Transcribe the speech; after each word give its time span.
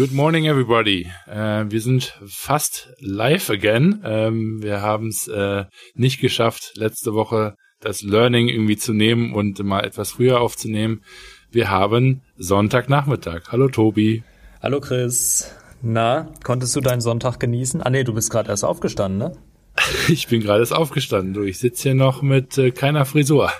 Good 0.00 0.12
morning, 0.12 0.46
everybody. 0.46 1.10
Äh, 1.26 1.66
wir 1.68 1.82
sind 1.82 2.18
fast 2.26 2.88
live 3.00 3.50
again. 3.50 4.00
Ähm, 4.02 4.62
wir 4.62 4.80
haben 4.80 5.08
es 5.08 5.28
äh, 5.28 5.66
nicht 5.92 6.22
geschafft, 6.22 6.72
letzte 6.76 7.12
Woche 7.12 7.54
das 7.80 8.00
Learning 8.00 8.48
irgendwie 8.48 8.78
zu 8.78 8.94
nehmen 8.94 9.34
und 9.34 9.62
mal 9.62 9.84
etwas 9.84 10.12
früher 10.12 10.40
aufzunehmen. 10.40 11.02
Wir 11.50 11.68
haben 11.68 12.22
Sonntagnachmittag. 12.38 13.52
Hallo 13.52 13.68
Tobi. 13.68 14.22
Hallo 14.62 14.80
Chris. 14.80 15.54
Na, 15.82 16.32
konntest 16.44 16.74
du 16.74 16.80
deinen 16.80 17.02
Sonntag 17.02 17.38
genießen? 17.38 17.82
Ah 17.82 17.90
nee, 17.90 18.02
du 18.02 18.14
bist 18.14 18.30
gerade 18.30 18.48
erst 18.48 18.64
aufgestanden, 18.64 19.18
ne? 19.18 19.32
Ich 20.08 20.28
bin 20.28 20.40
gerade 20.40 20.60
erst 20.60 20.72
aufgestanden. 20.74 21.34
Du, 21.34 21.42
ich 21.42 21.58
sitze 21.58 21.90
hier 21.90 21.94
noch 21.94 22.22
mit 22.22 22.56
äh, 22.56 22.70
keiner 22.70 23.04
Frisur. 23.04 23.52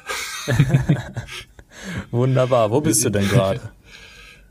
Wunderbar. 2.11 2.71
Wo 2.71 2.81
bist 2.81 3.05
du 3.05 3.11
denn 3.11 3.29
gerade? 3.29 3.61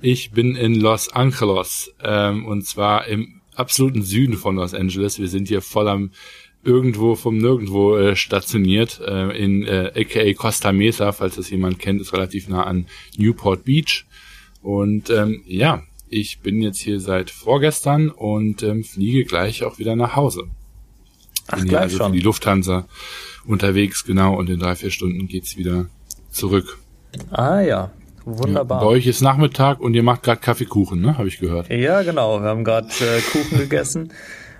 Ich 0.01 0.31
bin 0.31 0.55
in 0.55 0.75
Los 0.75 1.09
Angeles 1.09 1.93
ähm, 2.01 2.45
und 2.45 2.65
zwar 2.65 3.07
im 3.07 3.41
absoluten 3.55 4.01
Süden 4.01 4.37
von 4.37 4.55
Los 4.55 4.73
Angeles. 4.73 5.19
Wir 5.19 5.27
sind 5.27 5.49
hier 5.49 5.61
voll 5.61 5.89
am 5.89 6.11
irgendwo 6.63 7.15
vom 7.15 7.37
Nirgendwo 7.37 7.97
äh, 7.97 8.15
stationiert 8.15 9.01
äh, 9.05 9.37
in 9.37 9.65
äh, 9.65 9.91
aka 9.95 10.33
Costa 10.33 10.71
Mesa, 10.71 11.11
falls 11.11 11.35
das 11.35 11.49
jemand 11.49 11.79
kennt, 11.79 12.01
ist 12.01 12.13
relativ 12.13 12.47
nah 12.47 12.63
an 12.63 12.85
Newport 13.17 13.63
Beach. 13.65 14.05
Und 14.61 15.09
ähm, 15.09 15.43
ja, 15.45 15.83
ich 16.09 16.39
bin 16.39 16.61
jetzt 16.61 16.79
hier 16.79 16.99
seit 16.99 17.29
vorgestern 17.29 18.09
und 18.09 18.63
ähm, 18.63 18.83
fliege 18.83 19.25
gleich 19.25 19.63
auch 19.63 19.79
wieder 19.79 19.95
nach 19.95 20.15
Hause. 20.15 20.45
Ach, 21.47 21.57
bin 21.57 21.67
gleich 21.67 21.81
also 21.81 21.97
schon. 21.97 22.11
für 22.11 22.17
die 22.17 22.23
Lufthansa 22.23 22.87
unterwegs, 23.45 24.03
genau, 24.03 24.35
und 24.35 24.49
in 24.49 24.59
drei, 24.59 24.75
vier 24.75 24.91
Stunden 24.91 25.27
geht's 25.27 25.57
wieder 25.57 25.87
zurück. 26.29 26.79
Ah 27.31 27.61
ja, 27.61 27.91
Ja, 28.37 28.43
wunderbar. 28.43 28.79
bei 28.81 28.85
euch 28.85 29.07
ist 29.07 29.21
Nachmittag 29.21 29.79
und 29.79 29.93
ihr 29.93 30.03
macht 30.03 30.23
gerade 30.23 30.41
Kaffeekuchen, 30.41 31.01
ne? 31.01 31.17
Habe 31.17 31.27
ich 31.27 31.39
gehört. 31.39 31.69
Ja, 31.69 32.01
genau. 32.03 32.41
Wir 32.41 32.49
haben 32.49 32.63
gerade 32.63 32.87
äh, 32.87 33.21
Kuchen 33.31 33.57
gegessen. 33.59 34.11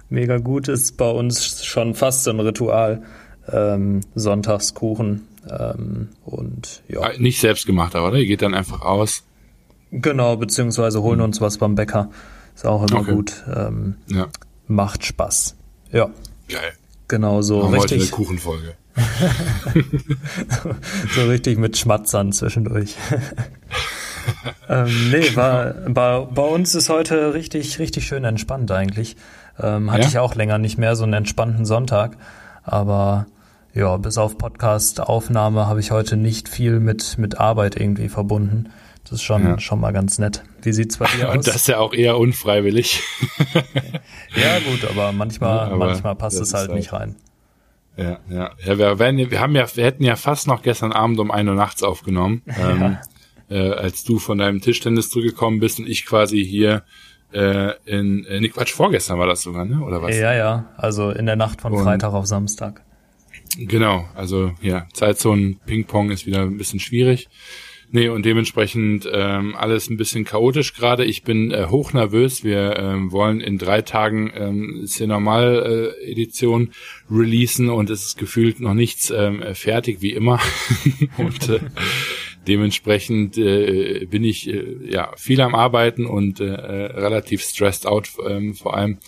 Mega 0.09 0.38
gut. 0.38 0.67
Ist 0.67 0.98
bei 0.98 1.09
uns 1.09 1.64
schon 1.66 1.94
fast 1.95 2.23
so 2.23 2.31
ein 2.31 2.40
Ritual. 2.40 3.03
Ähm, 3.52 4.02
Sonntagskuchen. 4.16 5.28
Ähm, 5.50 6.09
und 6.25 6.81
ja, 6.88 7.02
Ah, 7.02 7.12
Nicht 7.17 7.40
selbst 7.40 7.66
gemacht, 7.66 7.95
aber, 7.95 8.09
oder? 8.09 8.17
Ihr 8.17 8.25
geht 8.28 8.42
dann 8.42 8.53
einfach 8.53 8.81
aus. 8.81 9.23
genau, 9.92 10.36
beziehungsweise 10.38 11.02
holen 11.02 11.22
uns 11.22 11.42
was 11.42 11.58
beim 11.58 11.75
Bäcker. 11.75 12.09
Ist 12.56 12.66
auch 12.66 12.86
immer 12.88 13.00
Okay. 13.02 13.14
gut. 13.14 13.44
Ähm, 13.56 13.95
Ja, 14.08 14.28
macht 14.67 15.06
Spaß. 15.06 15.56
Ja, 15.92 16.09
geil. 16.50 16.73
genau 17.08 17.42
so. 17.42 17.58
Wir 17.58 17.64
heute 17.80 17.94
eine 17.95 18.02
Richtig, 18.03 18.12
Kuchenfolge. 18.12 18.73
so 21.16 21.25
richtig 21.28 21.58
mit 21.58 21.78
Schmatzern 21.78 22.31
zwischendurch. 22.31 22.95
ähm, 24.69 25.09
nee, 25.11 25.36
war, 25.36 25.73
bei, 25.88 26.19
bei 26.22 26.41
uns 26.44 26.75
ist 26.75 26.89
heute 26.89 27.33
richtig, 27.33 27.80
richtig 27.80 28.06
schön 28.08 28.23
entspannt 28.23 28.72
eigentlich. 28.72 29.16
Ähm, 29.61 29.91
hatte 29.91 30.03
Ja? 30.03 30.08
ich 30.08 30.19
auch 30.19 30.36
länger 30.36 30.58
nicht 30.58 30.78
mehr, 30.78 30.95
so 30.95 31.03
einen 31.03 31.14
entspannten 31.14 31.66
Sonntag. 31.66 32.17
Aber 32.64 33.25
ja, 33.73 33.97
bis 33.97 34.17
auf 34.17 34.38
Podcast-Aufnahme 34.38 35.67
habe 35.67 35.80
ich 35.80 35.91
heute 35.91 36.17
nicht 36.17 36.50
viel 36.50 36.80
mit, 36.80 37.17
mit 37.17 37.39
Arbeit 37.39 37.75
irgendwie 37.80 38.09
verbunden. 38.09 38.69
Das 39.03 39.13
ist 39.13 39.23
schon, 39.23 39.44
Ja. 39.44 39.59
schon 39.59 39.80
mal 39.80 39.91
ganz 39.91 40.19
nett. 40.19 40.44
Wie 40.61 40.73
sieht's 40.73 40.97
bei 40.97 41.08
dir 41.17 41.30
aus? 41.30 41.36
Und 41.38 41.47
das 41.47 41.67
ja 41.67 41.80
auch 41.80 41.94
eher 41.94 42.17
unfreiwillig. 42.17 43.02
ja, 44.35 44.59
gut, 44.69 44.88
aber 44.90 45.12
manchmal, 45.12 45.56
Ja, 45.56 45.62
aber 45.74 45.88
manchmal 45.88 46.16
passt 46.16 46.35
es 46.40 46.50
ist 46.50 46.53
halt 46.53 46.69
halt- 46.69 46.78
nicht 46.78 46.94
rein. 46.94 47.16
Ja, 48.00 48.20
ja. 48.30 48.52
ja 48.66 48.78
wir, 48.78 49.00
werden, 49.00 49.32
wir 49.32 49.40
haben 49.40 49.56
ja, 49.56 49.66
wir 49.76 49.84
hätten 49.84 50.04
ja 50.04 50.16
fast 50.16 50.48
noch 50.48 50.62
gestern 50.62 50.92
Abend 50.92 51.20
um 51.20 51.32
1 51.32 51.50
Uhr 51.50 51.56
nachts 51.56 51.84
aufgenommen, 51.84 52.42
ähm, 52.60 52.98
äh, 53.50 53.72
als 53.72 54.04
du 54.04 54.20
von 54.20 54.38
deinem 54.38 54.62
Tischtennis 54.62 55.10
zurückgekommen 55.10 55.60
bist 55.60 55.80
und 55.80 55.88
ich 55.88 56.06
quasi 56.06 56.44
hier 56.46 56.84
äh, 57.34 57.74
in, 57.86 58.26
äh, 58.26 58.40
nee, 58.40 58.50
Quatsch, 58.50 58.74
vorgestern 58.74 59.20
war 59.20 59.28
das 59.28 59.42
sogar, 59.42 59.66
ne? 59.66 59.82
Oder 59.82 60.02
was? 60.02 60.18
Ja, 60.18 60.34
ja, 60.34 60.70
also 60.78 61.12
in 61.12 61.26
der 61.26 61.36
Nacht 61.36 61.62
von 61.62 61.74
Und- 61.74 61.84
Freitag 61.84 62.14
auf 62.14 62.26
Samstag. 62.26 62.84
Genau, 63.58 64.06
also 64.16 64.52
ja, 64.62 64.88
Zeitzonen 64.94 65.60
Ping-Pong 65.66 66.12
ist 66.12 66.26
wieder 66.26 66.42
ein 66.42 66.58
bisschen 66.58 66.80
schwierig. 66.80 67.30
Nee, 67.91 68.09
und 68.09 68.23
dementsprechend 68.23 69.09
ähm, 69.11 69.55
alles 69.55 69.89
ein 69.89 69.97
bisschen 69.97 70.23
chaotisch 70.23 70.75
gerade. 70.75 71.05
Ich 71.05 71.23
bin 71.23 71.50
äh, 71.50 71.67
hochnervös. 71.69 72.44
Wir 72.44 72.77
ähm, 72.77 73.11
wollen 73.11 73.41
in 73.41 73.57
drei 73.57 73.81
Tagen 73.81 74.31
ähm, 74.35 74.81
ist 74.83 75.00
die 75.00 75.07
Normal-Edition 75.07 76.72
releasen 77.09 77.69
und 77.69 77.89
es 77.89 78.05
ist 78.05 78.17
gefühlt 78.17 78.59
noch 78.59 78.75
nichts 78.75 79.09
ähm, 79.09 79.44
fertig, 79.53 80.01
wie 80.01 80.13
immer. 80.13 80.39
und 81.17 81.50
äh, 81.50 81.59
dementsprechend 82.47 83.39
äh, 83.39 84.06
bin 84.06 84.23
ich 84.23 84.47
äh, 84.47 84.77
ja 84.88 85.11
viel 85.16 85.41
am 85.41 85.56
Arbeiten 85.56 86.06
und 86.06 86.39
äh, 86.39 86.45
äh, 86.45 86.85
relativ 86.91 87.41
stressed 87.41 87.88
out 87.88 88.09
ähm, 88.27 88.53
vor 88.53 88.77
allem 88.77 89.00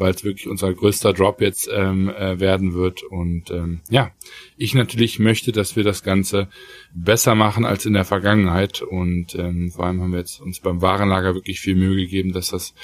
weil 0.00 0.14
es 0.14 0.24
wirklich 0.24 0.48
unser 0.48 0.72
größter 0.72 1.12
Drop 1.12 1.40
jetzt 1.40 1.68
ähm, 1.72 2.08
äh, 2.08 2.40
werden 2.40 2.72
wird. 2.74 3.02
Und 3.02 3.50
ähm, 3.50 3.80
ja, 3.90 4.10
ich 4.56 4.74
natürlich 4.74 5.18
möchte, 5.18 5.52
dass 5.52 5.76
wir 5.76 5.84
das 5.84 6.02
Ganze 6.02 6.48
besser 6.94 7.34
machen 7.34 7.66
als 7.66 7.84
in 7.84 7.92
der 7.92 8.06
Vergangenheit. 8.06 8.80
Und 8.80 9.34
ähm, 9.34 9.70
vor 9.70 9.84
allem 9.84 10.00
haben 10.00 10.12
wir 10.12 10.20
jetzt 10.20 10.40
uns 10.40 10.60
beim 10.60 10.80
Warenlager 10.80 11.34
wirklich 11.34 11.60
viel 11.60 11.76
Mühe 11.76 11.96
gegeben, 11.96 12.32
dass 12.32 12.48
das 12.48 12.74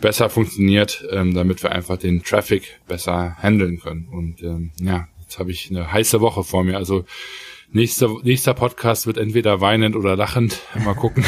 besser 0.00 0.28
funktioniert, 0.28 1.04
ähm, 1.10 1.34
damit 1.34 1.62
wir 1.62 1.72
einfach 1.72 1.96
den 1.96 2.22
Traffic 2.22 2.78
besser 2.86 3.36
handeln 3.38 3.80
können. 3.80 4.08
Und 4.08 4.42
ähm, 4.42 4.72
ja, 4.78 5.08
jetzt 5.22 5.38
habe 5.38 5.50
ich 5.50 5.70
eine 5.70 5.90
heiße 5.90 6.20
Woche 6.20 6.44
vor 6.44 6.62
mir. 6.62 6.76
Also 6.76 7.06
nächster, 7.72 8.14
nächster 8.22 8.52
Podcast 8.52 9.06
wird 9.06 9.16
entweder 9.16 9.62
weinend 9.62 9.96
oder 9.96 10.14
lachend. 10.14 10.60
Mal 10.84 10.94
gucken. 10.94 11.24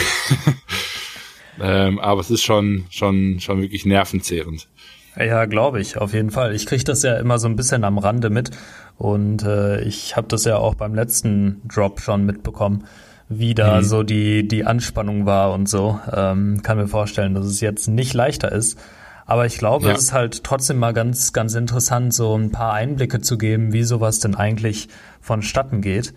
ähm, 1.60 1.98
aber 1.98 2.20
es 2.20 2.30
ist 2.30 2.42
schon, 2.42 2.84
schon, 2.90 3.40
schon 3.40 3.62
wirklich 3.62 3.86
nervenzehrend. 3.86 4.68
Ja, 5.18 5.46
glaube 5.46 5.80
ich, 5.80 5.96
auf 5.98 6.12
jeden 6.12 6.30
Fall. 6.30 6.54
Ich 6.54 6.66
kriege 6.66 6.84
das 6.84 7.02
ja 7.02 7.16
immer 7.16 7.38
so 7.38 7.48
ein 7.48 7.56
bisschen 7.56 7.82
am 7.84 7.98
Rande 7.98 8.30
mit 8.30 8.50
und 8.96 9.42
äh, 9.42 9.80
ich 9.82 10.16
habe 10.16 10.28
das 10.28 10.44
ja 10.44 10.56
auch 10.58 10.74
beim 10.76 10.94
letzten 10.94 11.60
Drop 11.66 12.00
schon 12.00 12.24
mitbekommen, 12.24 12.84
wie 13.28 13.54
da 13.54 13.82
so 13.82 14.02
die, 14.04 14.46
die 14.46 14.64
Anspannung 14.64 15.26
war 15.26 15.52
und 15.52 15.68
so. 15.68 15.98
Ähm, 16.12 16.62
kann 16.62 16.78
mir 16.78 16.88
vorstellen, 16.88 17.34
dass 17.34 17.46
es 17.46 17.60
jetzt 17.60 17.88
nicht 17.88 18.14
leichter 18.14 18.52
ist. 18.52 18.78
Aber 19.26 19.44
ich 19.44 19.58
glaube, 19.58 19.88
Ja. 19.88 19.92
es 19.92 20.04
ist 20.04 20.12
halt 20.12 20.44
trotzdem 20.44 20.78
mal 20.78 20.94
ganz, 20.94 21.32
ganz 21.32 21.54
interessant, 21.54 22.14
so 22.14 22.34
ein 22.36 22.50
paar 22.50 22.72
Einblicke 22.72 23.20
zu 23.20 23.36
geben, 23.36 23.72
wie 23.72 23.82
sowas 23.82 24.20
denn 24.20 24.34
eigentlich 24.34 24.88
vonstatten 25.20 25.82
geht. 25.82 26.14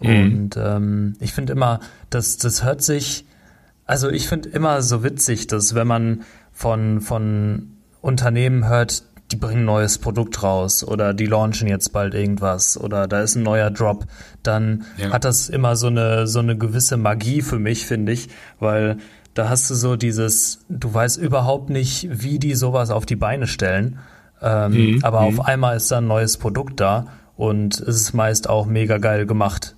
Und 0.00 0.56
ähm, 0.56 1.14
ich 1.20 1.32
finde 1.32 1.52
immer, 1.52 1.80
das, 2.10 2.36
das 2.36 2.64
hört 2.64 2.82
sich, 2.82 3.26
also 3.86 4.10
ich 4.10 4.28
finde 4.28 4.48
immer 4.50 4.82
so 4.82 5.04
witzig, 5.04 5.46
dass 5.46 5.74
wenn 5.74 5.86
man 5.86 6.22
von, 6.52 7.00
von 7.00 7.76
Unternehmen 8.00 8.68
hört, 8.68 9.04
die 9.32 9.36
bringen 9.36 9.62
ein 9.62 9.66
neues 9.66 9.98
Produkt 9.98 10.42
raus 10.42 10.82
oder 10.82 11.14
die 11.14 11.26
launchen 11.26 11.68
jetzt 11.68 11.92
bald 11.92 12.14
irgendwas 12.14 12.76
oder 12.80 13.06
da 13.06 13.20
ist 13.20 13.36
ein 13.36 13.42
neuer 13.44 13.70
Drop, 13.70 14.06
dann 14.42 14.84
Ja. 14.96 15.10
hat 15.10 15.24
das 15.24 15.48
immer 15.48 15.76
so 15.76 15.86
eine, 15.86 16.26
so 16.26 16.40
eine 16.40 16.56
gewisse 16.58 16.96
Magie 16.96 17.40
für 17.42 17.58
mich, 17.58 17.86
finde 17.86 18.12
ich, 18.12 18.28
weil 18.58 18.96
da 19.34 19.48
hast 19.48 19.70
du 19.70 19.74
so 19.74 19.94
dieses, 19.94 20.64
du 20.68 20.92
weißt 20.92 21.18
überhaupt 21.18 21.70
nicht, 21.70 22.08
wie 22.10 22.40
die 22.40 22.54
sowas 22.56 22.90
auf 22.90 23.06
die 23.06 23.14
Beine 23.16 23.46
stellen, 23.46 24.00
ähm, 24.42 24.72
Mhm, 24.94 25.04
aber 25.04 25.20
auf 25.20 25.44
einmal 25.44 25.76
ist 25.76 25.90
da 25.92 25.98
ein 25.98 26.06
neues 26.08 26.36
Produkt 26.36 26.80
da 26.80 27.06
und 27.36 27.74
es 27.78 27.96
ist 28.02 28.14
meist 28.14 28.48
auch 28.48 28.66
mega 28.66 28.98
geil 28.98 29.26
gemacht. 29.26 29.76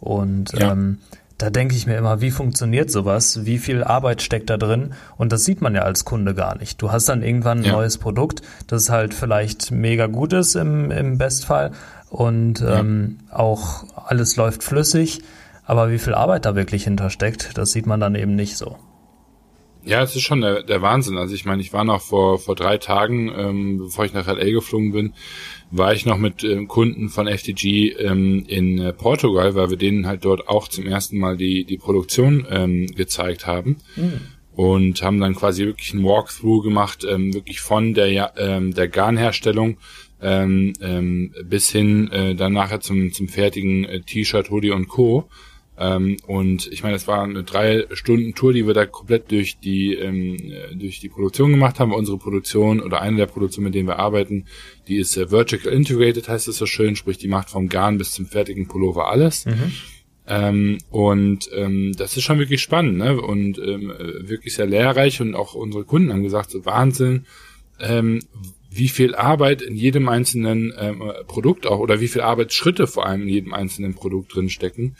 Und 0.00 0.52
Ja. 0.52 0.72
ähm, 0.72 0.98
da 1.38 1.50
denke 1.50 1.74
ich 1.74 1.86
mir 1.86 1.96
immer, 1.96 2.20
wie 2.20 2.30
funktioniert 2.30 2.90
sowas? 2.90 3.44
Wie 3.44 3.58
viel 3.58 3.82
Arbeit 3.82 4.22
steckt 4.22 4.50
da 4.50 4.56
drin? 4.56 4.94
Und 5.16 5.32
das 5.32 5.44
sieht 5.44 5.60
man 5.60 5.74
ja 5.74 5.82
als 5.82 6.04
Kunde 6.04 6.34
gar 6.34 6.56
nicht. 6.56 6.80
Du 6.80 6.92
hast 6.92 7.08
dann 7.08 7.22
irgendwann 7.22 7.58
ein 7.58 7.64
Ja. 7.64 7.72
neues 7.72 7.98
Produkt, 7.98 8.42
das 8.68 8.88
halt 8.88 9.14
vielleicht 9.14 9.70
mega 9.72 10.06
gut 10.06 10.32
ist 10.32 10.54
im, 10.54 10.90
im 10.92 11.18
Bestfall 11.18 11.72
und 12.08 12.62
ähm, 12.66 13.18
auch 13.30 13.84
alles 14.06 14.36
läuft 14.36 14.62
flüssig. 14.62 15.22
Aber 15.66 15.90
wie 15.90 15.98
viel 15.98 16.14
Arbeit 16.14 16.44
da 16.44 16.54
wirklich 16.54 16.84
hintersteckt, 16.84 17.56
das 17.58 17.72
sieht 17.72 17.86
man 17.86 17.98
dann 17.98 18.14
eben 18.14 18.34
nicht 18.36 18.56
so. 18.56 18.76
Ja, 19.82 20.02
es 20.02 20.14
ist 20.16 20.22
schon 20.22 20.40
der, 20.40 20.62
der 20.62 20.80
Wahnsinn. 20.82 21.18
Also 21.18 21.34
ich 21.34 21.44
meine, 21.44 21.60
ich 21.60 21.72
war 21.72 21.84
noch 21.84 22.00
vor, 22.00 22.38
vor 22.38 22.54
drei 22.54 22.78
Tagen, 22.78 23.30
ähm, 23.36 23.78
bevor 23.78 24.04
ich 24.06 24.14
nach 24.14 24.26
LA 24.26 24.44
geflogen 24.52 24.92
bin, 24.92 25.12
war 25.76 25.92
ich 25.92 26.06
noch 26.06 26.18
mit 26.18 26.44
ähm, 26.44 26.68
Kunden 26.68 27.08
von 27.08 27.26
FTG 27.26 27.96
ähm, 27.98 28.44
in 28.46 28.78
äh, 28.78 28.92
Portugal, 28.92 29.54
weil 29.54 29.70
wir 29.70 29.76
denen 29.76 30.06
halt 30.06 30.24
dort 30.24 30.48
auch 30.48 30.68
zum 30.68 30.86
ersten 30.86 31.18
Mal 31.18 31.36
die, 31.36 31.64
die 31.64 31.78
Produktion 31.78 32.46
ähm, 32.48 32.86
gezeigt 32.86 33.46
haben. 33.46 33.76
Und 34.56 35.02
haben 35.02 35.18
dann 35.18 35.34
quasi 35.34 35.66
wirklich 35.66 35.92
ein 35.94 36.04
Walkthrough 36.04 36.62
gemacht, 36.62 37.04
ähm, 37.08 37.34
wirklich 37.34 37.60
von 37.60 37.92
der, 37.92 38.34
ähm, 38.36 38.72
der 38.72 38.86
Garnherstellung 38.86 39.78
ähm, 40.22 40.74
ähm, 40.80 41.34
bis 41.44 41.70
hin 41.70 42.10
äh, 42.12 42.36
dann 42.36 42.52
nachher 42.52 42.78
zum, 42.78 43.12
zum 43.12 43.26
fertigen 43.26 43.84
äh, 43.84 44.00
T-Shirt, 44.00 44.50
Hoodie 44.50 44.70
und 44.70 44.86
Co. 44.86 45.28
Ähm, 45.76 46.16
und 46.26 46.68
ich 46.72 46.82
meine, 46.82 46.94
es 46.94 47.08
war 47.08 47.22
eine 47.22 47.42
drei 47.42 47.86
Stunden 47.92 48.34
Tour, 48.34 48.52
die 48.52 48.66
wir 48.66 48.74
da 48.74 48.86
komplett 48.86 49.30
durch 49.32 49.58
die 49.58 49.94
ähm, 49.94 50.36
äh, 50.36 50.74
durch 50.76 51.00
die 51.00 51.08
Produktion 51.08 51.50
gemacht 51.50 51.80
haben. 51.80 51.92
Unsere 51.92 52.18
Produktion 52.18 52.80
oder 52.80 53.00
eine 53.00 53.16
der 53.16 53.26
Produktionen, 53.26 53.66
mit 53.66 53.74
denen 53.74 53.88
wir 53.88 53.98
arbeiten, 53.98 54.46
die 54.86 54.96
ist 54.96 55.16
äh, 55.16 55.30
vertical 55.30 55.72
integrated, 55.72 56.28
heißt 56.28 56.46
es 56.46 56.58
so 56.58 56.66
schön, 56.66 56.94
sprich 56.94 57.18
die 57.18 57.28
macht 57.28 57.50
vom 57.50 57.68
Garn 57.68 57.98
bis 57.98 58.12
zum 58.12 58.26
fertigen 58.26 58.68
Pullover 58.68 59.08
alles. 59.08 59.46
Ähm, 60.26 60.78
und 60.90 61.50
ähm, 61.54 61.92
das 61.98 62.16
ist 62.16 62.22
schon 62.22 62.38
wirklich 62.38 62.62
spannend 62.62 62.96
ne? 62.96 63.20
und 63.20 63.58
ähm, 63.58 63.92
wirklich 64.20 64.54
sehr 64.54 64.64
lehrreich 64.64 65.20
und 65.20 65.34
auch 65.34 65.52
unsere 65.54 65.84
Kunden 65.84 66.10
haben 66.12 66.22
gesagt, 66.22 66.50
so 66.50 66.64
Wahnsinn, 66.64 67.26
ähm, 67.78 68.20
wie 68.70 68.88
viel 68.88 69.14
Arbeit 69.14 69.60
in 69.60 69.76
jedem 69.76 70.08
einzelnen 70.08 70.72
ähm, 70.78 71.02
Produkt 71.26 71.66
auch 71.66 71.78
oder 71.78 72.00
wie 72.00 72.08
viel 72.08 72.22
Arbeitsschritte 72.22 72.86
vor 72.86 73.06
allem 73.06 73.22
in 73.22 73.28
jedem 73.28 73.52
einzelnen 73.52 73.94
Produkt 73.94 74.34
drin 74.34 74.48
stecken. 74.48 74.96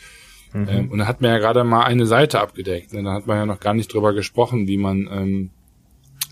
Mhm. 0.54 0.68
Ähm, 0.70 0.90
und 0.90 0.98
da 0.98 1.06
hat 1.06 1.20
man 1.20 1.32
ja 1.32 1.38
gerade 1.38 1.64
mal 1.64 1.82
eine 1.82 2.06
Seite 2.06 2.40
abgedeckt. 2.40 2.94
Ne? 2.94 3.02
Da 3.02 3.12
hat 3.12 3.26
man 3.26 3.36
ja 3.36 3.44
noch 3.44 3.60
gar 3.60 3.74
nicht 3.74 3.92
drüber 3.92 4.14
gesprochen, 4.14 4.66
wie 4.66 4.78
man 4.78 5.08
ähm, 5.12 5.50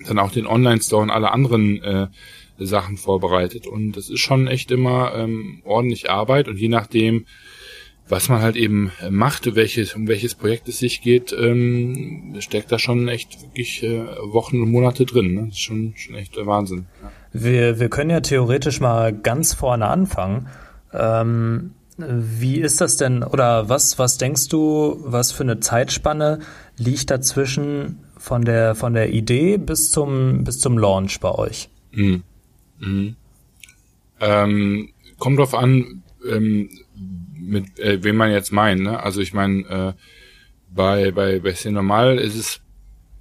dann 0.06 0.19
auch 0.19 0.30
den 0.30 0.46
Online-Store 0.46 1.02
und 1.02 1.10
alle 1.10 1.32
anderen 1.32 1.82
äh, 1.82 2.06
Sachen 2.58 2.96
vorbereitet. 2.96 3.66
Und 3.66 3.92
das 3.92 4.08
ist 4.08 4.20
schon 4.20 4.46
echt 4.46 4.70
immer 4.70 5.12
ähm, 5.14 5.60
ordentlich 5.64 6.08
Arbeit 6.08 6.48
und 6.48 6.56
je 6.56 6.69
nachdem, 6.69 7.26
was 8.08 8.28
man 8.28 8.42
halt 8.42 8.56
eben 8.56 8.92
macht, 9.10 9.54
welches, 9.56 9.94
um 9.94 10.06
welches 10.06 10.34
Projekt 10.34 10.69
es 10.69 10.78
sich 10.78 11.02
geht, 11.02 11.32
ähm, 11.32 12.34
steckt 12.38 12.70
da 12.70 12.78
schon 12.78 13.08
echt 13.08 13.42
wirklich 13.42 13.82
äh, 13.82 14.04
Wochen 14.22 14.62
und 14.62 14.70
Monate 14.70 15.04
drin. 15.04 15.34
Ne? 15.34 15.40
Das 15.46 15.54
ist 15.54 15.62
schon, 15.62 15.94
schon 15.96 16.14
echt 16.14 16.36
der 16.36 16.46
Wahnsinn. 16.46 16.86
Ja. 17.02 17.12
Wir, 17.32 17.80
wir 17.80 17.88
können 17.88 18.10
ja 18.10 18.20
theoretisch 18.20 18.80
mal 18.80 19.12
ganz 19.12 19.54
vorne 19.54 19.88
anfangen. 19.88 20.48
Ähm, 20.92 21.72
wie 22.08 22.60
ist 22.60 22.81
das 22.81 22.96
denn, 22.96 23.22
oder 23.22 23.69
was, 23.69 23.99
was 23.99 24.19
denkst 24.19 24.49
du, 24.49 24.99
was 25.04 25.32
für 25.32 25.43
eine 25.43 25.60
Zeitspanne 25.60 26.40
liegt 26.76 27.10
dazwischen 27.10 28.00
von 28.16 28.44
der, 28.44 28.75
von 28.75 28.94
der 28.94 29.12
Idee 29.12 29.58
bis 29.58 29.90
zum, 29.90 30.44
bis 30.44 30.60
zum 30.60 30.78
Launch 30.78 31.20
bei 31.20 31.31
euch? 31.31 31.69
Mhm. 31.93 32.22
Mhm. 32.78 33.16
Ähm, 34.20 34.90
kommt 35.19 35.38
drauf 35.38 35.54
an, 35.54 36.02
ähm, 36.28 36.69
mit 37.34 37.78
äh, 37.78 38.02
wem 38.02 38.16
man 38.16 38.31
jetzt 38.31 38.52
meint. 38.52 38.82
Ne? 38.82 39.02
Also 39.02 39.20
ich 39.20 39.32
meine, 39.34 39.62
äh, 39.69 39.93
bei 40.75 41.10
bei 41.10 41.40
bei 41.40 41.52
C 41.52 41.70
normal 41.70 42.19
ist 42.19 42.37
es 42.37 42.60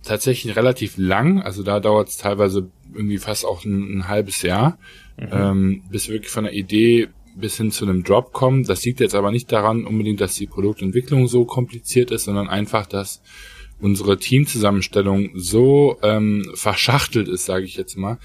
tatsächlich 0.04 0.56
relativ 0.56 0.96
lang. 0.98 1.42
Also 1.42 1.64
da 1.64 1.80
dauert 1.80 2.10
es 2.10 2.18
teilweise 2.18 2.70
irgendwie 2.94 3.18
fast 3.18 3.46
auch 3.46 3.66
ein, 3.66 3.98
ein 3.98 4.08
halbes 4.08 4.42
Jahr, 4.42 4.78
mhm. 5.18 5.28
ähm, 5.32 5.84
bis 5.90 6.08
wir 6.08 6.16
wirklich 6.16 6.32
von 6.32 6.46
der 6.46 6.54
Idee 6.54 7.10
bis 7.36 7.58
hin 7.58 7.72
zu 7.72 7.86
einem 7.86 8.04
Drop 8.04 8.34
kommen. 8.34 8.64
Das 8.64 8.84
liegt 8.84 9.00
jetzt 9.00 9.16
aber 9.16 9.32
nicht 9.32 9.52
daran 9.52 9.86
unbedingt, 9.86 10.22
dass 10.22 10.36
die 10.36 10.48
Produktentwicklung 10.48 11.28
so 11.28 11.46
kompliziert 11.46 12.12
ist, 12.12 12.26
sondern 12.26 12.48
einfach, 12.48 12.86
dass 12.86 13.22
unsere 13.80 14.18
Teamzusammenstellung 14.18 15.32
so 15.36 15.98
ähm, 16.04 16.52
verschachtelt 16.54 17.28
ist, 17.28 17.46
sage 17.46 17.66
ich 17.66 17.76
jetzt 17.76 17.98
mal, 17.98 18.20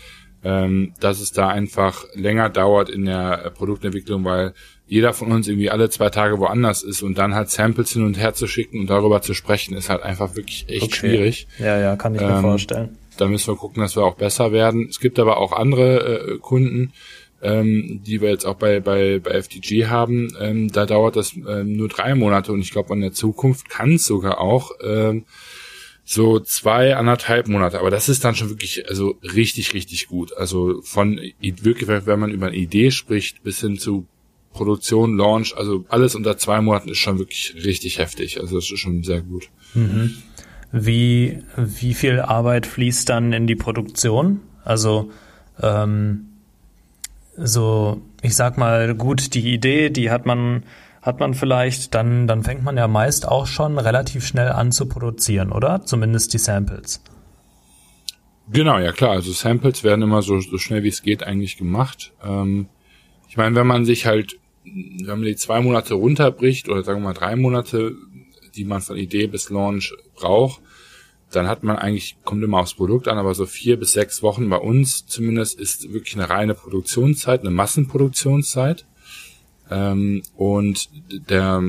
ähm, 0.45 0.93
dass 1.01 1.21
es 1.21 1.33
da 1.33 1.49
einfach 1.49 2.05
länger 2.15 2.51
dauert 2.51 2.91
in 2.91 3.07
der 3.07 3.53
Produktentwicklung, 3.57 4.25
weil 4.25 4.53
jeder 4.87 5.13
von 5.13 5.33
uns 5.33 5.49
irgendwie 5.49 5.71
alle 5.71 5.91
zwei 5.91 6.11
Tage 6.11 6.39
woanders 6.39 6.83
ist 6.83 7.03
und 7.03 7.19
dann 7.19 7.35
halt 7.35 7.51
Samples 7.51 7.93
hin 7.93 8.05
und 8.05 8.19
her 8.19 8.35
zu 8.35 8.47
schicken 8.47 8.81
und 8.81 8.91
darüber 8.91 9.23
zu 9.23 9.35
sprechen, 9.35 9.75
ist 9.75 9.89
halt 9.89 10.03
einfach 10.03 10.37
wirklich 10.37 10.67
echt 10.69 10.85
okay. 10.85 10.95
schwierig. 10.95 11.49
Ja, 11.59 11.79
ja, 11.79 11.97
kann 11.97 12.15
ich 12.15 12.21
mir 12.21 12.29
ähm, 12.29 12.43
vorstellen. 12.43 12.99
Da 13.17 13.27
müssen 13.27 13.49
wir 13.49 13.57
gucken, 13.57 13.83
dass 13.83 13.97
wir 13.97 14.05
auch 14.05 14.17
besser 14.17 14.53
werden. 14.53 14.87
Es 14.89 15.01
gibt 15.01 15.19
aber 15.19 15.39
auch 15.39 15.53
andere 15.53 16.35
äh, 16.35 16.39
Kunden, 16.39 16.93
ähm, 17.47 18.01
die 18.05 18.21
wir 18.21 18.31
jetzt 18.31 18.45
auch 18.45 18.57
bei, 18.57 18.81
bei, 18.81 19.21
bei 19.21 19.41
FTG 19.41 19.87
haben. 19.87 20.37
Ähm, 20.41 20.73
da 20.73 20.85
dauert 20.85 21.17
das 21.17 21.35
ähm, 21.35 21.77
nur 21.77 21.89
drei 21.89 22.15
Monate 22.15 22.53
und 22.53 22.61
ich 22.61 22.73
glaube, 22.73 22.93
in 22.93 23.01
der 23.01 23.13
Zukunft 23.13 23.69
kann 23.69 23.95
es 23.95 24.05
sogar 24.05 24.41
auch 24.41 24.73
ähm, 24.83 25.25
so 26.05 26.41
zwei, 26.41 26.97
anderthalb 26.97 27.49
Monate. 27.49 27.79
Aber 27.79 27.91
das 27.91 28.09
ist 28.09 28.25
dann 28.25 28.35
schon 28.35 28.49
wirklich, 28.49 28.89
also 28.89 29.17
richtig, 29.23 29.75
richtig 29.75 30.09
gut. 30.09 30.37
Also 30.37 30.81
von 30.83 31.21
wirklich, 31.41 31.89
wenn 31.89 32.21
man 32.21 32.31
über 32.31 32.47
eine 32.47 32.57
Idee 32.57 32.91
spricht, 32.91 33.43
bis 33.43 33.61
hin 33.61 33.79
zu 33.79 34.07
Produktion, 34.53 35.17
Launch, 35.17 35.57
also 35.57 35.85
alles 35.89 36.15
unter 36.15 36.39
zwei 36.39 36.61
Monaten 36.61 36.89
ist 36.89 36.99
schon 36.99 37.19
wirklich 37.19 37.55
richtig 37.65 37.99
heftig. 37.99 38.41
Also 38.41 38.57
das 38.57 38.71
ist 38.71 38.79
schon 38.79 39.03
sehr 39.05 39.21
gut. 39.21 39.49
Mhm. 39.75 40.15
Wie, 40.73 41.43
wie 41.57 41.95
viel 41.95 42.21
Arbeit 42.21 42.67
fließt 42.67 43.09
dann 43.09 43.33
in 43.33 43.47
die 43.47 43.57
Produktion? 43.57 44.41
Also 44.65 45.11
ähm, 45.63 46.26
so, 47.37 48.01
ich 48.23 48.37
sag 48.37 48.59
mal, 48.59 48.95
gut, 48.95 49.35
die 49.35 49.53
Idee, 49.53 49.91
die 49.91 50.11
hat 50.11 50.27
man, 50.27 50.65
hat 51.03 51.21
man 51.21 51.35
vielleicht, 51.35 51.95
dann, 51.95 52.27
dann 52.27 52.43
fängt 52.43 52.63
man 52.63 52.77
ja 52.77 52.89
meist 52.89 53.29
auch 53.29 53.47
schon 53.47 53.79
relativ 53.79 54.27
schnell 54.27 54.49
an 54.49 54.73
zu 54.73 54.87
produzieren, 54.87 55.53
oder? 55.53 55.85
Zumindest 55.85 56.33
die 56.35 56.39
Samples. 56.39 57.03
Genau, 58.53 58.79
ja 58.79 58.93
klar. 58.93 59.13
Also 59.13 59.33
Samples 59.33 59.83
werden 59.83 60.03
immer 60.03 60.23
so, 60.23 60.41
so 60.41 60.59
schnell 60.59 60.83
wie 60.83 60.89
es 60.89 61.03
geht 61.03 61.25
eigentlich 61.25 61.57
gemacht. 61.57 62.13
Ähm, 62.25 62.69
ich 63.29 63.37
meine, 63.37 63.57
wenn 63.57 63.67
man 63.67 63.85
sich 63.85 64.07
halt 64.07 64.39
wenn 64.67 65.07
man 65.07 65.23
die 65.23 65.37
zwei 65.37 65.61
Monate 65.61 65.95
runterbricht 65.95 66.69
oder 66.69 66.83
sagen 66.83 67.01
wir 67.01 67.09
mal 67.09 67.15
drei 67.15 67.37
Monate, 67.37 67.95
die 68.55 68.65
man 68.65 68.81
von 68.81 68.97
Idee 68.97 69.27
bis 69.27 69.51
Launch 69.51 69.95
braucht, 70.15 70.61
dann 71.31 71.49
hat 71.49 71.63
man 71.63 71.77
eigentlich, 71.77 72.17
kommt 72.25 72.43
immer 72.45 72.59
aufs 72.59 72.75
Produkt 72.75 73.09
an, 73.09 73.19
aber 73.19 73.35
so 73.35 73.47
vier 73.47 73.77
bis 73.79 73.93
sechs 73.93 74.23
Wochen 74.23 74.49
bei 74.49 74.59
uns 74.59 75.07
zumindest 75.07 75.59
ist 75.59 75.93
wirklich 75.93 76.15
eine 76.15 76.31
reine 76.31 76.55
Produktionszeit, 76.55 77.41
eine 77.41 77.51
Massenproduktionszeit. 77.51 78.87
Ähm, 79.71 80.23
und 80.37 80.89
der, 81.29 81.65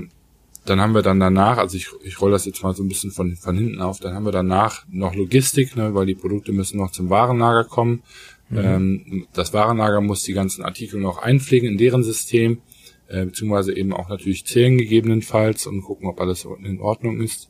dann 0.65 0.81
haben 0.81 0.93
wir 0.93 1.01
dann 1.01 1.19
danach, 1.19 1.57
also 1.57 1.75
ich, 1.75 1.89
ich 2.03 2.21
rolle 2.21 2.33
das 2.33 2.45
jetzt 2.45 2.61
mal 2.61 2.75
so 2.75 2.83
ein 2.83 2.87
bisschen 2.87 3.11
von, 3.11 3.35
von 3.35 3.57
hinten 3.57 3.81
auf, 3.81 3.99
dann 3.99 4.13
haben 4.13 4.25
wir 4.25 4.31
danach 4.31 4.85
noch 4.89 5.15
Logistik, 5.15 5.75
ne, 5.75 5.95
weil 5.95 6.05
die 6.05 6.15
Produkte 6.15 6.51
müssen 6.51 6.77
noch 6.77 6.91
zum 6.91 7.09
Warenlager 7.09 7.63
kommen. 7.63 8.03
Mhm. 8.49 8.57
Ähm, 8.57 9.27
das 9.33 9.53
Warenlager 9.53 10.01
muss 10.01 10.23
die 10.23 10.33
ganzen 10.33 10.63
Artikel 10.63 11.01
noch 11.01 11.17
einpflegen 11.17 11.67
in 11.67 11.77
deren 11.77 12.03
System 12.03 12.61
äh, 13.07 13.25
beziehungsweise 13.25 13.75
eben 13.75 13.93
auch 13.93 14.09
natürlich 14.09 14.45
zählen 14.45 14.77
gegebenenfalls 14.77 15.65
und 15.65 15.81
gucken, 15.81 16.07
ob 16.07 16.19
alles 16.19 16.45
in 16.63 16.79
Ordnung 16.79 17.21
ist. 17.21 17.49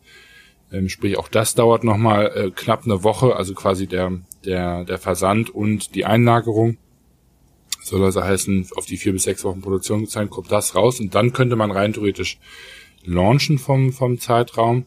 Ähm, 0.72 0.90
sprich, 0.90 1.18
auch 1.18 1.30
das 1.30 1.56
dauert 1.56 1.84
nochmal 1.84 2.32
äh, 2.36 2.52
knapp 2.52 2.84
eine 2.86 3.04
Woche, 3.04 3.36
also 3.36 3.54
quasi 3.54 3.88
der, 3.88 4.20
der, 4.44 4.84
der 4.84 4.98
Versand 4.98 5.50
und 5.50 5.96
die 5.96 6.06
Einlagerung. 6.06 6.78
Soll 7.82 8.04
also 8.04 8.22
heißen, 8.22 8.68
auf 8.76 8.86
die 8.86 8.98
vier 8.98 9.14
bis 9.14 9.24
sechs 9.24 9.46
Wochen 9.46 9.62
Produktionszeit 9.62 10.30
kommt 10.30 10.52
das 10.52 10.76
raus 10.76 11.00
und 11.00 11.16
dann 11.16 11.32
könnte 11.32 11.56
man 11.56 11.72
rein 11.72 11.94
theoretisch 11.94 12.38
launchen 13.06 13.60
vom, 13.60 13.94
vom 13.94 14.20
Zeitraum. 14.20 14.86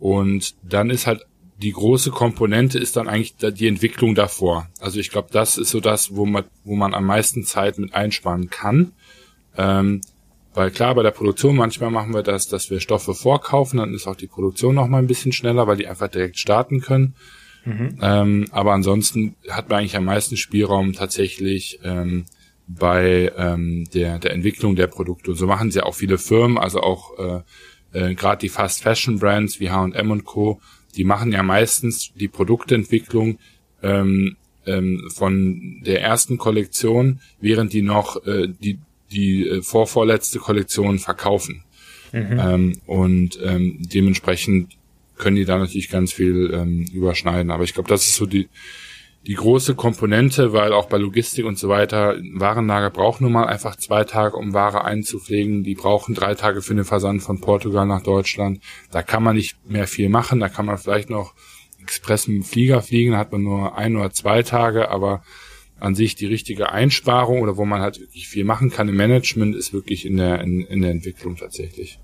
Und 0.00 0.56
dann 0.64 0.90
ist 0.90 1.06
halt 1.06 1.26
die 1.62 1.72
große 1.72 2.10
Komponente 2.10 2.78
ist 2.78 2.96
dann 2.96 3.08
eigentlich 3.08 3.36
die 3.36 3.68
Entwicklung 3.68 4.14
davor. 4.14 4.68
Also 4.80 4.98
ich 4.98 5.10
glaube, 5.10 5.28
das 5.30 5.58
ist 5.58 5.70
so 5.70 5.80
das, 5.80 6.16
wo 6.16 6.24
man, 6.24 6.44
wo 6.64 6.74
man 6.74 6.94
am 6.94 7.04
meisten 7.04 7.44
Zeit 7.44 7.78
mit 7.78 7.94
einsparen 7.94 8.48
kann. 8.48 8.92
Ähm, 9.56 10.00
weil 10.54 10.70
klar, 10.70 10.94
bei 10.94 11.02
der 11.02 11.12
Produktion 11.12 11.56
manchmal 11.56 11.90
machen 11.90 12.12
wir 12.12 12.22
das, 12.22 12.48
dass 12.48 12.70
wir 12.70 12.80
Stoffe 12.80 13.14
vorkaufen, 13.14 13.78
dann 13.78 13.94
ist 13.94 14.06
auch 14.06 14.16
die 14.16 14.26
Produktion 14.26 14.74
noch 14.74 14.88
mal 14.88 14.98
ein 14.98 15.06
bisschen 15.06 15.32
schneller, 15.32 15.66
weil 15.66 15.76
die 15.76 15.86
einfach 15.86 16.08
direkt 16.08 16.38
starten 16.38 16.80
können. 16.80 17.14
Mhm. 17.64 17.98
Ähm, 18.00 18.46
aber 18.50 18.72
ansonsten 18.72 19.36
hat 19.48 19.68
man 19.68 19.80
eigentlich 19.80 19.96
am 19.96 20.06
meisten 20.06 20.36
Spielraum 20.36 20.92
tatsächlich 20.92 21.78
ähm, 21.84 22.24
bei 22.66 23.32
ähm, 23.36 23.86
der, 23.92 24.18
der 24.18 24.32
Entwicklung 24.32 24.76
der 24.76 24.86
Produkte. 24.86 25.32
Und 25.32 25.36
so 25.36 25.46
machen 25.46 25.70
sie 25.70 25.82
auch 25.82 25.94
viele 25.94 26.18
Firmen, 26.18 26.58
also 26.58 26.80
auch 26.80 27.18
äh, 27.18 27.40
äh, 27.92 28.14
gerade 28.14 28.40
die 28.40 28.48
Fast 28.48 28.82
Fashion 28.82 29.18
Brands 29.18 29.60
wie 29.60 29.70
H&M 29.70 30.10
und 30.10 30.24
Co. 30.24 30.60
Die 30.96 31.04
machen 31.04 31.32
ja 31.32 31.42
meistens 31.42 32.12
die 32.14 32.28
Produktentwicklung 32.28 33.38
ähm, 33.82 34.36
ähm, 34.66 35.08
von 35.12 35.82
der 35.84 36.02
ersten 36.02 36.38
Kollektion, 36.38 37.20
während 37.40 37.72
die 37.72 37.82
noch 37.82 38.24
äh, 38.26 38.48
die 38.48 38.78
die 39.10 39.48
äh, 39.48 39.62
vorvorletzte 39.62 40.38
Kollektion 40.38 40.98
verkaufen. 40.98 41.64
Mhm. 42.12 42.40
Ähm, 42.40 42.80
und 42.86 43.38
ähm, 43.42 43.78
dementsprechend 43.80 44.76
können 45.16 45.36
die 45.36 45.44
da 45.44 45.58
natürlich 45.58 45.90
ganz 45.90 46.12
viel 46.12 46.50
ähm, 46.52 46.86
überschneiden. 46.92 47.50
Aber 47.50 47.64
ich 47.64 47.74
glaube, 47.74 47.88
das 47.88 48.04
ist 48.04 48.16
so 48.16 48.26
die, 48.26 48.48
die 49.26 49.34
große 49.34 49.74
Komponente, 49.74 50.52
weil 50.52 50.72
auch 50.72 50.86
bei 50.86 50.96
Logistik 50.96 51.44
und 51.44 51.58
so 51.58 51.68
weiter, 51.68 52.16
Warenlager 52.34 52.90
braucht 52.90 53.20
nun 53.20 53.32
mal 53.32 53.46
einfach 53.46 53.76
zwei 53.76 54.04
Tage, 54.04 54.36
um 54.36 54.54
Ware 54.54 54.84
einzupflegen. 54.84 55.62
Die 55.62 55.74
brauchen 55.74 56.14
drei 56.14 56.34
Tage 56.34 56.62
für 56.62 56.74
den 56.74 56.84
Versand 56.84 57.22
von 57.22 57.40
Portugal 57.40 57.86
nach 57.86 58.02
Deutschland. 58.02 58.60
Da 58.90 59.02
kann 59.02 59.22
man 59.22 59.36
nicht 59.36 59.56
mehr 59.68 59.86
viel 59.86 60.08
machen. 60.08 60.40
Da 60.40 60.48
kann 60.48 60.66
man 60.66 60.78
vielleicht 60.78 61.10
noch 61.10 61.34
express 61.82 62.28
mit 62.28 62.36
dem 62.36 62.44
Flieger 62.44 62.82
fliegen, 62.82 63.12
da 63.12 63.18
hat 63.18 63.32
man 63.32 63.42
nur 63.42 63.76
ein 63.76 63.96
oder 63.96 64.10
zwei 64.10 64.42
Tage, 64.42 64.90
aber 64.90 65.22
an 65.80 65.94
sich 65.94 66.14
die 66.14 66.26
richtige 66.26 66.72
Einsparung 66.72 67.40
oder 67.40 67.56
wo 67.56 67.64
man 67.64 67.80
halt 67.80 68.00
wirklich 68.00 68.28
viel 68.28 68.44
machen 68.44 68.70
kann 68.70 68.88
im 68.88 68.96
Management, 68.96 69.56
ist 69.56 69.72
wirklich 69.72 70.06
in 70.06 70.16
der, 70.16 70.40
in, 70.40 70.60
in 70.62 70.82
der 70.82 70.90
Entwicklung 70.90 71.36
tatsächlich. 71.36 71.98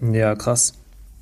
Ja, 0.00 0.34
krass. 0.34 0.74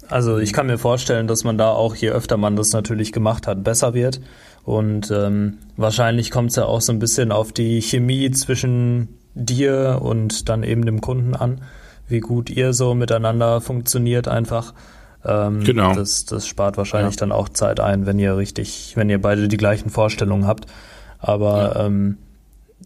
Also 0.08 0.38
ich 0.38 0.52
kann 0.52 0.66
mir 0.66 0.78
vorstellen, 0.78 1.26
dass 1.26 1.44
man 1.44 1.58
da 1.58 1.70
auch, 1.70 1.94
je 1.96 2.10
öfter 2.10 2.36
man 2.36 2.56
das 2.56 2.72
natürlich 2.72 3.12
gemacht 3.12 3.46
hat, 3.46 3.64
besser 3.64 3.94
wird. 3.94 4.20
Und 4.64 5.10
ähm, 5.10 5.58
wahrscheinlich 5.76 6.30
kommt 6.30 6.50
es 6.50 6.56
ja 6.56 6.64
auch 6.64 6.80
so 6.80 6.92
ein 6.92 6.98
bisschen 6.98 7.32
auf 7.32 7.52
die 7.52 7.80
Chemie 7.80 8.30
zwischen 8.30 9.08
dir 9.34 10.00
und 10.02 10.48
dann 10.48 10.62
eben 10.62 10.86
dem 10.86 11.00
Kunden 11.00 11.34
an, 11.34 11.62
wie 12.08 12.20
gut 12.20 12.50
ihr 12.50 12.72
so 12.72 12.94
miteinander 12.94 13.60
funktioniert 13.60 14.28
einfach. 14.28 14.74
Ähm, 15.24 15.64
genau. 15.64 15.94
Das, 15.94 16.24
das 16.24 16.46
spart 16.46 16.76
wahrscheinlich 16.76 17.14
ja. 17.14 17.20
dann 17.20 17.32
auch 17.32 17.48
Zeit 17.48 17.80
ein, 17.80 18.06
wenn 18.06 18.18
ihr 18.18 18.36
richtig, 18.36 18.92
wenn 18.96 19.10
ihr 19.10 19.20
beide 19.20 19.48
die 19.48 19.56
gleichen 19.56 19.90
Vorstellungen 19.90 20.46
habt. 20.46 20.66
Aber 21.18 21.74
ja, 21.74 21.86
ähm, 21.86 22.18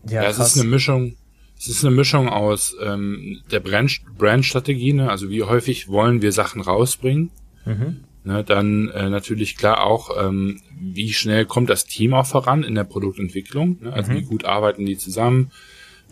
ja, 0.08 0.22
ja 0.22 0.28
es 0.28 0.38
ist 0.38 0.58
eine 0.58 0.68
Mischung, 0.68 1.16
es 1.58 1.68
ist 1.68 1.84
eine 1.84 1.94
Mischung 1.94 2.28
aus 2.28 2.76
ähm, 2.82 3.40
der 3.50 3.60
Brand, 3.60 4.00
Brandstrategie, 4.16 4.94
ne? 4.94 5.10
also 5.10 5.30
wie 5.30 5.42
häufig 5.42 5.88
wollen 5.88 6.22
wir 6.22 6.32
Sachen 6.32 6.60
rausbringen. 6.60 7.30
Mhm. 7.64 8.04
Ne, 8.22 8.44
dann 8.44 8.88
äh, 8.90 9.08
natürlich 9.08 9.56
klar 9.56 9.82
auch, 9.82 10.10
ähm, 10.22 10.60
wie 10.78 11.14
schnell 11.14 11.46
kommt 11.46 11.70
das 11.70 11.86
Team 11.86 12.12
auch 12.12 12.26
voran 12.26 12.64
in 12.64 12.74
der 12.74 12.84
Produktentwicklung, 12.84 13.78
ne? 13.80 13.92
also 13.94 14.12
mhm. 14.12 14.16
wie 14.16 14.22
gut 14.22 14.44
arbeiten 14.44 14.84
die 14.84 14.98
zusammen. 14.98 15.50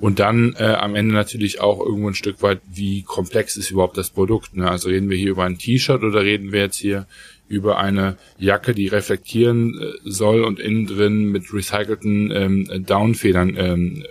Und 0.01 0.19
dann 0.19 0.55
äh, 0.59 0.65
am 0.65 0.95
Ende 0.95 1.13
natürlich 1.13 1.61
auch 1.61 1.81
irgendwo 1.81 2.09
ein 2.09 2.15
Stück 2.15 2.41
weit, 2.41 2.61
wie 2.71 3.03
komplex 3.03 3.57
ist 3.57 3.71
überhaupt 3.71 3.99
das 3.99 4.11
Produkt. 4.11 4.57
Ne? 4.57 4.71
Also 4.71 4.89
reden 4.89 5.11
wir 5.11 5.17
hier 5.19 5.31
über 5.31 5.45
ein 5.45 5.59
T-Shirt 5.59 6.03
oder 6.03 6.23
reden 6.23 6.53
wir 6.53 6.61
jetzt 6.61 6.77
hier 6.77 7.07
über 7.49 7.79
eine 7.79 8.17
Jacke, 8.39 8.75
die 8.75 8.89
reflektieren 8.89 9.79
äh, 9.81 9.93
soll 10.05 10.45
und 10.45 10.61
innen 10.61 10.87
drin 10.87 11.25
mit 11.27 11.53
recycelten 11.53 12.31
ähm, 12.31 12.85
Downfedern, 12.87 13.57
ähm, 13.57 14.05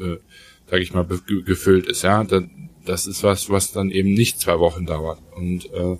äh, 0.00 0.16
sag 0.70 0.80
ich 0.80 0.92
mal, 0.92 1.06
gefüllt 1.44 1.86
ist. 1.86 2.02
Ja, 2.02 2.24
das 2.84 3.06
ist 3.06 3.22
was, 3.22 3.50
was 3.50 3.72
dann 3.72 3.90
eben 3.90 4.12
nicht 4.12 4.40
zwei 4.40 4.58
Wochen 4.58 4.86
dauert. 4.86 5.20
Und 5.36 5.72
äh, 5.72 5.96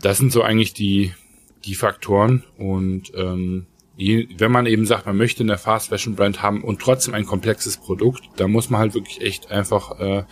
das 0.00 0.18
sind 0.18 0.32
so 0.32 0.42
eigentlich 0.42 0.74
die 0.74 1.12
die 1.64 1.74
Faktoren 1.74 2.44
und 2.56 3.12
ähm, 3.14 3.66
je, 3.96 4.28
wenn 4.38 4.52
man 4.52 4.66
eben 4.66 4.86
sagt, 4.86 5.06
man 5.06 5.16
möchte 5.16 5.42
eine 5.42 5.58
Fast 5.58 5.88
Fashion 5.88 6.14
Brand 6.14 6.40
haben 6.40 6.62
und 6.62 6.80
trotzdem 6.80 7.14
ein 7.14 7.26
komplexes 7.26 7.76
Produkt, 7.76 8.22
da 8.36 8.46
muss 8.46 8.70
man 8.70 8.80
halt 8.80 8.94
wirklich 8.94 9.20
echt 9.20 9.50
einfach 9.50 9.98
äh, 9.98 10.24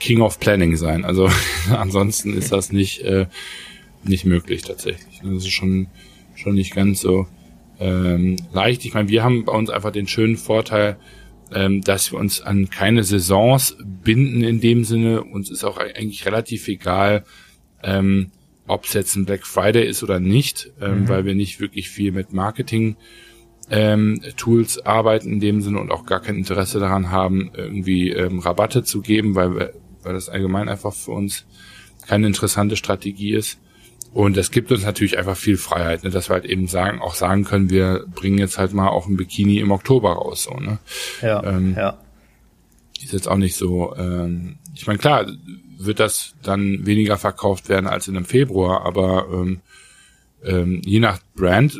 King 0.00 0.20
of 0.20 0.40
Planning 0.40 0.76
sein. 0.76 1.04
Also 1.04 1.30
ansonsten 1.70 2.34
ist 2.34 2.52
das 2.52 2.72
nicht 2.72 3.00
äh, 3.02 3.26
nicht 4.04 4.24
möglich 4.24 4.62
tatsächlich. 4.62 5.20
Das 5.22 5.44
ist 5.44 5.50
schon 5.50 5.88
schon 6.34 6.54
nicht 6.54 6.74
ganz 6.74 7.00
so 7.00 7.26
ähm, 7.78 8.36
leicht. 8.52 8.84
Ich 8.84 8.94
meine, 8.94 9.08
wir 9.08 9.22
haben 9.22 9.44
bei 9.44 9.52
uns 9.52 9.70
einfach 9.70 9.92
den 9.92 10.06
schönen 10.06 10.36
Vorteil, 10.36 10.96
ähm, 11.52 11.82
dass 11.82 12.12
wir 12.12 12.18
uns 12.18 12.40
an 12.40 12.70
keine 12.70 13.04
Saisons 13.04 13.76
binden 14.04 14.42
in 14.42 14.60
dem 14.60 14.84
Sinne. 14.84 15.22
Uns 15.22 15.50
ist 15.50 15.64
auch 15.64 15.78
eigentlich 15.78 16.26
relativ 16.26 16.68
egal, 16.68 17.24
ähm, 17.82 18.30
ob 18.66 18.84
es 18.84 18.92
jetzt 18.92 19.16
ein 19.16 19.24
Black 19.24 19.46
Friday 19.46 19.86
ist 19.86 20.02
oder 20.02 20.20
nicht, 20.20 20.70
ähm, 20.80 21.02
mhm. 21.02 21.08
weil 21.08 21.24
wir 21.24 21.34
nicht 21.34 21.60
wirklich 21.60 21.90
viel 21.90 22.12
mit 22.12 22.32
Marketing 22.32 22.96
ähm, 23.70 24.20
Tools 24.36 24.84
arbeiten 24.84 25.32
in 25.32 25.40
dem 25.40 25.60
Sinne 25.60 25.80
und 25.80 25.90
auch 25.90 26.06
gar 26.06 26.20
kein 26.20 26.36
Interesse 26.36 26.78
daran 26.78 27.10
haben, 27.10 27.50
irgendwie 27.54 28.10
ähm, 28.10 28.38
Rabatte 28.38 28.84
zu 28.84 29.00
geben, 29.00 29.34
weil, 29.34 29.54
wir, 29.54 29.72
weil 30.02 30.14
das 30.14 30.28
allgemein 30.28 30.68
einfach 30.68 30.92
für 30.92 31.12
uns 31.12 31.46
keine 32.06 32.26
interessante 32.26 32.76
Strategie 32.76 33.32
ist. 33.34 33.58
Und 34.12 34.36
das 34.36 34.50
gibt 34.50 34.70
uns 34.70 34.84
natürlich 34.84 35.16
einfach 35.16 35.36
viel 35.36 35.56
Freiheit, 35.56 36.04
ne, 36.04 36.10
dass 36.10 36.28
wir 36.28 36.34
halt 36.34 36.44
eben 36.44 36.66
sagen, 36.66 37.00
auch 37.00 37.14
sagen 37.14 37.44
können, 37.44 37.70
wir 37.70 38.04
bringen 38.14 38.38
jetzt 38.38 38.58
halt 38.58 38.74
mal 38.74 38.88
auch 38.88 39.06
ein 39.06 39.16
Bikini 39.16 39.58
im 39.58 39.70
Oktober 39.70 40.12
raus, 40.12 40.44
so, 40.44 40.54
ne? 40.54 40.78
Ja, 41.22 41.42
ähm, 41.44 41.74
ja. 41.76 41.98
Ist 43.02 43.12
jetzt 43.12 43.28
auch 43.28 43.36
nicht 43.36 43.56
so, 43.56 43.96
ähm, 43.96 44.58
ich 44.74 44.86
meine, 44.86 44.98
klar, 44.98 45.26
wird 45.78 45.98
das 45.98 46.34
dann 46.42 46.86
weniger 46.86 47.16
verkauft 47.16 47.68
werden 47.68 47.86
als 47.86 48.06
in 48.06 48.16
einem 48.16 48.26
Februar, 48.26 48.84
aber 48.84 49.26
ähm, 49.32 49.60
ähm, 50.44 50.82
je 50.84 51.00
nach 51.00 51.18
Brand 51.34 51.78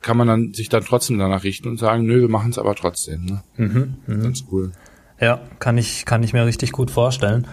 kann 0.00 0.16
man 0.16 0.26
dann 0.26 0.54
sich 0.54 0.68
dann 0.68 0.84
trotzdem 0.84 1.18
danach 1.18 1.44
richten 1.44 1.68
und 1.68 1.78
sagen, 1.78 2.04
nö, 2.04 2.22
wir 2.22 2.28
machen 2.28 2.50
es 2.50 2.58
aber 2.58 2.74
trotzdem. 2.74 3.24
Ne? 3.24 3.42
Mhm, 3.56 3.94
mh. 4.06 4.22
Ganz 4.22 4.44
cool. 4.50 4.72
Ja, 5.20 5.40
kann 5.60 5.78
ich, 5.78 6.04
kann 6.04 6.22
ich 6.22 6.32
mir 6.32 6.44
richtig 6.44 6.72
gut 6.72 6.90
vorstellen. 6.90 7.46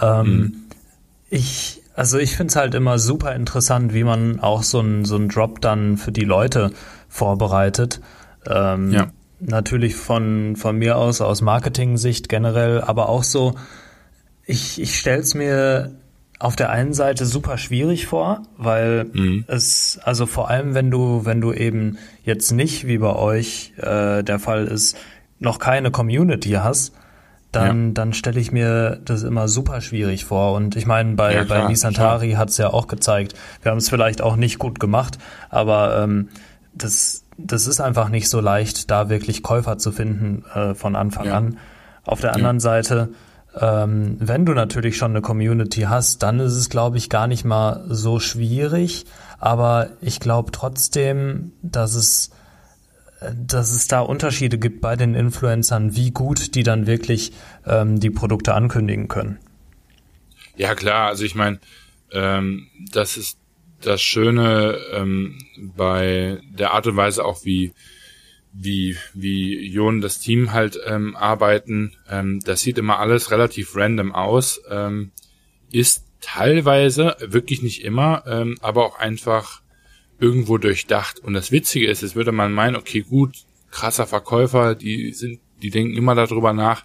Ähm, 0.00 0.26
mhm. 0.26 0.56
Ich, 1.28 1.82
also 1.96 2.18
ich 2.18 2.36
finde 2.36 2.50
es 2.50 2.56
halt 2.56 2.74
immer 2.74 2.98
super 2.98 3.34
interessant, 3.34 3.94
wie 3.94 4.04
man 4.04 4.38
auch 4.38 4.62
so 4.62 4.80
einen 4.80 5.06
so 5.06 5.16
einen 5.16 5.28
Drop 5.28 5.62
dann 5.62 5.96
für 5.96 6.12
die 6.12 6.24
Leute 6.24 6.70
vorbereitet. 7.08 8.00
Ähm, 8.46 8.92
ja. 8.92 9.08
Natürlich 9.40 9.96
von, 9.96 10.56
von 10.56 10.76
mir 10.76 10.96
aus, 10.96 11.20
aus 11.20 11.40
Marketing-Sicht 11.40 12.28
generell, 12.28 12.80
aber 12.80 13.08
auch 13.08 13.22
so, 13.22 13.54
ich, 14.44 14.80
ich 14.80 14.98
stelle 14.98 15.20
es 15.20 15.34
mir 15.34 15.92
auf 16.38 16.54
der 16.54 16.70
einen 16.70 16.92
Seite 16.92 17.24
super 17.24 17.56
schwierig 17.56 18.06
vor, 18.06 18.42
weil 18.58 19.04
mhm. 19.12 19.44
es, 19.46 19.98
also 20.02 20.26
vor 20.26 20.50
allem 20.50 20.74
wenn 20.74 20.90
du, 20.90 21.24
wenn 21.24 21.40
du 21.40 21.52
eben 21.52 21.98
jetzt 22.24 22.52
nicht, 22.52 22.86
wie 22.86 22.98
bei 22.98 23.14
euch 23.14 23.72
äh, 23.78 24.22
der 24.22 24.38
Fall 24.38 24.66
ist, 24.66 24.96
noch 25.38 25.58
keine 25.58 25.90
Community 25.90 26.52
hast, 26.52 26.92
dann, 27.56 27.86
ja. 27.88 27.92
dann 27.94 28.12
stelle 28.12 28.40
ich 28.40 28.52
mir 28.52 29.00
das 29.04 29.22
immer 29.22 29.48
super 29.48 29.80
schwierig 29.80 30.24
vor. 30.24 30.54
Und 30.54 30.76
ich 30.76 30.86
meine, 30.86 31.14
bei, 31.14 31.34
ja, 31.34 31.44
bei 31.44 31.66
Nisantari 31.66 32.32
hat 32.32 32.50
es 32.50 32.58
ja 32.58 32.72
auch 32.72 32.86
gezeigt, 32.86 33.34
wir 33.62 33.70
haben 33.70 33.78
es 33.78 33.88
vielleicht 33.88 34.22
auch 34.22 34.36
nicht 34.36 34.58
gut 34.58 34.80
gemacht, 34.80 35.18
aber 35.50 36.02
ähm, 36.02 36.28
das, 36.74 37.24
das 37.38 37.66
ist 37.66 37.80
einfach 37.80 38.08
nicht 38.08 38.28
so 38.28 38.40
leicht, 38.40 38.90
da 38.90 39.08
wirklich 39.08 39.42
Käufer 39.42 39.78
zu 39.78 39.92
finden 39.92 40.44
äh, 40.54 40.74
von 40.74 40.96
Anfang 40.96 41.26
ja. 41.26 41.36
an. 41.36 41.58
Auf 42.04 42.20
der 42.20 42.34
anderen 42.34 42.60
Seite 42.60 43.10
ähm, 43.58 44.16
wenn 44.20 44.44
du 44.44 44.52
natürlich 44.52 44.96
schon 44.96 45.12
eine 45.12 45.22
Community 45.22 45.82
hast, 45.82 46.22
dann 46.22 46.40
ist 46.40 46.52
es, 46.52 46.68
glaube 46.68 46.98
ich, 46.98 47.08
gar 47.08 47.26
nicht 47.26 47.44
mal 47.44 47.84
so 47.88 48.20
schwierig. 48.20 49.06
Aber 49.38 49.88
ich 50.00 50.20
glaube 50.20 50.52
trotzdem, 50.52 51.52
dass 51.62 51.94
es, 51.94 52.30
dass 53.34 53.72
es 53.72 53.88
da 53.88 54.00
Unterschiede 54.00 54.58
gibt 54.58 54.80
bei 54.80 54.96
den 54.96 55.14
Influencern, 55.14 55.96
wie 55.96 56.10
gut 56.10 56.54
die 56.54 56.62
dann 56.62 56.86
wirklich 56.86 57.32
ähm, 57.66 58.00
die 58.00 58.10
Produkte 58.10 58.54
ankündigen 58.54 59.08
können. 59.08 59.38
Ja, 60.56 60.74
klar. 60.74 61.08
Also 61.08 61.24
ich 61.24 61.34
meine, 61.34 61.58
ähm, 62.12 62.68
das 62.92 63.16
ist 63.16 63.38
das 63.82 64.00
Schöne 64.00 64.78
ähm, 64.92 65.38
bei 65.56 66.40
der 66.50 66.72
Art 66.72 66.86
und 66.86 66.96
Weise 66.96 67.24
auch, 67.24 67.44
wie 67.44 67.72
wie, 68.58 68.96
wie 69.12 69.68
Jon 69.68 70.00
das 70.00 70.18
Team 70.18 70.52
halt 70.52 70.78
ähm, 70.86 71.14
arbeiten. 71.14 71.92
Ähm, 72.08 72.40
das 72.44 72.62
sieht 72.62 72.78
immer 72.78 72.98
alles 72.98 73.30
relativ 73.30 73.76
random 73.76 74.14
aus. 74.14 74.60
Ähm, 74.70 75.12
ist 75.70 76.04
teilweise, 76.20 77.16
wirklich 77.20 77.62
nicht 77.62 77.84
immer, 77.84 78.24
ähm, 78.26 78.56
aber 78.62 78.86
auch 78.86 78.98
einfach 78.98 79.60
irgendwo 80.18 80.58
durchdacht. 80.58 81.18
Und 81.18 81.34
das 81.34 81.52
Witzige 81.52 81.88
ist, 81.88 82.02
es 82.02 82.14
würde 82.14 82.32
man 82.32 82.52
meinen, 82.52 82.76
okay, 82.76 83.00
gut, 83.00 83.44
krasser 83.70 84.06
Verkäufer, 84.06 84.74
die 84.74 85.12
sind, 85.12 85.40
die 85.62 85.70
denken 85.70 85.94
immer 85.94 86.14
darüber 86.14 86.52
nach, 86.52 86.84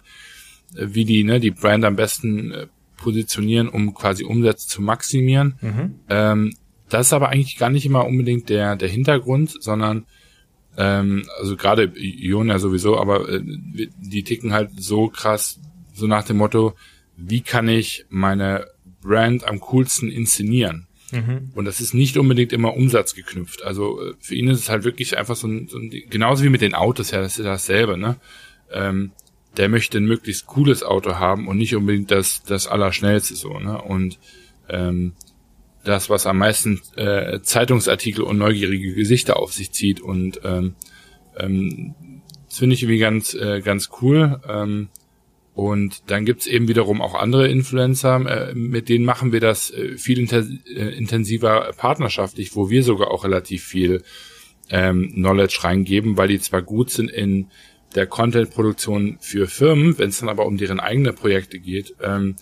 äh, 0.76 0.88
wie 0.88 1.04
die, 1.04 1.24
ne, 1.24 1.40
die 1.40 1.50
Brand 1.50 1.84
am 1.84 1.96
besten 1.96 2.50
äh, 2.52 2.66
positionieren, 2.96 3.68
um 3.68 3.94
quasi 3.94 4.24
Umsätze 4.24 4.68
zu 4.68 4.82
maximieren. 4.82 5.54
Mhm. 5.60 5.94
Ähm, 6.08 6.54
das 6.88 7.06
ist 7.06 7.12
aber 7.12 7.30
eigentlich 7.30 7.58
gar 7.58 7.70
nicht 7.70 7.86
immer 7.86 8.06
unbedingt 8.06 8.48
der, 8.48 8.76
der 8.76 8.88
Hintergrund, 8.88 9.56
sondern 9.60 10.04
ähm, 10.76 11.24
also 11.38 11.56
gerade 11.56 11.92
Ion 11.96 12.48
ja 12.48 12.58
sowieso, 12.58 12.98
aber 12.98 13.28
äh, 13.28 13.42
die 13.42 14.22
ticken 14.22 14.52
halt 14.52 14.70
so 14.76 15.08
krass, 15.08 15.60
so 15.94 16.06
nach 16.06 16.24
dem 16.24 16.38
Motto, 16.38 16.74
wie 17.16 17.40
kann 17.40 17.68
ich 17.68 18.06
meine 18.08 18.66
Brand 19.02 19.46
am 19.46 19.60
coolsten 19.60 20.10
inszenieren? 20.10 20.86
Mhm. 21.12 21.50
Und 21.54 21.64
das 21.66 21.80
ist 21.80 21.94
nicht 21.94 22.16
unbedingt 22.16 22.52
immer 22.52 22.74
Umsatz 22.74 23.14
geknüpft. 23.14 23.62
Also 23.62 24.00
äh, 24.00 24.14
für 24.18 24.34
ihn 24.34 24.48
ist 24.48 24.60
es 24.60 24.68
halt 24.68 24.84
wirklich 24.84 25.18
einfach 25.18 25.36
so 25.36 25.46
ein, 25.46 25.68
so 25.68 25.78
ein 25.78 25.90
genauso 25.90 26.42
wie 26.44 26.48
mit 26.48 26.62
den 26.62 26.74
Autos, 26.74 27.10
ja, 27.10 27.20
das 27.20 27.38
ist 27.38 27.44
dasselbe, 27.44 27.96
ne? 27.96 28.16
Ähm, 28.72 29.12
der 29.56 29.68
möchte 29.68 29.98
ein 29.98 30.06
möglichst 30.06 30.46
cooles 30.46 30.82
Auto 30.82 31.16
haben 31.16 31.46
und 31.46 31.58
nicht 31.58 31.76
unbedingt 31.76 32.10
das, 32.10 32.42
das 32.42 32.66
Allerschnellste 32.66 33.34
so, 33.36 33.58
ne? 33.58 33.80
Und 33.80 34.18
ähm, 34.68 35.12
das, 35.84 36.08
was 36.10 36.26
am 36.26 36.38
meisten 36.38 36.80
äh, 36.96 37.40
Zeitungsartikel 37.42 38.22
und 38.24 38.38
neugierige 38.38 38.94
Gesichter 38.94 39.36
auf 39.36 39.52
sich 39.52 39.72
zieht. 39.72 40.00
Und 40.00 40.40
ähm, 40.44 40.74
ähm, 41.36 41.94
das 42.48 42.58
finde 42.58 42.74
ich 42.74 42.82
irgendwie 42.82 42.98
ganz, 42.98 43.34
äh, 43.34 43.60
ganz 43.60 43.90
cool. 44.00 44.40
Ähm, 44.48 44.88
und 45.54 46.10
dann 46.10 46.24
gibt's 46.24 46.46
eben 46.46 46.68
wiederum 46.68 47.02
auch 47.02 47.14
andere 47.14 47.48
Influencer, 47.48 48.50
äh, 48.50 48.54
mit 48.54 48.88
denen 48.88 49.04
machen 49.04 49.32
wir 49.32 49.40
das 49.40 49.70
äh, 49.70 49.98
viel 49.98 50.26
äh, 50.32 50.96
intensiver 50.96 51.72
partnerschaftlich, 51.76 52.56
wo 52.56 52.70
wir 52.70 52.82
sogar 52.82 53.10
auch 53.10 53.24
relativ 53.24 53.64
viel 53.64 54.02
ähm, 54.70 55.10
Knowledge 55.12 55.58
reingeben, 55.62 56.16
weil 56.16 56.28
die 56.28 56.40
zwar 56.40 56.62
gut 56.62 56.90
sind 56.90 57.10
in 57.10 57.48
der 57.94 58.06
Content-Produktion 58.06 59.18
für 59.20 59.46
Firmen, 59.46 59.98
wenn 59.98 60.08
es 60.08 60.20
dann 60.20 60.30
aber 60.30 60.46
um 60.46 60.56
deren 60.56 60.80
eigene 60.80 61.12
Projekte 61.12 61.58
geht, 61.58 61.94
ähm, 62.02 62.36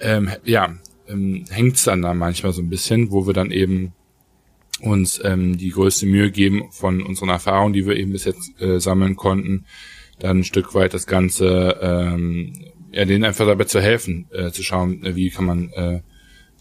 ähm, 0.00 0.30
ja, 0.44 0.76
ähm, 1.08 1.44
hängt's 1.50 1.84
dann 1.84 2.02
da 2.02 2.14
manchmal 2.14 2.52
so 2.52 2.62
ein 2.62 2.68
bisschen, 2.68 3.12
wo 3.12 3.26
wir 3.26 3.34
dann 3.34 3.52
eben 3.52 3.92
uns 4.80 5.20
ähm, 5.24 5.56
die 5.58 5.70
größte 5.70 6.06
Mühe 6.06 6.30
geben 6.30 6.70
von 6.70 7.02
unseren 7.02 7.28
Erfahrungen, 7.28 7.72
die 7.72 7.86
wir 7.86 7.96
eben 7.96 8.12
bis 8.12 8.24
jetzt 8.24 8.60
äh, 8.60 8.78
sammeln 8.78 9.16
konnten, 9.16 9.64
dann 10.18 10.38
ein 10.38 10.44
Stück 10.44 10.74
weit 10.74 10.94
das 10.94 11.06
Ganze, 11.06 11.76
ähm, 11.80 12.52
ja, 12.92 13.04
denen 13.04 13.24
einfach 13.24 13.46
dabei 13.46 13.64
zu 13.64 13.80
helfen, 13.80 14.26
äh, 14.32 14.50
zu 14.50 14.62
schauen, 14.62 15.04
äh, 15.04 15.14
wie 15.14 15.30
kann 15.30 15.44
man 15.44 15.70
äh, 15.70 16.00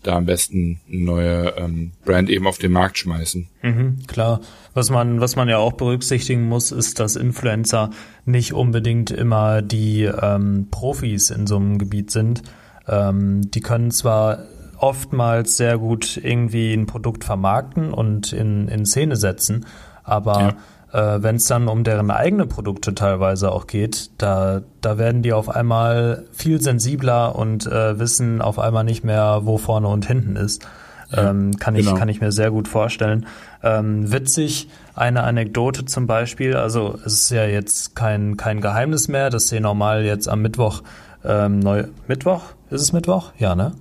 da 0.04 0.16
am 0.16 0.26
besten 0.26 0.80
eine 0.88 1.02
neue 1.02 1.54
ähm, 1.58 1.92
Brand 2.06 2.30
eben 2.30 2.48
auf 2.48 2.58
den 2.58 2.72
Markt 2.72 2.98
schmeißen. 2.98 3.48
Mhm, 3.62 3.98
klar. 4.08 4.42
Was 4.74 4.90
man, 4.90 5.20
was 5.20 5.36
man 5.36 5.50
ja 5.50 5.58
auch 5.58 5.74
berücksichtigen 5.74 6.48
muss, 6.48 6.72
ist, 6.72 7.00
dass 7.00 7.16
Influencer 7.16 7.90
nicht 8.26 8.54
unbedingt 8.54 9.12
immer 9.12 9.62
die 9.62 10.04
ähm, 10.04 10.68
Profis 10.70 11.30
in 11.30 11.48
so 11.48 11.58
einem 11.58 11.78
Gebiet 11.78 12.12
sind. 12.12 12.44
Ähm, 12.88 13.50
die 13.52 13.62
können 13.62 13.92
zwar 13.92 14.46
oftmals 14.78 15.58
sehr 15.58 15.78
gut 15.78 16.20
irgendwie 16.24 16.74
ein 16.74 16.86
Produkt 16.86 17.24
vermarkten 17.24 17.92
und 17.92 18.32
in, 18.32 18.68
in 18.68 18.86
Szene 18.86 19.16
setzen, 19.16 19.66
aber 20.04 20.56
äh, 20.92 21.22
wenn 21.22 21.36
es 21.36 21.46
dann 21.46 21.68
um 21.68 21.84
deren 21.84 22.12
eigene 22.12 22.46
Produkte 22.46 22.96
teilweise 22.96 23.52
auch 23.52 23.68
geht, 23.68 24.12
da, 24.18 24.62
da 24.82 24.98
werden 24.98 25.22
die 25.22 25.34
auf 25.34 25.50
einmal 25.50 26.26
viel 26.32 26.62
sensibler 26.62 27.36
und 27.36 27.66
äh, 27.68 28.00
wissen 28.00 28.42
auf 28.42 28.60
einmal 28.60 28.84
nicht 28.84 29.04
mehr, 29.04 29.42
wo 29.44 29.58
vorne 29.58 29.88
und 29.88 30.06
hinten 30.06 30.36
ist. 30.36 30.68
Ja, 31.12 31.30
ähm, 31.30 31.56
kann, 31.58 31.76
genau. 31.76 31.94
ich, 31.94 31.98
kann 31.98 32.10
ich 32.10 32.20
mir 32.20 32.32
sehr 32.32 32.52
gut 32.52 32.68
vorstellen. 32.68 33.28
Ähm, 33.64 34.12
witzig, 34.12 34.70
eine 34.94 35.24
Anekdote 35.24 35.86
zum 35.86 36.06
Beispiel, 36.06 36.56
also 36.56 37.00
es 37.06 37.14
ist 37.14 37.30
ja 37.30 37.46
jetzt 37.46 37.96
kein, 37.96 38.36
kein 38.36 38.60
Geheimnis 38.60 39.08
mehr, 39.08 39.30
dass 39.30 39.48
sie 39.48 39.60
normal 39.60 40.04
jetzt 40.04 40.28
am 40.28 40.42
Mittwoch 40.42 40.84
ähm, 41.24 41.60
neu, 41.60 41.86
Mittwoch? 42.08 42.44
Ist 42.70 42.82
es 42.82 42.94
Mittwoch? 42.94 43.32
Ja, 43.38 43.56
ne? 43.56 43.74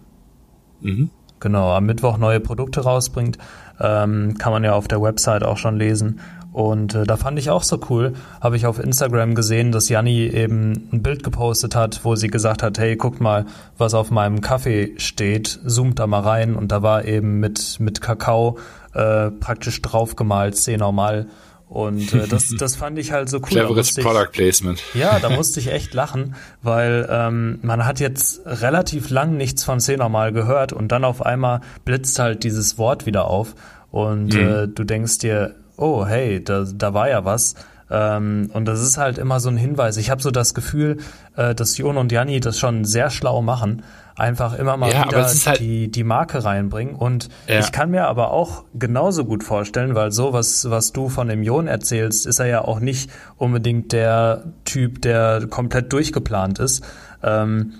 Mhm. 0.81 1.11
Genau, 1.41 1.73
am 1.73 1.85
Mittwoch 1.85 2.17
neue 2.17 2.41
Produkte 2.41 2.81
rausbringt. 2.83 3.39
Ähm, 3.79 4.37
kann 4.39 4.53
man 4.53 4.65
ja 4.65 4.73
auf 4.73 4.89
der 4.89 5.03
Website 5.03 5.45
auch 5.45 5.59
schon 5.59 5.77
lesen. 5.77 6.21
Und 6.57 6.95
äh, 6.95 7.05
da 7.05 7.19
fand 7.19 7.39
ich 7.39 7.51
auch 7.51 7.63
so 7.63 7.79
cool, 7.91 8.15
habe 8.41 8.57
ich 8.57 8.65
auf 8.65 8.79
Instagram 8.79 9.35
gesehen, 9.35 9.73
dass 9.73 9.91
Janni 9.91 10.27
eben 10.27 10.89
ein 10.91 11.03
Bild 11.03 11.23
gepostet 11.23 11.77
hat, 11.77 12.01
wo 12.03 12.17
sie 12.17 12.29
gesagt 12.29 12.63
hat, 12.63 12.79
hey, 12.79 12.97
guck 12.97 13.21
mal, 13.21 13.45
was 13.77 13.93
auf 13.93 14.11
meinem 14.11 14.41
Kaffee 14.41 14.95
steht, 14.97 15.61
zoomt 15.67 15.99
da 15.99 16.07
mal 16.07 16.21
rein 16.21 16.57
und 16.57 16.73
da 16.73 16.83
war 16.83 17.05
eben 17.05 17.41
mit, 17.41 17.79
mit 17.79 18.01
Kakao 18.01 18.59
äh, 18.95 19.31
praktisch 19.33 19.83
draufgemalt, 19.83 20.57
C 20.57 20.79
normal. 20.79 21.27
Und 21.69 22.15
äh, 22.15 22.27
das, 22.27 22.49
das 22.59 22.75
fand 22.75 22.99
ich 22.99 23.13
halt 23.13 23.29
so 23.29 23.37
cool. 23.37 23.49
Cleveres 23.49 23.95
Product 23.97 24.33
Placement. 24.33 24.83
Ja, 24.95 25.19
da 25.19 25.29
musste 25.37 25.61
ich 25.61 25.71
echt 25.71 25.93
lachen, 25.93 26.37
weil 26.63 27.07
ähm, 27.11 27.59
man 27.61 27.85
hat 27.85 28.01
jetzt 28.01 28.41
relativ 28.47 29.11
lang 29.11 29.37
nichts 29.37 29.63
von 29.63 29.79
C 29.79 29.99
normal 29.99 30.33
gehört 30.33 30.73
und 30.73 30.91
dann 30.91 31.05
auf 31.05 31.21
einmal 31.21 31.61
blitzt 31.85 32.19
halt 32.19 32.45
dieses 32.45 32.79
Wort 32.79 33.05
wieder 33.05 33.27
auf 33.27 33.55
und 33.91 34.33
mhm. 34.33 34.41
äh, 34.41 34.69
du 34.69 34.85
denkst 34.85 35.19
dir, 35.19 35.55
oh, 35.77 36.07
hey, 36.07 36.43
da, 36.43 36.65
da 36.65 36.95
war 36.95 37.09
ja 37.09 37.25
was. 37.25 37.55
Ähm, 37.89 38.51
und 38.53 38.65
das 38.65 38.81
ist 38.81 38.99
halt 38.99 39.19
immer 39.19 39.39
so 39.39 39.49
ein 39.49 39.57
Hinweis. 39.57 39.97
Ich 39.97 40.11
habe 40.11 40.21
so 40.21 40.31
das 40.31 40.55
Gefühl, 40.55 40.99
äh, 41.37 41.55
dass 41.55 41.79
Jon 41.79 41.97
und 41.97 42.11
Janni 42.11 42.41
das 42.41 42.59
schon 42.59 42.85
sehr 42.85 43.11
schlau 43.11 43.43
machen. 43.43 43.85
Einfach 44.17 44.59
immer 44.59 44.77
mal 44.77 44.91
ja, 44.91 45.05
wieder 45.05 45.23
halt 45.23 45.61
die, 45.61 45.91
die 45.91 46.03
Marke 46.03 46.43
reinbringen. 46.43 46.95
Und 46.97 47.29
ja. 47.47 47.61
ich 47.61 47.71
kann 47.71 47.91
mir 47.91 48.07
aber 48.07 48.33
auch 48.33 48.65
genauso 48.75 49.25
gut 49.25 49.45
vorstellen, 49.45 49.95
weil 49.95 50.11
so, 50.11 50.33
was, 50.33 50.69
was 50.71 50.93
du 50.93 51.09
von 51.09 51.29
dem 51.29 51.43
Jon 51.43 51.69
erzählst, 51.69 52.27
ist 52.27 52.41
er 52.41 52.47
ja 52.47 52.63
auch 52.63 52.81
nicht 52.81 53.11
unbedingt 53.37 53.93
der 53.93 54.45
Typ, 54.65 55.03
der 55.03 55.47
komplett 55.49 55.93
durchgeplant 55.93 56.59
ist. 56.59 56.83
Ähm, 57.23 57.75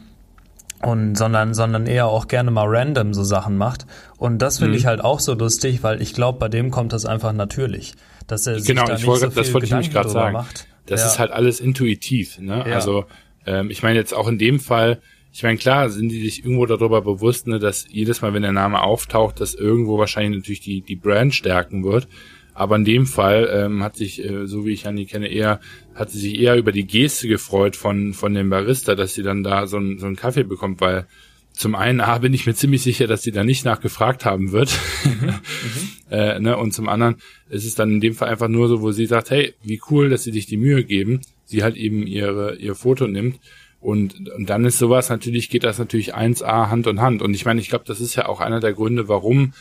und 0.83 1.17
sondern 1.17 1.55
sondern 1.55 1.87
eher 1.87 2.07
auch 2.07 2.29
gerne 2.29 2.51
mal 2.51 2.67
random 2.67 3.15
so 3.15 3.25
Sachen 3.25 3.57
macht 3.57 3.87
und 4.19 4.39
das 4.39 4.59
finde 4.59 4.73
mhm. 4.73 4.79
ich 4.79 4.87
halt 4.87 5.01
auch 5.03 5.21
so 5.21 5.35
lustig, 5.35 5.83
weil 5.83 6.01
ich 6.03 6.15
glaube, 6.15 6.39
bei 6.39 6.49
dem 6.49 6.71
kommt 6.71 6.93
das 6.93 7.05
einfach 7.05 7.33
natürlich, 7.33 7.95
dass 8.27 8.47
er 8.47 8.59
sich 8.59 8.67
genau, 8.67 8.87
da 8.87 8.95
nicht 8.95 9.07
wollte, 9.07 9.31
so 9.31 9.41
das 9.41 9.53
wollte 9.53 9.67
Gedanken 9.67 9.87
ich 9.87 9.93
gerade 9.93 10.09
sagen. 10.09 10.33
Macht. 10.33 10.67
Das 10.87 11.01
ja. 11.01 11.07
ist 11.07 11.19
halt 11.19 11.33
alles 11.33 11.61
intuitiv, 11.61 12.39
ne? 12.39 12.65
Ja. 12.67 12.77
Also 12.77 13.07
ähm, 13.45 13.71
ich 13.71 13.83
meine 13.83 13.99
jetzt 13.99 14.15
auch 14.15 14.29
in 14.29 14.39
dem 14.39 14.61
Fall, 14.61 15.01
ich 15.33 15.43
meine 15.43 15.59
klar, 15.59 15.91
sind 15.91 16.09
die 16.09 16.23
sich 16.23 16.45
irgendwo 16.45 16.67
darüber 16.67 17.03
bewusst, 17.03 17.47
ne, 17.47 17.59
dass 17.59 17.87
jedes 17.91 18.23
Mal, 18.23 18.33
wenn 18.35 18.43
der 18.43 18.53
Name 18.53 18.83
auftaucht, 18.83 19.41
dass 19.41 19.55
irgendwo 19.55 19.99
wahrscheinlich 19.99 20.41
natürlich 20.41 20.61
die 20.61 20.81
die 20.81 20.97
Brand 20.97 21.35
stärken 21.35 21.85
wird. 21.85 22.09
Aber 22.57 22.77
in 22.77 22.85
dem 22.87 23.07
Fall 23.07 23.51
ähm, 23.53 23.83
hat 23.83 23.97
sich, 23.97 24.25
äh, 24.25 24.47
so 24.47 24.65
wie 24.65 24.73
ich 24.73 24.87
Anni 24.87 25.05
kenne, 25.05 25.29
eher, 25.29 25.61
hat 25.95 26.11
sie 26.11 26.19
sich 26.19 26.41
eher 26.41 26.57
über 26.57 26.73
die 26.73 26.87
Geste 26.87 27.29
gefreut 27.29 27.77
von, 27.77 28.15
von 28.15 28.33
dem 28.33 28.49
Barista, 28.49 28.95
dass 28.95 29.15
sie 29.15 29.23
dann 29.23 29.43
da 29.43 29.67
so, 29.67 29.77
ein, 29.77 29.99
so 29.99 30.07
einen 30.07 30.17
Kaffee 30.17 30.45
bekommt, 30.45 30.81
weil 30.81 31.07
zum 31.53 31.75
einen 31.75 32.01
A, 32.01 32.19
bin 32.19 32.33
ich 32.33 32.47
mir 32.47 32.55
ziemlich 32.55 32.83
sicher, 32.83 33.07
dass 33.07 33.23
sie 33.23 33.31
da 33.31 33.45
nicht 33.45 33.65
nachgefragt 33.65 34.25
haben 34.25 34.53
wird. 34.53 34.79
Mhm. 35.05 35.35
äh, 36.11 36.39
ne? 36.39 36.57
Und 36.57 36.73
zum 36.73 36.89
anderen 36.89 37.17
ist 37.51 37.67
es 37.67 37.75
dann 37.75 37.93
in 37.93 38.01
dem 38.01 38.15
Fall 38.15 38.29
einfach 38.29 38.49
nur 38.49 38.69
so, 38.69 38.81
wo 38.81 38.91
sie 38.91 39.07
sagt, 39.07 39.31
hey, 39.31 39.55
wie 39.63 39.81
cool, 39.91 40.09
dass 40.09 40.25
sie 40.25 40.33
sich 40.33 40.47
die 40.47 40.57
Mühe 40.59 40.83
geben. 40.85 41.21
Sie 41.45 41.63
halt 41.63 41.77
eben 41.77 42.07
ihre, 42.07 42.57
ihr 42.57 42.75
Foto 42.75 43.07
nimmt. 43.07 43.39
Und, 43.81 44.31
und 44.31 44.51
dann 44.51 44.65
ist 44.65 44.79
sowas 44.79 45.11
natürlich, 45.11 45.49
geht 45.49 45.65
das 45.65 45.79
natürlich 45.79 46.15
1A 46.15 46.71
Hand 46.71 46.87
in 46.87 47.01
Hand. 47.01 47.23
Und 47.23 47.35
ich 47.35 47.45
meine, 47.45 47.61
ich 47.61 47.69
glaube, 47.69 47.85
das 47.87 48.01
ist 48.01 48.17
ja 48.17 48.29
auch 48.29 48.41
einer 48.41 48.61
der 48.61 48.73
Gründe, 48.73 49.09
warum 49.09 49.53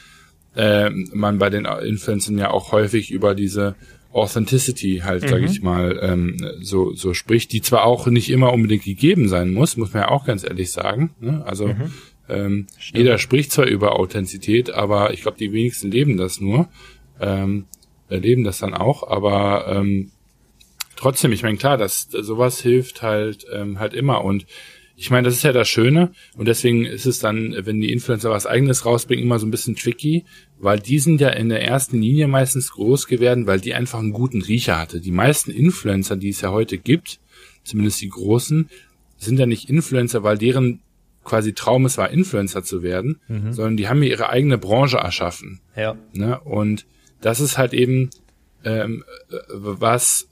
äh, 0.56 0.90
man 0.90 1.38
bei 1.38 1.50
den 1.50 1.66
Influencern 1.66 2.38
ja 2.38 2.52
auch 2.52 2.72
häufig 2.72 3.12
über 3.12 3.36
diese 3.36 3.76
Authenticity 4.16 5.02
halt, 5.04 5.24
mhm. 5.24 5.28
sag 5.28 5.42
ich 5.42 5.62
mal, 5.62 6.00
ähm, 6.02 6.38
so, 6.62 6.94
so 6.94 7.14
spricht, 7.14 7.52
die 7.52 7.62
zwar 7.62 7.84
auch 7.84 8.08
nicht 8.08 8.30
immer 8.30 8.54
unbedingt 8.54 8.84
gegeben 8.84 9.28
sein 9.28 9.52
muss, 9.52 9.76
muss 9.76 9.94
man 9.94 10.04
ja 10.04 10.10
auch 10.10 10.26
ganz 10.26 10.46
ehrlich 10.46 10.72
sagen. 10.72 11.14
Ne? 11.20 11.44
Also 11.46 11.68
mhm. 11.68 11.94
ähm, 12.30 12.68
jeder 12.94 13.18
spricht 13.18 13.52
zwar 13.52 13.66
über 13.66 14.00
Authentizität, 14.00 14.70
aber 14.70 15.14
ich 15.14 15.22
glaube, 15.22 15.38
die 15.38 15.52
wenigsten 15.52 15.92
leben 15.92 16.16
das 16.16 16.40
nur, 16.40 16.70
ähm, 17.20 17.66
erleben 18.08 18.46
das 18.46 18.60
dann 18.60 18.74
auch, 18.74 19.06
aber 19.06 19.68
ähm, 19.68 20.12
trotzdem, 20.96 21.34
ich 21.34 21.44
meine, 21.44 21.58
klar, 21.58 21.78
dass 21.78 22.04
sowas 22.04 22.62
hilft 22.62 23.02
halt 23.02 23.46
ähm, 23.52 23.80
halt 23.80 23.94
immer 23.94 24.24
und 24.24 24.46
ich 24.96 25.12
meine, 25.12 25.26
das 25.26 25.36
ist 25.36 25.44
ja 25.44 25.52
das 25.52 25.68
Schöne 25.68 26.12
und 26.38 26.48
deswegen 26.48 26.86
ist 26.86 27.06
es 27.06 27.20
dann, 27.20 27.56
wenn 27.66 27.82
die 27.82 27.92
Influencer 27.92 28.30
was 28.30 28.46
eigenes 28.46 28.86
rausbringen, 28.86 29.26
immer 29.26 29.40
so 29.40 29.46
ein 29.46 29.52
bisschen 29.52 29.76
tricky, 29.76 30.26
weil 30.58 30.80
die 30.80 31.00
sind 31.00 31.20
ja 31.20 31.30
in 31.30 31.50
der 31.50 31.64
ersten 31.64 32.02
Linie 32.02 32.28
meistens 32.28 32.72
groß 32.72 33.08
geworden, 33.08 33.46
weil 33.46 33.60
die 33.60 33.74
einfach 33.74 34.00
einen 34.00 34.14
guten 34.14 34.42
Riecher 34.42 34.80
hatte. 34.80 35.02
Die 35.02 35.12
meisten 35.12 35.52
Influencer, 35.52 36.16
die 36.16 36.30
es 36.30 36.42
ja 36.42 36.52
heute 36.52 36.78
gibt, 36.78 37.20
zumindest 37.64 38.02
die 38.02 38.10
großen, 38.10 38.70
sind 39.18 39.38
ja 39.38 39.46
nicht 39.46 39.70
Influencer, 39.70 40.24
weil 40.24 40.38
deren 40.38 40.80
quasi 41.26 41.54
Traum 41.54 41.86
es 41.86 41.98
war, 41.98 42.12
Influencer 42.12 42.64
zu 42.64 42.82
werden, 42.82 43.20
mhm. 43.28 43.52
sondern 43.52 43.78
die 43.78 43.90
haben 43.90 44.00
mir 44.00 44.10
ihre 44.10 44.30
eigene 44.30 44.58
Branche 44.58 44.98
erschaffen. 44.98 45.60
Ja. 45.76 45.98
Ne? 46.14 46.40
Und 46.42 46.86
das 47.20 47.40
ist 47.40 47.58
halt 47.58 47.74
eben 47.74 48.12
ähm, 48.64 49.04
was 49.50 50.30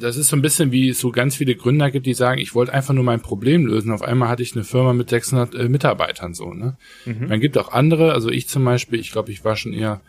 das 0.00 0.16
ist 0.16 0.28
so 0.28 0.36
ein 0.36 0.42
bisschen 0.42 0.72
wie 0.72 0.88
es 0.88 1.00
so 1.00 1.10
ganz 1.10 1.36
viele 1.36 1.54
Gründer 1.54 1.90
gibt, 1.90 2.06
die 2.06 2.14
sagen, 2.14 2.40
ich 2.40 2.54
wollte 2.54 2.72
einfach 2.72 2.94
nur 2.94 3.04
mein 3.04 3.20
Problem 3.20 3.66
lösen. 3.66 3.92
Auf 3.92 4.02
einmal 4.02 4.28
hatte 4.28 4.42
ich 4.42 4.54
eine 4.54 4.64
Firma 4.64 4.92
mit 4.92 5.10
600 5.10 5.54
äh, 5.54 5.68
Mitarbeitern 5.68 6.34
so. 6.34 6.52
Ne? 6.52 6.76
Mhm. 7.04 7.28
Man 7.28 7.40
gibt 7.40 7.58
auch 7.58 7.72
andere, 7.72 8.12
also 8.12 8.30
ich 8.30 8.48
zum 8.48 8.64
Beispiel, 8.64 8.98
ich 8.98 9.12
glaube, 9.12 9.30
ich 9.30 9.44
war 9.44 9.56
schon 9.56 9.72
eher 9.72 10.00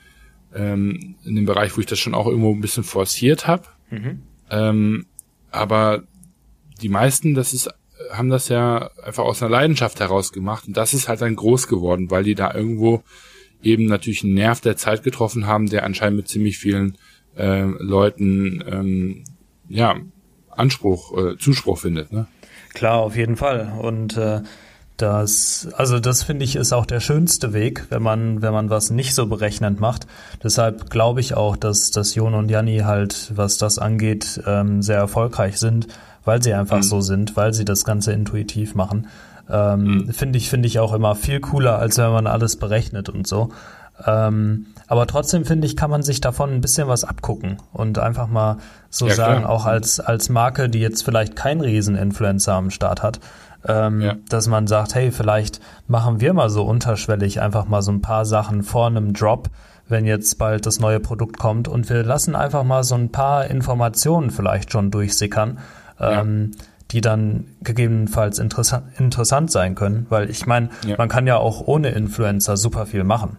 ähm, 0.53 1.15
in 1.25 1.35
dem 1.35 1.45
Bereich, 1.45 1.75
wo 1.75 1.81
ich 1.81 1.87
das 1.87 1.99
schon 1.99 2.13
auch 2.13 2.27
irgendwo 2.27 2.53
ein 2.53 2.61
bisschen 2.61 2.83
forciert 2.83 3.47
habe. 3.47 3.63
Mhm. 3.89 4.21
Ähm, 4.49 5.05
aber 5.51 6.03
die 6.81 6.89
meisten, 6.89 7.35
das 7.35 7.53
ist, 7.53 7.69
haben 8.11 8.29
das 8.29 8.49
ja 8.49 8.91
einfach 9.03 9.23
aus 9.23 9.41
einer 9.41 9.51
Leidenschaft 9.51 9.99
heraus 9.99 10.31
gemacht 10.31 10.67
und 10.67 10.77
das 10.77 10.93
ist 10.93 11.07
halt 11.07 11.21
dann 11.21 11.35
groß 11.35 11.67
geworden, 11.67 12.09
weil 12.09 12.23
die 12.23 12.35
da 12.35 12.53
irgendwo 12.53 13.03
eben 13.61 13.85
natürlich 13.85 14.23
einen 14.23 14.35
Nerv 14.35 14.61
der 14.61 14.77
Zeit 14.77 15.03
getroffen 15.03 15.45
haben, 15.45 15.69
der 15.69 15.83
anscheinend 15.83 16.17
mit 16.17 16.27
ziemlich 16.29 16.57
vielen 16.57 16.97
äh, 17.37 17.63
Leuten 17.63 18.63
ähm, 18.65 19.23
ja, 19.69 19.95
Anspruch, 20.49 21.17
äh, 21.17 21.37
Zuspruch 21.37 21.77
findet. 21.77 22.11
Ne? 22.11 22.27
Klar, 22.73 22.97
auf 22.97 23.15
jeden 23.15 23.37
Fall. 23.37 23.71
Und 23.81 24.17
äh, 24.17 24.41
das, 24.97 25.69
also 25.77 25.99
das 25.99 26.23
finde 26.23 26.43
ich 26.43 26.57
ist 26.57 26.73
auch 26.73 26.85
der 26.85 26.99
schönste 26.99 27.53
Weg, 27.53 27.85
wenn 27.89 28.03
man, 28.03 28.41
wenn 28.41 28.51
man 28.51 28.69
was 28.69 28.89
nicht 28.89 29.15
so 29.15 29.27
berechnend 29.27 29.79
macht. 29.79 30.07
Deshalb 30.43 30.89
glaube 30.89 31.21
ich 31.21 31.35
auch, 31.35 31.55
dass, 31.55 31.91
dass 31.91 32.15
Jon 32.15 32.33
und 32.33 32.49
Janni 32.49 32.79
halt, 32.79 33.31
was 33.35 33.57
das 33.57 33.79
angeht, 33.79 34.41
ähm, 34.45 34.81
sehr 34.81 34.97
erfolgreich 34.97 35.57
sind, 35.57 35.87
weil 36.25 36.43
sie 36.43 36.53
einfach 36.53 36.77
mhm. 36.77 36.83
so 36.83 37.01
sind, 37.01 37.37
weil 37.37 37.53
sie 37.53 37.65
das 37.65 37.85
Ganze 37.85 38.11
intuitiv 38.11 38.75
machen. 38.75 39.07
Ähm, 39.49 39.83
mhm. 39.83 40.13
Finde 40.13 40.37
ich, 40.37 40.49
finde 40.49 40.67
ich 40.67 40.79
auch 40.79 40.93
immer 40.93 41.15
viel 41.15 41.39
cooler, 41.39 41.79
als 41.79 41.97
wenn 41.97 42.11
man 42.11 42.27
alles 42.27 42.57
berechnet 42.57 43.09
und 43.09 43.25
so. 43.25 43.49
Ähm, 44.05 44.67
aber 44.87 45.07
trotzdem 45.07 45.45
finde 45.45 45.67
ich, 45.67 45.75
kann 45.75 45.89
man 45.89 46.03
sich 46.03 46.21
davon 46.21 46.51
ein 46.51 46.61
bisschen 46.61 46.87
was 46.87 47.03
abgucken 47.03 47.57
und 47.73 47.99
einfach 47.99 48.27
mal 48.27 48.57
so 48.89 49.07
ja, 49.07 49.13
sagen, 49.13 49.41
klar. 49.41 49.51
auch 49.51 49.65
als, 49.65 49.99
als 49.99 50.29
Marke, 50.29 50.69
die 50.69 50.79
jetzt 50.79 51.03
vielleicht 51.03 51.35
kein 51.35 51.61
Riesen-Influencer 51.61 52.53
am 52.53 52.71
Start 52.71 53.03
hat, 53.03 53.19
ähm, 53.67 54.01
ja. 54.01 54.15
dass 54.29 54.47
man 54.47 54.67
sagt, 54.67 54.95
hey, 54.95 55.11
vielleicht 55.11 55.59
machen 55.87 56.21
wir 56.21 56.33
mal 56.33 56.49
so 56.49 56.63
unterschwellig 56.63 57.41
einfach 57.41 57.65
mal 57.65 57.81
so 57.81 57.91
ein 57.91 58.01
paar 58.01 58.25
Sachen 58.25 58.63
vor 58.63 58.87
einem 58.87 59.13
Drop, 59.13 59.49
wenn 59.87 60.05
jetzt 60.05 60.37
bald 60.37 60.65
das 60.65 60.79
neue 60.79 60.99
Produkt 60.99 61.37
kommt 61.37 61.67
und 61.67 61.89
wir 61.89 62.03
lassen 62.03 62.35
einfach 62.35 62.63
mal 62.63 62.83
so 62.83 62.95
ein 62.95 63.11
paar 63.11 63.45
Informationen 63.47 64.31
vielleicht 64.31 64.71
schon 64.71 64.91
durchsickern. 64.91 65.59
Ähm, 65.99 66.51
ja 66.53 66.63
die 66.91 67.01
dann 67.01 67.45
gegebenenfalls 67.61 68.39
interessant, 68.39 68.85
interessant 68.97 69.51
sein 69.51 69.75
können, 69.75 70.07
weil 70.09 70.29
ich 70.29 70.45
meine, 70.47 70.69
ja. 70.85 70.95
man 70.97 71.07
kann 71.07 71.27
ja 71.27 71.37
auch 71.37 71.61
ohne 71.67 71.89
Influencer 71.89 72.57
super 72.57 72.85
viel 72.85 73.03
machen. 73.03 73.37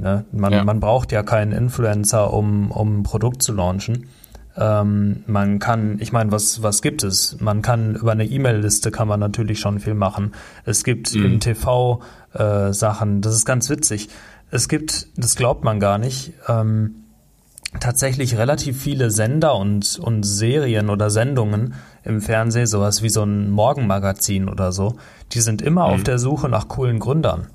Ne? 0.00 0.24
Man, 0.32 0.52
ja. 0.52 0.64
man 0.64 0.80
braucht 0.80 1.12
ja 1.12 1.22
keinen 1.22 1.52
Influencer, 1.52 2.32
um, 2.32 2.70
um 2.70 3.00
ein 3.00 3.02
Produkt 3.02 3.42
zu 3.42 3.52
launchen. 3.52 4.08
Ähm, 4.56 5.22
man 5.26 5.58
kann, 5.58 5.98
ich 6.00 6.12
meine, 6.12 6.32
was, 6.32 6.62
was 6.62 6.82
gibt 6.82 7.04
es? 7.04 7.40
Man 7.40 7.62
kann 7.62 7.94
über 7.94 8.12
eine 8.12 8.24
E-Mail-Liste 8.24 8.90
kann 8.90 9.08
man 9.08 9.20
natürlich 9.20 9.60
schon 9.60 9.78
viel 9.78 9.94
machen. 9.94 10.32
Es 10.64 10.84
gibt 10.84 11.14
mhm. 11.14 11.24
im 11.24 11.40
TV 11.40 12.00
äh, 12.34 12.72
Sachen, 12.72 13.20
das 13.20 13.34
ist 13.34 13.44
ganz 13.44 13.70
witzig. 13.70 14.08
Es 14.50 14.68
gibt, 14.68 15.06
das 15.16 15.36
glaubt 15.36 15.62
man 15.62 15.78
gar 15.78 15.98
nicht, 15.98 16.32
ähm, 16.48 16.96
tatsächlich 17.78 18.36
relativ 18.36 18.80
viele 18.82 19.12
Sender 19.12 19.54
und, 19.54 19.98
und 20.00 20.24
Serien 20.24 20.90
oder 20.90 21.10
Sendungen 21.10 21.74
im 22.02 22.20
Fernsehen, 22.20 22.66
sowas 22.66 23.02
wie 23.02 23.10
so 23.10 23.22
ein 23.22 23.50
Morgenmagazin 23.50 24.48
oder 24.48 24.72
so, 24.72 24.96
die 25.32 25.40
sind 25.40 25.62
immer 25.62 25.86
mhm. 25.86 25.94
auf 25.94 26.02
der 26.02 26.18
Suche 26.18 26.48
nach 26.48 26.66
coolen 26.66 26.98
Gründern. 26.98 27.46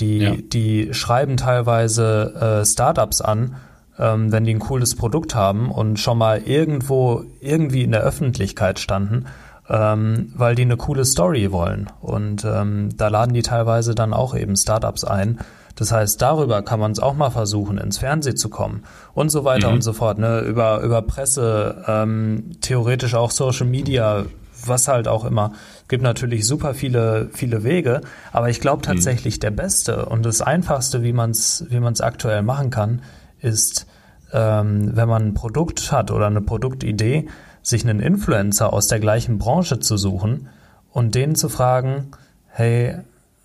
Die, 0.00 0.18
ja. 0.18 0.34
die 0.36 0.94
schreiben 0.94 1.36
teilweise 1.36 2.60
äh, 2.62 2.64
Startups 2.64 3.20
an, 3.20 3.56
ähm, 3.98 4.32
wenn 4.32 4.44
die 4.44 4.54
ein 4.54 4.58
cooles 4.58 4.96
Produkt 4.96 5.34
haben 5.34 5.70
und 5.70 5.98
schon 5.98 6.18
mal 6.18 6.42
irgendwo 6.42 7.24
irgendwie 7.40 7.82
in 7.82 7.92
der 7.92 8.02
Öffentlichkeit 8.02 8.78
standen, 8.78 9.26
ähm, 9.68 10.32
weil 10.34 10.54
die 10.54 10.62
eine 10.62 10.76
coole 10.76 11.04
Story 11.04 11.52
wollen. 11.52 11.88
Und 12.00 12.44
ähm, 12.44 12.90
da 12.96 13.08
laden 13.08 13.34
die 13.34 13.42
teilweise 13.42 13.94
dann 13.94 14.12
auch 14.12 14.34
eben 14.34 14.56
Startups 14.56 15.04
ein. 15.04 15.38
Das 15.76 15.92
heißt, 15.92 16.20
darüber 16.20 16.62
kann 16.62 16.80
man 16.80 16.92
es 16.92 16.98
auch 16.98 17.14
mal 17.14 17.30
versuchen, 17.30 17.78
ins 17.78 17.98
Fernsehen 17.98 18.36
zu 18.36 18.50
kommen 18.50 18.84
und 19.14 19.30
so 19.30 19.44
weiter 19.44 19.68
mhm. 19.68 19.74
und 19.74 19.82
so 19.82 19.92
fort. 19.92 20.18
Ne? 20.18 20.40
Über, 20.40 20.80
über 20.80 21.02
Presse, 21.02 21.84
ähm, 21.86 22.52
theoretisch 22.60 23.14
auch 23.14 23.30
Social 23.30 23.66
Media, 23.66 24.24
was 24.66 24.88
halt 24.88 25.08
auch 25.08 25.24
immer. 25.24 25.52
Es 25.82 25.88
gibt 25.88 26.02
natürlich 26.02 26.46
super 26.46 26.74
viele, 26.74 27.30
viele 27.32 27.64
Wege, 27.64 28.00
aber 28.32 28.50
ich 28.50 28.60
glaube 28.60 28.78
mhm. 28.78 28.94
tatsächlich, 28.94 29.40
der 29.40 29.50
beste 29.50 30.06
und 30.06 30.24
das 30.24 30.42
einfachste, 30.42 31.02
wie 31.02 31.12
man 31.12 31.30
es 31.30 31.64
wie 31.68 31.80
man's 31.80 32.00
aktuell 32.00 32.42
machen 32.42 32.70
kann, 32.70 33.02
ist, 33.40 33.86
ähm, 34.32 34.96
wenn 34.96 35.08
man 35.08 35.28
ein 35.28 35.34
Produkt 35.34 35.92
hat 35.92 36.10
oder 36.10 36.26
eine 36.26 36.40
Produktidee, 36.40 37.28
sich 37.62 37.84
einen 37.84 38.00
Influencer 38.00 38.72
aus 38.72 38.88
der 38.88 39.00
gleichen 39.00 39.38
Branche 39.38 39.78
zu 39.78 39.96
suchen 39.96 40.48
und 40.90 41.14
denen 41.14 41.34
zu 41.34 41.48
fragen, 41.48 42.08
hey, 42.48 42.96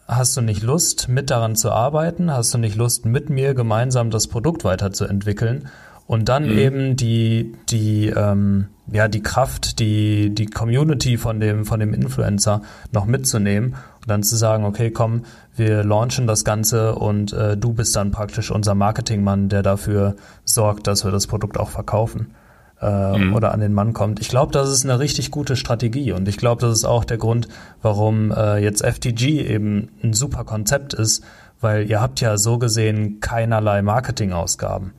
hast 0.08 0.36
du 0.38 0.42
nicht 0.42 0.64
Lust, 0.64 1.10
mit 1.10 1.30
daran 1.30 1.56
zu 1.56 1.72
arbeiten? 1.72 2.32
Hast 2.32 2.54
du 2.54 2.58
nicht 2.58 2.76
Lust, 2.76 3.06
mit 3.06 3.30
mir 3.30 3.54
gemeinsam 3.54 4.10
das 4.10 4.28
Produkt 4.28 4.64
weiterzuentwickeln? 4.64 5.70
Und 6.08 6.30
dann 6.30 6.46
mhm. 6.46 6.58
eben 6.58 6.96
die, 6.96 7.56
die, 7.70 8.08
ähm, 8.08 8.68
ja, 8.91 9.08
die 9.08 9.21
Kraft, 9.21 9.80
die, 9.80 10.34
die 10.34 10.45
Community 10.45 11.17
von 11.17 11.39
dem, 11.39 11.65
von 11.65 11.80
dem 11.80 11.93
Influencer 11.93 12.62
noch 12.91 13.06
mitzunehmen 13.06 13.76
und 14.02 14.10
dann 14.10 14.23
zu 14.23 14.36
sagen, 14.36 14.65
okay, 14.65 14.91
komm, 14.91 15.23
wir 15.56 15.84
launchen 15.84 16.28
das 16.28 16.45
Ganze 16.45 16.95
und 16.95 17.34
äh, 17.34 17.58
du 17.58 17.73
bist 17.73 17.95
dann 17.95 18.12
praktisch 18.12 18.52
unser 18.52 18.76
Marketingmann, 18.76 19.50
der 19.50 19.63
dafür 19.63 20.15
sorgt, 20.45 20.88
dass 20.88 21.04
wir 21.04 21.12
das 21.12 21.28
Produkt 21.28 21.60
auch 21.60 21.69
verkaufen 21.69 22.34
äh, 22.82 23.17
mhm. 23.17 23.34
oder 23.36 23.52
an 23.52 23.60
den 23.60 23.73
Mann 23.73 23.93
kommt. 23.93 24.19
Ich 24.19 24.30
glaube, 24.30 24.52
das 24.54 24.69
ist 24.69 24.86
eine 24.86 25.00
richtig 25.00 25.32
gute 25.32 25.56
Strategie 25.56 26.13
und 26.13 26.28
ich 26.28 26.38
glaube, 26.38 26.62
das 26.62 26.73
ist 26.73 26.86
auch 26.86 27.04
der 27.04 27.17
Grund, 27.17 27.47
warum 27.82 28.32
äh, 28.32 28.58
jetzt 28.58 28.86
FTG 28.86 29.41
eben 29.41 29.89
ein 30.04 30.13
super 30.13 30.43
Konzept 30.43 30.93
ist, 30.93 31.23
weil 31.60 31.89
ihr 31.89 32.00
habt 32.00 32.21
ja 32.21 32.38
so 32.38 32.58
gesehen 32.60 33.19
keinerlei 33.19 33.82
Marketingausgaben. 33.82 34.93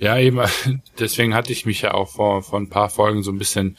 Ja, 0.00 0.18
eben, 0.18 0.40
deswegen 0.98 1.34
hatte 1.34 1.52
ich 1.52 1.66
mich 1.66 1.82
ja 1.82 1.92
auch 1.92 2.08
vor, 2.08 2.42
vor 2.42 2.58
ein 2.58 2.70
paar 2.70 2.88
Folgen 2.88 3.22
so 3.22 3.30
ein 3.30 3.38
bisschen 3.38 3.76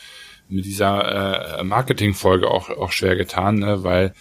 mit 0.50 0.66
dieser 0.66 1.60
äh, 1.60 1.64
Marketing-Folge 1.64 2.50
auch, 2.50 2.70
auch 2.70 2.92
schwer 2.92 3.16
getan, 3.16 3.56
ne? 3.60 3.84
weil 3.84 4.14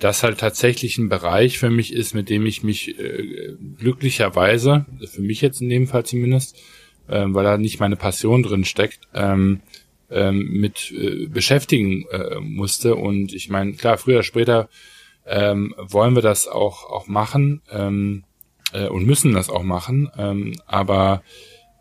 das 0.00 0.22
halt 0.22 0.38
tatsächlich 0.38 0.96
ein 0.96 1.10
Bereich 1.10 1.58
für 1.58 1.68
mich 1.68 1.92
ist, 1.92 2.14
mit 2.14 2.30
dem 2.30 2.46
ich 2.46 2.62
mich 2.62 2.98
äh, 2.98 3.54
glücklicherweise, 3.76 4.86
für 5.06 5.20
mich 5.20 5.42
jetzt 5.42 5.60
in 5.60 5.68
dem 5.68 5.86
Fall 5.86 6.06
zumindest, 6.06 6.56
ähm, 7.08 7.34
weil 7.34 7.44
da 7.44 7.58
nicht 7.58 7.80
meine 7.80 7.96
Passion 7.96 8.42
drin 8.42 8.64
steckt, 8.64 9.00
ähm, 9.12 9.60
ähm, 10.10 10.48
mit 10.52 10.90
äh, 10.90 11.26
beschäftigen 11.26 12.06
äh, 12.10 12.40
musste. 12.40 12.94
Und 12.96 13.34
ich 13.34 13.50
meine, 13.50 13.74
klar, 13.74 13.98
früher 13.98 14.22
später 14.22 14.70
ähm, 15.26 15.74
wollen 15.76 16.14
wir 16.14 16.22
das 16.22 16.48
auch, 16.48 16.88
auch 16.90 17.08
machen 17.08 17.60
ähm, 17.70 18.24
äh, 18.72 18.86
und 18.88 19.06
müssen 19.06 19.32
das 19.32 19.48
auch 19.48 19.62
machen. 19.62 20.10
Ähm, 20.16 20.54
aber 20.66 21.22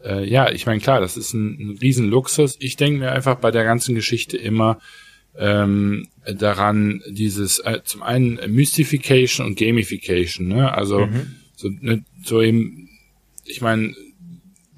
äh, 0.04 0.28
ja, 0.28 0.50
ich 0.52 0.66
meine, 0.66 0.80
klar, 0.80 1.02
das 1.02 1.18
ist 1.18 1.34
ein, 1.34 1.58
ein 1.60 1.78
Riesenluxus. 1.78 2.58
Ich 2.60 2.76
denke 2.76 3.00
mir 3.00 3.12
einfach 3.12 3.36
bei 3.36 3.52
der 3.52 3.64
ganzen 3.64 3.96
Geschichte 3.96 4.38
immer 4.38 4.80
ähm, 5.38 6.08
daran, 6.26 7.02
dieses 7.10 7.60
äh, 7.60 7.82
zum 7.84 8.04
einen 8.04 8.40
Mystification 8.48 9.46
und 9.46 9.58
Gamification, 9.58 10.48
ne? 10.48 10.74
Also 10.74 11.06
mhm. 11.06 11.36
so, 11.56 11.70
ne, 11.70 12.04
so 12.24 12.42
eben, 12.42 12.90
ich 13.46 13.62
meine, 13.62 13.96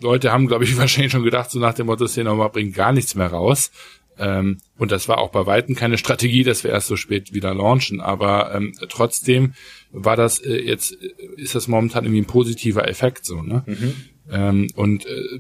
Leute 0.02 0.32
haben, 0.32 0.48
glaube 0.48 0.64
ich, 0.66 0.78
wahrscheinlich 0.78 1.12
schon 1.12 1.24
gedacht, 1.24 1.50
so 1.50 1.60
nach 1.60 1.74
dem 1.74 1.88
Motto, 1.88 2.06
Cinema 2.06 2.48
bringt 2.50 2.76
gar 2.76 2.92
nichts 2.92 3.16
mehr 3.16 3.28
raus. 3.28 3.72
Ähm, 4.18 4.60
und 4.78 4.92
das 4.92 5.08
war 5.08 5.18
auch 5.18 5.32
bei 5.32 5.46
Weitem 5.46 5.76
keine 5.76 5.98
Strategie, 5.98 6.44
dass 6.44 6.64
wir 6.64 6.72
erst 6.72 6.88
so 6.88 6.96
spät 6.96 7.34
wieder 7.34 7.54
launchen. 7.54 8.02
Aber 8.02 8.54
ähm, 8.54 8.74
trotzdem 8.90 9.54
war 9.92 10.16
das 10.16 10.40
äh, 10.40 10.62
jetzt, 10.62 10.94
ist 11.38 11.56
das 11.56 11.68
momentan 11.68 12.06
irgendwie 12.06 12.22
ein 12.22 12.28
positiver 12.28 12.88
Effekt 12.88 13.26
so, 13.26 13.42
ne? 13.42 13.64
Mhm. 13.66 13.96
Ähm, 14.32 14.68
und 14.76 15.06
äh, 15.06 15.40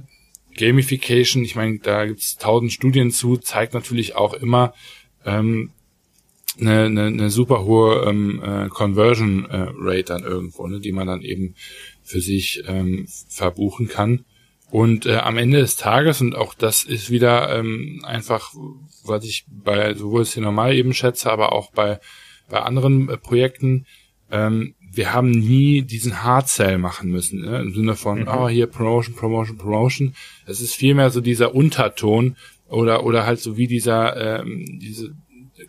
Gamification, 0.57 1.43
ich 1.43 1.55
meine, 1.55 1.79
da 1.79 2.05
gibt's 2.05 2.37
tausend 2.37 2.71
Studien 2.71 3.11
zu, 3.11 3.37
zeigt 3.37 3.73
natürlich 3.73 4.15
auch 4.15 4.33
immer 4.33 4.73
ähm, 5.25 5.71
eine, 6.59 6.83
eine, 6.83 7.05
eine 7.05 7.29
super 7.29 7.65
hohe 7.65 8.05
ähm, 8.07 8.41
äh, 8.43 8.67
Conversion 8.69 9.45
äh, 9.45 9.67
Rate 9.75 10.03
dann 10.03 10.23
irgendwo, 10.23 10.67
ne, 10.67 10.79
die 10.79 10.91
man 10.91 11.07
dann 11.07 11.21
eben 11.21 11.55
für 12.03 12.21
sich 12.21 12.63
ähm, 12.67 13.07
verbuchen 13.29 13.87
kann. 13.87 14.25
Und 14.73 15.05
äh, 15.05 15.17
am 15.17 15.37
Ende 15.37 15.59
des 15.59 15.75
Tages, 15.75 16.19
und 16.19 16.33
auch 16.33 16.55
das 16.55 16.83
ist 16.83 17.11
wieder 17.11 17.55
ähm, 17.55 18.03
einfach, 18.07 18.55
was 19.05 19.23
ich 19.23 19.45
bei 19.47 19.93
sowohl 19.93 20.25
normal 20.37 20.73
eben 20.73 20.95
schätze, 20.95 21.31
aber 21.31 21.51
auch 21.53 21.71
bei, 21.73 21.99
bei 22.49 22.59
anderen 22.59 23.07
äh, 23.07 23.17
Projekten, 23.17 23.85
ähm, 24.31 24.73
wir 24.91 25.13
haben 25.13 25.29
nie 25.29 25.83
diesen 25.83 26.23
Hard 26.23 26.49
Sell 26.49 26.79
machen 26.79 27.11
müssen, 27.11 27.41
ne? 27.41 27.61
im 27.61 27.75
Sinne 27.75 27.95
von, 27.95 28.21
mhm. 28.21 28.27
oh, 28.27 28.49
hier 28.49 28.65
Promotion, 28.65 29.13
Promotion, 29.13 29.59
Promotion. 29.59 30.15
Es 30.47 30.59
ist 30.59 30.73
vielmehr 30.73 31.11
so 31.11 31.21
dieser 31.21 31.53
Unterton 31.53 32.35
oder, 32.67 33.03
oder 33.03 33.27
halt 33.27 33.41
so 33.41 33.57
wie 33.57 33.67
dieser, 33.67 34.39
ähm, 34.41 34.79
diese 34.81 35.13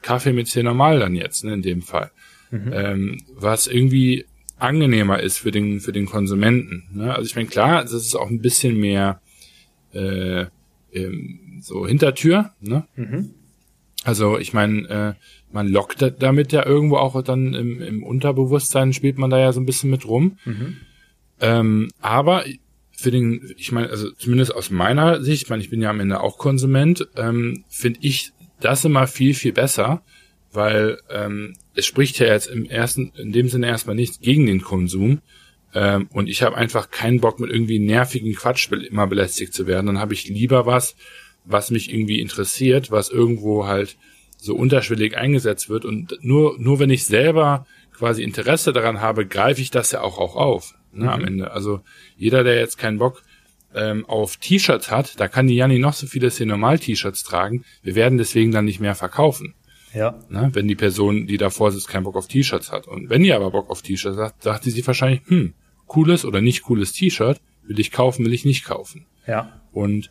Kaffee 0.00 0.32
mit 0.32 0.48
C 0.48 0.62
normal 0.62 0.98
dann 1.00 1.14
jetzt, 1.14 1.44
ne, 1.44 1.52
in 1.52 1.60
dem 1.60 1.82
Fall. 1.82 2.10
Mhm. 2.50 2.72
Ähm, 2.72 3.20
was 3.34 3.66
irgendwie 3.66 4.24
angenehmer 4.64 5.20
ist 5.20 5.38
für 5.38 5.50
den, 5.50 5.80
für 5.80 5.92
den 5.92 6.06
Konsumenten. 6.06 6.84
Ne? 6.92 7.14
Also 7.14 7.26
ich 7.26 7.36
meine, 7.36 7.48
klar, 7.48 7.82
das 7.82 7.92
ist 7.92 8.14
auch 8.14 8.28
ein 8.28 8.40
bisschen 8.40 8.78
mehr 8.78 9.20
äh, 9.92 10.46
ähm, 10.92 11.60
so 11.60 11.86
Hintertür. 11.86 12.50
Ne? 12.60 12.86
Mhm. 12.96 13.30
Also 14.04 14.38
ich 14.38 14.52
meine, 14.52 14.88
äh, 14.88 15.14
man 15.52 15.68
lockt 15.68 16.04
damit 16.18 16.52
ja 16.52 16.66
irgendwo 16.66 16.96
auch 16.96 17.20
dann 17.22 17.54
im, 17.54 17.80
im 17.80 18.02
Unterbewusstsein 18.02 18.92
spielt 18.92 19.18
man 19.18 19.30
da 19.30 19.38
ja 19.38 19.52
so 19.52 19.60
ein 19.60 19.66
bisschen 19.66 19.90
mit 19.90 20.06
rum. 20.06 20.38
Mhm. 20.44 20.76
Ähm, 21.40 21.90
aber 22.00 22.44
für 22.92 23.10
den, 23.10 23.52
ich 23.56 23.72
meine, 23.72 23.90
also 23.90 24.10
zumindest 24.12 24.54
aus 24.54 24.70
meiner 24.70 25.22
Sicht, 25.22 25.44
ich 25.44 25.50
meine, 25.50 25.62
ich 25.62 25.70
bin 25.70 25.82
ja 25.82 25.90
am 25.90 26.00
Ende 26.00 26.20
auch 26.20 26.38
Konsument, 26.38 27.08
ähm, 27.16 27.64
finde 27.68 28.00
ich 28.02 28.32
das 28.60 28.84
immer 28.84 29.06
viel, 29.06 29.34
viel 29.34 29.52
besser, 29.52 30.02
weil 30.54 30.98
ähm, 31.10 31.54
es 31.74 31.86
spricht 31.86 32.18
ja 32.18 32.26
jetzt 32.26 32.46
im 32.46 32.66
ersten, 32.66 33.12
in 33.16 33.32
dem 33.32 33.48
Sinne 33.48 33.66
erstmal 33.66 33.96
nichts 33.96 34.20
gegen 34.20 34.46
den 34.46 34.62
Konsum. 34.62 35.20
Ähm, 35.74 36.08
und 36.12 36.28
ich 36.28 36.42
habe 36.42 36.56
einfach 36.56 36.90
keinen 36.90 37.20
Bock 37.20 37.40
mit 37.40 37.50
irgendwie 37.50 37.80
nervigen 37.80 38.34
Quatsch 38.34 38.70
immer 38.70 39.06
belästigt 39.06 39.52
zu 39.52 39.66
werden. 39.66 39.86
Dann 39.86 39.98
habe 39.98 40.14
ich 40.14 40.28
lieber 40.28 40.66
was, 40.66 40.96
was 41.44 41.70
mich 41.70 41.92
irgendwie 41.92 42.20
interessiert, 42.20 42.90
was 42.90 43.10
irgendwo 43.10 43.66
halt 43.66 43.96
so 44.36 44.54
unterschwellig 44.54 45.16
eingesetzt 45.16 45.68
wird. 45.68 45.84
Und 45.84 46.18
nur, 46.22 46.56
nur 46.58 46.78
wenn 46.78 46.90
ich 46.90 47.04
selber 47.04 47.66
quasi 47.92 48.22
Interesse 48.22 48.72
daran 48.72 49.00
habe, 49.00 49.26
greife 49.26 49.60
ich 49.60 49.70
das 49.70 49.92
ja 49.92 50.00
auch, 50.00 50.18
auch 50.18 50.36
auf. 50.36 50.74
Ne, 50.92 51.04
mhm. 51.04 51.10
am 51.10 51.24
Ende. 51.24 51.50
Also 51.50 51.80
jeder, 52.16 52.44
der 52.44 52.56
jetzt 52.56 52.78
keinen 52.78 52.98
Bock 52.98 53.22
ähm, 53.74 54.06
auf 54.06 54.36
T-Shirts 54.36 54.90
hat, 54.90 55.18
da 55.18 55.26
kann 55.26 55.48
die 55.48 55.56
Janni 55.56 55.80
noch 55.80 55.94
so 55.94 56.06
viele 56.06 56.30
C-Normal-T-Shirts 56.30 57.24
tragen. 57.24 57.64
Wir 57.82 57.96
werden 57.96 58.16
deswegen 58.16 58.52
dann 58.52 58.64
nicht 58.64 58.80
mehr 58.80 58.94
verkaufen. 58.94 59.54
Ja. 59.94 60.18
Ne, 60.28 60.50
wenn 60.52 60.66
die 60.66 60.74
Person, 60.74 61.26
die 61.26 61.36
davor 61.36 61.70
sitzt, 61.70 61.88
keinen 61.88 62.04
Bock 62.04 62.16
auf 62.16 62.26
T-Shirts 62.26 62.72
hat. 62.72 62.88
Und 62.88 63.10
wenn 63.10 63.22
die 63.22 63.32
aber 63.32 63.50
Bock 63.50 63.70
auf 63.70 63.82
T-Shirts 63.82 64.18
hat, 64.18 64.42
sagt 64.42 64.64
sich 64.64 64.86
wahrscheinlich, 64.86 65.20
hm, 65.26 65.54
cooles 65.86 66.24
oder 66.24 66.40
nicht 66.40 66.62
cooles 66.62 66.92
T-Shirt, 66.92 67.40
will 67.62 67.78
ich 67.78 67.92
kaufen, 67.92 68.24
will 68.24 68.34
ich 68.34 68.44
nicht 68.44 68.64
kaufen. 68.64 69.06
Ja. 69.26 69.60
Und 69.72 70.10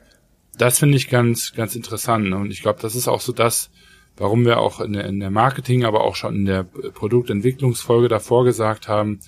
das 0.58 0.80
finde 0.80 0.98
ich 0.98 1.10
ganz, 1.10 1.54
ganz 1.54 1.76
interessant. 1.76 2.30
Ne? 2.30 2.38
Und 2.38 2.52
ich 2.52 2.62
glaube, 2.62 2.80
das 2.82 2.96
ist 2.96 3.08
auch 3.08 3.22
so 3.22 3.34
das, 3.34 3.70
warum 4.16 4.46
wir 4.46 4.60
auch 4.60 4.80
in 4.80 4.94
der, 4.94 5.06
in 5.06 5.20
der 5.20 5.32
Marketing, 5.32 5.84
aber 5.84 6.04
auch 6.04 6.16
schon 6.16 6.36
in 6.36 6.46
der 6.46 6.64
Produktentwicklungsfolge 6.64 8.08
davor 8.08 8.46
gesagt 8.46 8.88
haben, 8.88 9.20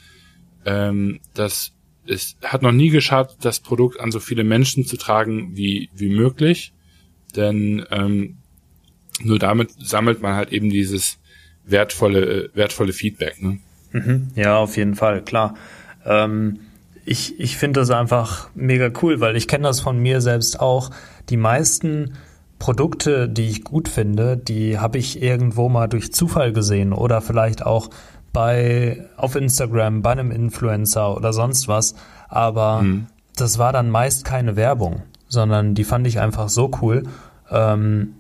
ähm, 0.66 1.20
dass 1.34 1.74
es 2.08 2.38
hat 2.44 2.62
noch 2.62 2.72
nie 2.72 2.90
geschadet, 2.90 3.38
das 3.42 3.60
Produkt 3.60 4.00
an 4.00 4.12
so 4.12 4.20
viele 4.20 4.44
Menschen 4.44 4.86
zu 4.86 4.96
tragen 4.96 5.58
wie, 5.58 5.90
wie 5.96 6.10
möglich. 6.10 6.72
Denn 7.36 7.86
ähm, 7.90 8.38
nur 9.24 9.40
damit 9.40 9.72
sammelt 9.80 10.22
man 10.22 10.36
halt 10.36 10.52
eben 10.52 10.70
dieses 10.70 11.18
wertvolle, 11.66 12.50
wertvolle 12.54 12.94
Feedback. 12.94 13.42
Ne? 13.42 13.60
Mhm. 13.92 14.28
Ja, 14.36 14.58
auf 14.58 14.78
jeden 14.78 14.96
Fall, 14.96 15.24
klar. 15.24 15.56
Ähm, 16.06 16.60
ich 17.06 17.40
ich 17.40 17.58
finde 17.58 17.82
das 17.82 17.92
einfach 17.92 18.50
mega 18.56 18.90
cool, 19.02 19.20
weil 19.20 19.36
ich 19.36 19.48
kenne 19.48 19.64
das 19.64 19.80
von 19.80 20.00
mir 20.00 20.22
selbst 20.22 20.60
auch. 20.60 20.92
Die 21.30 21.38
meisten 21.38 22.14
Produkte, 22.60 23.30
die 23.30 23.48
ich 23.48 23.64
gut 23.64 23.90
finde, 23.90 24.38
die 24.38 24.80
habe 24.80 24.98
ich 24.98 25.22
irgendwo 25.22 25.70
mal 25.70 25.88
durch 25.88 26.14
Zufall 26.14 26.52
gesehen 26.54 26.94
oder 26.94 27.22
vielleicht 27.22 27.66
auch 27.66 27.90
bei 28.34 29.08
auf 29.18 29.36
Instagram 29.36 30.02
bei 30.02 30.12
einem 30.12 30.32
Influencer 30.32 31.16
oder 31.16 31.32
sonst 31.32 31.68
was. 31.68 31.96
Aber 32.28 32.82
mhm. 32.82 33.08
das 33.36 33.60
war 33.60 33.72
dann 33.72 33.90
meist 33.90 34.26
keine 34.26 34.56
Werbung, 34.56 35.04
sondern 35.28 35.76
die 35.76 35.84
fand 35.84 36.08
ich 36.08 36.20
einfach 36.20 36.50
so 36.50 36.72
cool. 36.82 37.04
Ähm, 37.50 38.16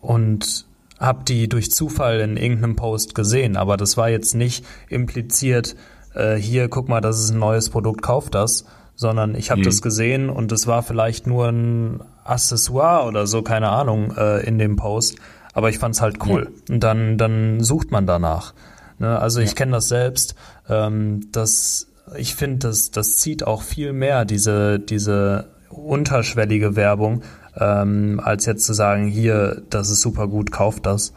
und 0.00 0.66
habe 0.98 1.24
die 1.24 1.48
durch 1.48 1.70
Zufall 1.70 2.20
in 2.20 2.36
irgendeinem 2.36 2.76
Post 2.76 3.14
gesehen, 3.14 3.56
aber 3.56 3.76
das 3.76 3.96
war 3.96 4.10
jetzt 4.10 4.34
nicht 4.34 4.64
impliziert, 4.88 5.76
äh, 6.14 6.36
hier, 6.36 6.68
guck 6.68 6.88
mal, 6.88 7.00
das 7.00 7.18
ist 7.20 7.30
ein 7.30 7.38
neues 7.38 7.70
Produkt, 7.70 8.02
kauf 8.02 8.30
das, 8.30 8.66
sondern 8.94 9.34
ich 9.34 9.50
habe 9.50 9.62
mhm. 9.62 9.64
das 9.64 9.80
gesehen 9.80 10.28
und 10.28 10.52
es 10.52 10.66
war 10.66 10.82
vielleicht 10.82 11.26
nur 11.26 11.48
ein 11.48 12.02
Accessoire 12.24 13.06
oder 13.06 13.26
so, 13.26 13.42
keine 13.42 13.70
Ahnung, 13.70 14.14
äh, 14.16 14.46
in 14.46 14.58
dem 14.58 14.76
Post. 14.76 15.16
Aber 15.52 15.70
ich 15.70 15.78
fand's 15.78 16.00
halt 16.00 16.18
cool. 16.26 16.52
Ja. 16.68 16.74
Und 16.74 16.84
dann, 16.84 17.18
dann 17.18 17.60
sucht 17.64 17.90
man 17.90 18.06
danach. 18.06 18.54
Ne? 18.98 19.18
Also 19.18 19.40
ich 19.40 19.56
kenne 19.56 19.72
das 19.72 19.88
selbst. 19.88 20.36
Ähm, 20.68 21.28
das, 21.32 21.88
ich 22.16 22.34
finde, 22.34 22.68
das, 22.68 22.90
das 22.90 23.16
zieht 23.16 23.44
auch 23.44 23.62
viel 23.62 23.92
mehr, 23.92 24.24
diese, 24.24 24.78
diese 24.78 25.50
unterschwellige 25.70 26.76
Werbung, 26.76 27.22
ähm, 27.58 28.20
als 28.22 28.46
jetzt 28.46 28.64
zu 28.64 28.72
sagen, 28.72 29.06
hier, 29.06 29.62
das 29.70 29.90
ist 29.90 30.00
super 30.00 30.28
gut, 30.28 30.52
kauft 30.52 30.86
das. 30.86 31.12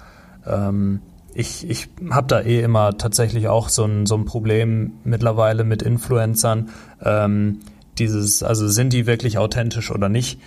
Ähm, 0.45 1.01
ich 1.33 1.67
ich 1.69 1.89
habe 2.11 2.27
da 2.27 2.41
eh 2.41 2.61
immer 2.61 2.97
tatsächlich 2.97 3.47
auch 3.47 3.69
so 3.69 3.85
ein, 3.85 4.05
so 4.05 4.15
ein 4.15 4.25
Problem 4.25 4.93
mittlerweile 5.03 5.63
mit 5.63 5.81
Influencern. 5.81 6.69
Ähm, 7.03 7.59
dieses, 7.97 8.43
also 8.43 8.67
sind 8.67 8.93
die 8.93 9.05
wirklich 9.05 9.37
authentisch 9.37 9.91
oder 9.91 10.09
nicht? 10.09 10.39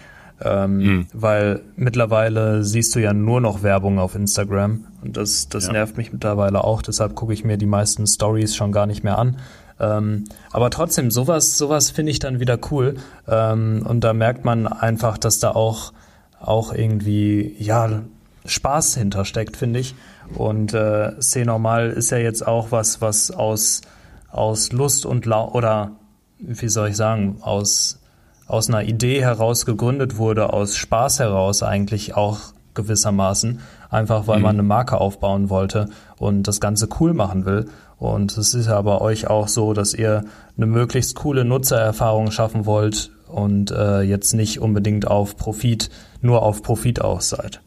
Ähm, 0.45 0.77
mhm. 0.79 1.07
Weil 1.15 1.63
mittlerweile 1.77 2.63
siehst 2.63 2.95
du 2.95 3.01
ja 3.01 3.15
nur 3.15 3.41
noch 3.41 3.63
Werbung 3.63 3.99
auf 3.99 4.15
Instagram 4.15 4.85
und 5.03 5.17
das, 5.17 5.49
das 5.49 5.67
ja. 5.67 5.73
nervt 5.73 5.97
mich 5.97 6.13
mittlerweile 6.13 6.63
auch. 6.63 6.83
Deshalb 6.83 7.15
gucke 7.15 7.33
ich 7.33 7.45
mir 7.45 7.57
die 7.57 7.67
meisten 7.67 8.07
Stories 8.07 8.55
schon 8.55 8.71
gar 8.71 8.87
nicht 8.87 9.03
mehr 9.03 9.19
an. 9.19 9.39
Ähm, 9.79 10.25
aber 10.53 10.71
trotzdem, 10.71 11.11
sowas, 11.11 11.59
sowas 11.59 11.91
finde 11.91 12.13
ich 12.13 12.19
dann 12.19 12.41
wieder 12.41 12.59
cool. 12.71 12.97
Ähm, 13.29 13.85
und 13.87 14.03
da 14.05 14.13
merkt 14.13 14.45
man 14.45 14.67
einfach, 14.67 15.19
dass 15.19 15.39
da 15.39 15.51
auch, 15.51 15.93
auch 16.41 16.73
irgendwie, 16.73 17.55
ja, 17.59 18.03
Spaß 18.47 18.95
hintersteckt, 18.97 19.57
finde 19.57 19.81
ich. 19.81 19.95
Und 20.35 20.75
äh, 20.75 21.19
C 21.19 21.45
normal 21.45 21.91
ist 21.91 22.11
ja 22.11 22.19
jetzt 22.19 22.47
auch 22.47 22.71
was, 22.71 23.01
was 23.01 23.31
aus, 23.31 23.83
aus 24.31 24.73
Lust 24.73 25.07
und 25.07 25.27
La 25.27 25.45
oder 25.45 25.93
wie 26.39 26.69
soll 26.69 26.91
ich 26.91 26.97
sagen, 26.97 27.39
aus, 27.41 28.01
aus 28.47 28.69
einer 28.69 28.83
Idee 28.83 29.23
heraus 29.23 29.67
gegründet 29.67 30.17
wurde, 30.19 30.53
aus 30.53 30.77
Spaß 30.77 31.21
heraus 31.21 31.63
eigentlich 31.63 32.15
auch 32.15 32.39
gewissermaßen, 32.75 33.61
einfach 33.91 34.27
weil 34.27 34.39
mhm. 34.39 34.43
man 34.43 34.57
eine 34.57 34.63
Marke 34.63 35.01
aufbauen 35.01 35.49
wollte 35.49 35.89
und 36.19 36.45
das 36.45 36.61
Ganze 36.61 36.89
cool 37.01 37.15
machen 37.15 37.45
will. 37.47 37.67
Und 37.99 38.37
es 38.37 38.55
ist 38.55 38.67
ja 38.67 38.81
bei 38.83 39.01
euch 39.01 39.27
auch 39.27 39.49
so, 39.49 39.73
dass 39.73 39.95
ihr 39.95 40.25
eine 40.57 40.67
möglichst 40.67 41.17
coole 41.17 41.45
Nutzererfahrung 41.45 42.31
schaffen 42.31 42.67
wollt 42.67 43.11
und 43.27 43.71
äh, 43.71 44.03
jetzt 44.03 44.35
nicht 44.35 44.61
unbedingt 44.61 45.07
auf 45.07 45.37
Profit, 45.37 45.91
nur 46.21 46.43
auf 46.43 46.63
Profit 46.63 47.01
aus 47.01 47.31
seid. 47.31 47.61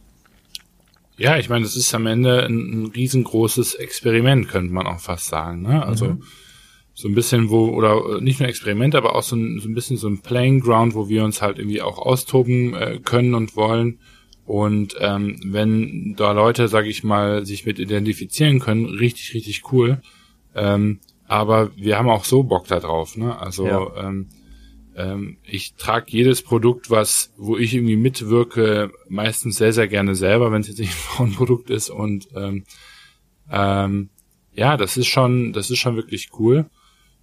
Ja, 1.18 1.38
ich 1.38 1.50
meine, 1.50 1.66
das 1.66 1.76
ist 1.76 1.94
am 1.94 2.08
Ende 2.08 2.46
ein, 2.46 2.84
ein 2.84 2.86
riesengroßes 2.88 3.76
Experiment, 3.76 4.48
könnte 4.48 4.74
man 4.74 4.88
auch 4.88 5.00
fast 5.00 5.28
sagen. 5.28 5.64
Ne? 5.64 5.86
Also 5.86 6.06
mhm. 6.06 6.24
so 6.94 7.10
ein 7.10 7.16
bisschen 7.16 7.50
wo, 7.50 7.68
oder 7.70 8.22
nicht 8.22 8.40
nur 8.40 8.48
Experiment, 8.48 8.96
aber 8.96 9.16
auch 9.16 9.24
so 9.24 9.36
ein, 9.36 9.60
so 9.60 9.68
ein 9.68 9.74
bisschen 9.74 9.98
so 9.98 10.08
ein 10.08 10.20
Playing 10.20 10.62
Ground, 10.62 10.96
wo 10.96 11.10
wir 11.10 11.26
uns 11.26 11.42
halt 11.42 11.58
irgendwie 11.58 11.82
auch 11.82 11.98
austoben 11.98 12.74
äh, 12.74 13.00
können 13.04 13.34
und 13.34 13.56
wollen. 13.58 14.00
Und 14.46 14.96
ähm, 15.00 15.40
wenn 15.44 16.16
da 16.16 16.32
Leute, 16.32 16.70
sage 16.70 16.88
ich 16.88 17.04
mal, 17.04 17.46
sich 17.46 17.66
mit 17.66 17.80
identifizieren 17.80 18.60
können, 18.60 18.86
richtig, 18.86 19.34
richtig 19.34 19.72
cool. 19.72 20.02
Ähm, 20.56 21.00
aber 21.28 21.76
wir 21.76 21.98
haben 21.98 22.10
auch 22.10 22.26
so 22.26 22.44
Bock 22.44 22.68
da 22.68 22.80
drauf. 22.80 23.16
Ne? 23.16 23.38
Also 23.40 23.68
ja. 23.68 23.88
ähm, 23.98 24.28
ähm, 24.96 25.38
ich 25.44 25.76
trage 25.76 26.08
jedes 26.10 26.42
Produkt, 26.42 26.90
was, 26.90 27.32
wo 27.38 27.56
ich 27.56 27.74
irgendwie 27.74 27.96
mitwirke, 27.96 28.92
meistens 29.08 29.58
sehr, 29.58 29.72
sehr 29.72 29.88
gerne 29.88 30.16
selber, 30.16 30.52
wenn 30.52 30.62
es 30.62 30.68
jetzt 30.68 30.80
nicht 30.80 30.92
ein 30.92 30.98
Frauenprodukt 30.98 31.70
ist. 31.70 31.90
Und 31.90 32.28
ähm, 32.36 32.64
ähm, 33.52 34.10
ja, 34.54 34.76
das 34.76 34.98
ist 34.98 35.08
schon, 35.08 35.54
das 35.54 35.70
ist 35.70 35.78
schon 35.78 35.96
wirklich 35.96 36.30
cool. 36.40 36.66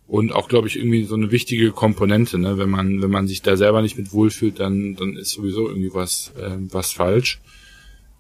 Und 0.07 0.33
auch, 0.33 0.49
glaube 0.49 0.69
ich, 0.69 0.77
irgendwie 0.77 1.03
so 1.03 1.17
eine 1.17 1.33
wichtige 1.33 1.73
Komponente, 1.73 2.39
ne? 2.39 2.59
Wenn 2.59 2.71
man, 2.71 3.03
wenn 3.03 3.11
man 3.11 3.27
sich 3.27 3.43
da 3.43 3.57
selber 3.57 3.83
nicht 3.83 3.99
mit 3.99 4.13
wohlfühlt, 4.13 4.61
dann, 4.61 4.95
dann 4.95 5.17
ist 5.17 5.33
sowieso 5.33 5.69
irgendwie 5.69 5.93
was, 5.93 6.33
äh, 6.41 6.57
was 6.71 6.93
falsch. 6.93 7.41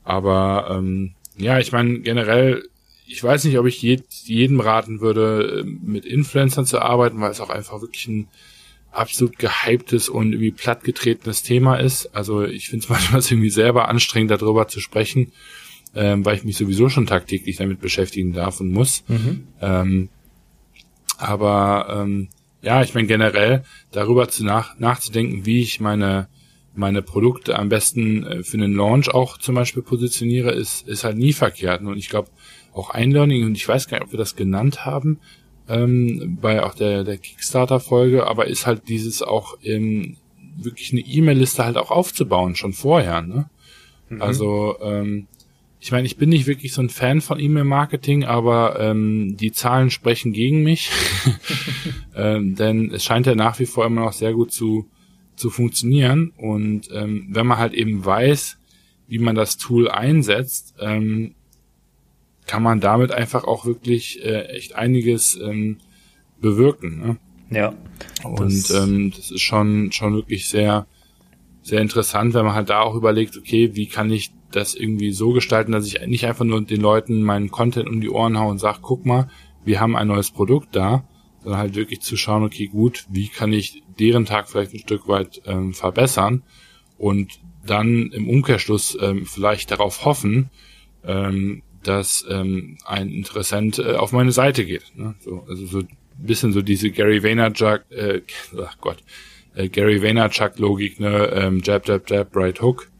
Aber 0.02 0.68
ähm, 0.70 1.14
ja, 1.38 1.60
ich 1.60 1.70
meine, 1.70 2.00
generell, 2.00 2.68
ich 3.06 3.22
weiß 3.22 3.44
nicht, 3.44 3.58
ob 3.58 3.66
ich 3.66 3.80
jed, 3.82 4.04
jedem 4.24 4.60
raten 4.60 5.00
würde, 5.00 5.64
mit 5.64 6.04
Influencern 6.04 6.66
zu 6.66 6.80
arbeiten, 6.80 7.20
weil 7.20 7.30
es 7.30 7.40
auch 7.40 7.50
einfach 7.50 7.80
wirklich 7.80 8.06
ein 8.08 8.28
absolut 8.90 9.38
gehyptes 9.38 10.08
und 10.08 10.32
irgendwie 10.32 10.52
plattgetretenes 10.52 11.42
Thema 11.42 11.76
ist. 11.76 12.14
Also 12.14 12.44
ich 12.44 12.68
finde 12.68 12.84
es 12.84 12.88
manchmal 12.90 13.22
irgendwie 13.22 13.50
selber 13.50 13.88
anstrengend, 13.88 14.30
darüber 14.30 14.68
zu 14.68 14.80
sprechen, 14.80 15.32
ähm, 15.94 16.24
weil 16.24 16.36
ich 16.36 16.44
mich 16.44 16.56
sowieso 16.56 16.88
schon 16.88 17.06
tagtäglich 17.06 17.56
damit 17.56 17.80
beschäftigen 17.80 18.32
darf 18.32 18.60
und 18.60 18.72
muss. 18.72 19.04
Mhm. 19.08 19.46
Ähm, 19.60 20.08
aber 21.18 22.02
ähm, 22.02 22.28
ja, 22.62 22.82
ich 22.82 22.94
meine 22.94 23.06
generell 23.06 23.64
darüber 23.92 24.28
zu 24.28 24.44
nach, 24.44 24.78
nachzudenken, 24.78 25.46
wie 25.46 25.60
ich 25.60 25.80
meine 25.80 26.28
meine 26.76 27.02
Produkte 27.02 27.58
am 27.58 27.68
besten 27.68 28.24
äh, 28.24 28.42
für 28.42 28.58
einen 28.58 28.74
Launch 28.74 29.08
auch 29.08 29.38
zum 29.38 29.54
Beispiel 29.54 29.82
positioniere, 29.82 30.52
ist, 30.52 30.86
ist 30.86 31.04
halt 31.04 31.16
nie 31.16 31.32
verkehrt. 31.32 31.80
Und 31.80 31.96
ich 31.96 32.08
glaube, 32.08 32.28
auch 32.76 32.90
ein 32.90 33.10
Learning, 33.10 33.44
und 33.44 33.56
ich 33.56 33.66
weiß 33.66 33.88
gar 33.88 33.98
nicht, 33.98 34.06
ob 34.06 34.12
wir 34.12 34.18
das 34.18 34.36
genannt 34.36 34.84
haben, 34.84 35.18
ähm, 35.68 36.38
bei 36.40 36.62
auch 36.62 36.74
der, 36.74 37.04
der 37.04 37.18
Kickstarter-Folge, 37.18 38.26
aber 38.26 38.46
ist 38.46 38.66
halt 38.66 38.88
dieses 38.88 39.22
auch 39.22 39.56
ähm, 39.62 40.16
wirklich 40.56 40.92
eine 40.92 41.00
E-Mail-Liste 41.00 41.64
halt 41.64 41.76
auch 41.76 41.90
aufzubauen, 41.90 42.54
schon 42.54 42.72
vorher, 42.72 43.22
ne? 43.22 43.50
Mhm. 44.08 44.22
Also, 44.22 44.76
ähm, 44.80 45.26
ich 45.80 45.92
meine, 45.92 46.06
ich 46.06 46.16
bin 46.16 46.30
nicht 46.30 46.46
wirklich 46.46 46.72
so 46.72 46.82
ein 46.82 46.88
Fan 46.88 47.20
von 47.20 47.38
E-Mail-Marketing, 47.38 48.24
aber 48.24 48.80
ähm, 48.80 49.36
die 49.36 49.52
Zahlen 49.52 49.90
sprechen 49.90 50.32
gegen 50.32 50.62
mich. 50.62 50.90
ähm, 52.16 52.54
denn 52.56 52.90
es 52.92 53.04
scheint 53.04 53.26
ja 53.26 53.34
nach 53.34 53.58
wie 53.58 53.66
vor 53.66 53.86
immer 53.86 54.00
noch 54.02 54.12
sehr 54.12 54.32
gut 54.32 54.52
zu, 54.52 54.88
zu 55.36 55.50
funktionieren. 55.50 56.32
Und 56.36 56.88
ähm, 56.92 57.28
wenn 57.30 57.46
man 57.46 57.58
halt 57.58 57.74
eben 57.74 58.04
weiß, 58.04 58.58
wie 59.06 59.18
man 59.18 59.36
das 59.36 59.58
Tool 59.58 59.88
einsetzt, 59.88 60.74
ähm, 60.80 61.35
kann 62.46 62.62
man 62.62 62.80
damit 62.80 63.12
einfach 63.12 63.44
auch 63.44 63.66
wirklich 63.66 64.24
äh, 64.24 64.46
echt 64.46 64.74
einiges 64.74 65.38
ähm, 65.40 65.78
bewirken. 66.40 66.98
Ne? 66.98 67.16
Ja. 67.50 67.74
Und 68.24 68.40
das, 68.40 68.70
ähm, 68.70 69.12
das 69.14 69.30
ist 69.30 69.42
schon 69.42 69.92
schon 69.92 70.14
wirklich 70.14 70.48
sehr 70.48 70.86
sehr 71.62 71.80
interessant, 71.80 72.34
wenn 72.34 72.44
man 72.44 72.54
halt 72.54 72.70
da 72.70 72.80
auch 72.80 72.94
überlegt, 72.94 73.36
okay, 73.36 73.74
wie 73.74 73.86
kann 73.86 74.10
ich 74.10 74.30
das 74.52 74.74
irgendwie 74.76 75.10
so 75.10 75.32
gestalten, 75.32 75.72
dass 75.72 75.86
ich 75.86 76.00
nicht 76.06 76.24
einfach 76.24 76.44
nur 76.44 76.62
den 76.62 76.80
Leuten 76.80 77.22
meinen 77.22 77.50
Content 77.50 77.88
um 77.88 78.00
die 78.00 78.08
Ohren 78.08 78.38
haue 78.38 78.52
und 78.52 78.58
sage, 78.58 78.78
guck 78.82 79.04
mal, 79.04 79.28
wir 79.64 79.80
haben 79.80 79.96
ein 79.96 80.06
neues 80.06 80.30
Produkt 80.30 80.76
da, 80.76 81.08
sondern 81.42 81.60
halt 81.60 81.74
wirklich 81.74 82.00
zu 82.00 82.16
schauen, 82.16 82.44
okay, 82.44 82.68
gut, 82.68 83.06
wie 83.10 83.28
kann 83.28 83.52
ich 83.52 83.82
deren 83.98 84.26
Tag 84.26 84.48
vielleicht 84.48 84.74
ein 84.74 84.78
Stück 84.78 85.08
weit 85.08 85.42
ähm, 85.46 85.74
verbessern 85.74 86.44
und 86.98 87.40
dann 87.64 88.10
im 88.12 88.28
Umkehrschluss 88.28 88.96
ähm, 89.00 89.26
vielleicht 89.26 89.72
darauf 89.72 90.04
hoffen, 90.04 90.50
ähm, 91.04 91.62
dass 91.86 92.24
ähm, 92.28 92.78
ein 92.84 93.10
Interessent 93.10 93.78
äh, 93.78 93.94
auf 93.94 94.12
meine 94.12 94.32
Seite 94.32 94.64
geht. 94.64 94.92
Ne? 94.96 95.14
So, 95.20 95.44
also 95.48 95.66
so 95.66 95.78
ein 95.78 95.88
bisschen 96.18 96.52
so 96.52 96.62
diese 96.62 96.90
Gary 96.90 97.22
Vaynerchuk, 97.22 97.84
äh, 97.90 98.22
ach 98.64 98.78
Gott, 98.80 98.98
äh, 99.54 99.68
Gary 99.68 100.02
Vaynerchuk-Logik, 100.02 101.00
ne? 101.00 101.30
ähm, 101.32 101.60
Jab, 101.62 101.86
Jab, 101.86 102.08
Jab, 102.10 102.34
Right 102.34 102.60
Hook. 102.60 102.90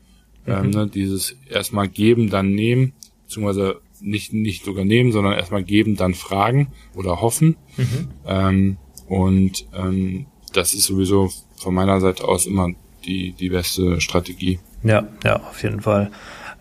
Ähm, 0.47 0.67
mhm. 0.67 0.71
ne? 0.71 0.87
Dieses 0.89 1.37
erstmal 1.51 1.89
geben, 1.89 2.31
dann 2.31 2.51
nehmen, 2.51 2.93
beziehungsweise 3.25 3.81
nicht, 4.01 4.33
nicht 4.33 4.65
sogar 4.65 4.85
nehmen, 4.85 5.11
sondern 5.13 5.33
erstmal 5.33 5.65
geben, 5.65 5.97
dann 5.97 6.15
fragen 6.15 6.69
oder 6.95 7.21
hoffen. 7.21 7.57
Mhm. 7.77 8.09
Ähm, 8.27 8.77
und 9.09 9.67
ähm, 9.75 10.27
das 10.53 10.75
ist 10.75 10.85
sowieso 10.85 11.31
von 11.57 11.75
meiner 11.75 12.01
Seite 12.01 12.25
aus 12.25 12.47
immer 12.47 12.71
die, 13.05 13.33
die 13.33 13.49
beste 13.49 14.01
Strategie. 14.01 14.59
Ja, 14.83 15.09
ja, 15.25 15.43
auf 15.43 15.63
jeden 15.63 15.81
Fall. 15.81 16.11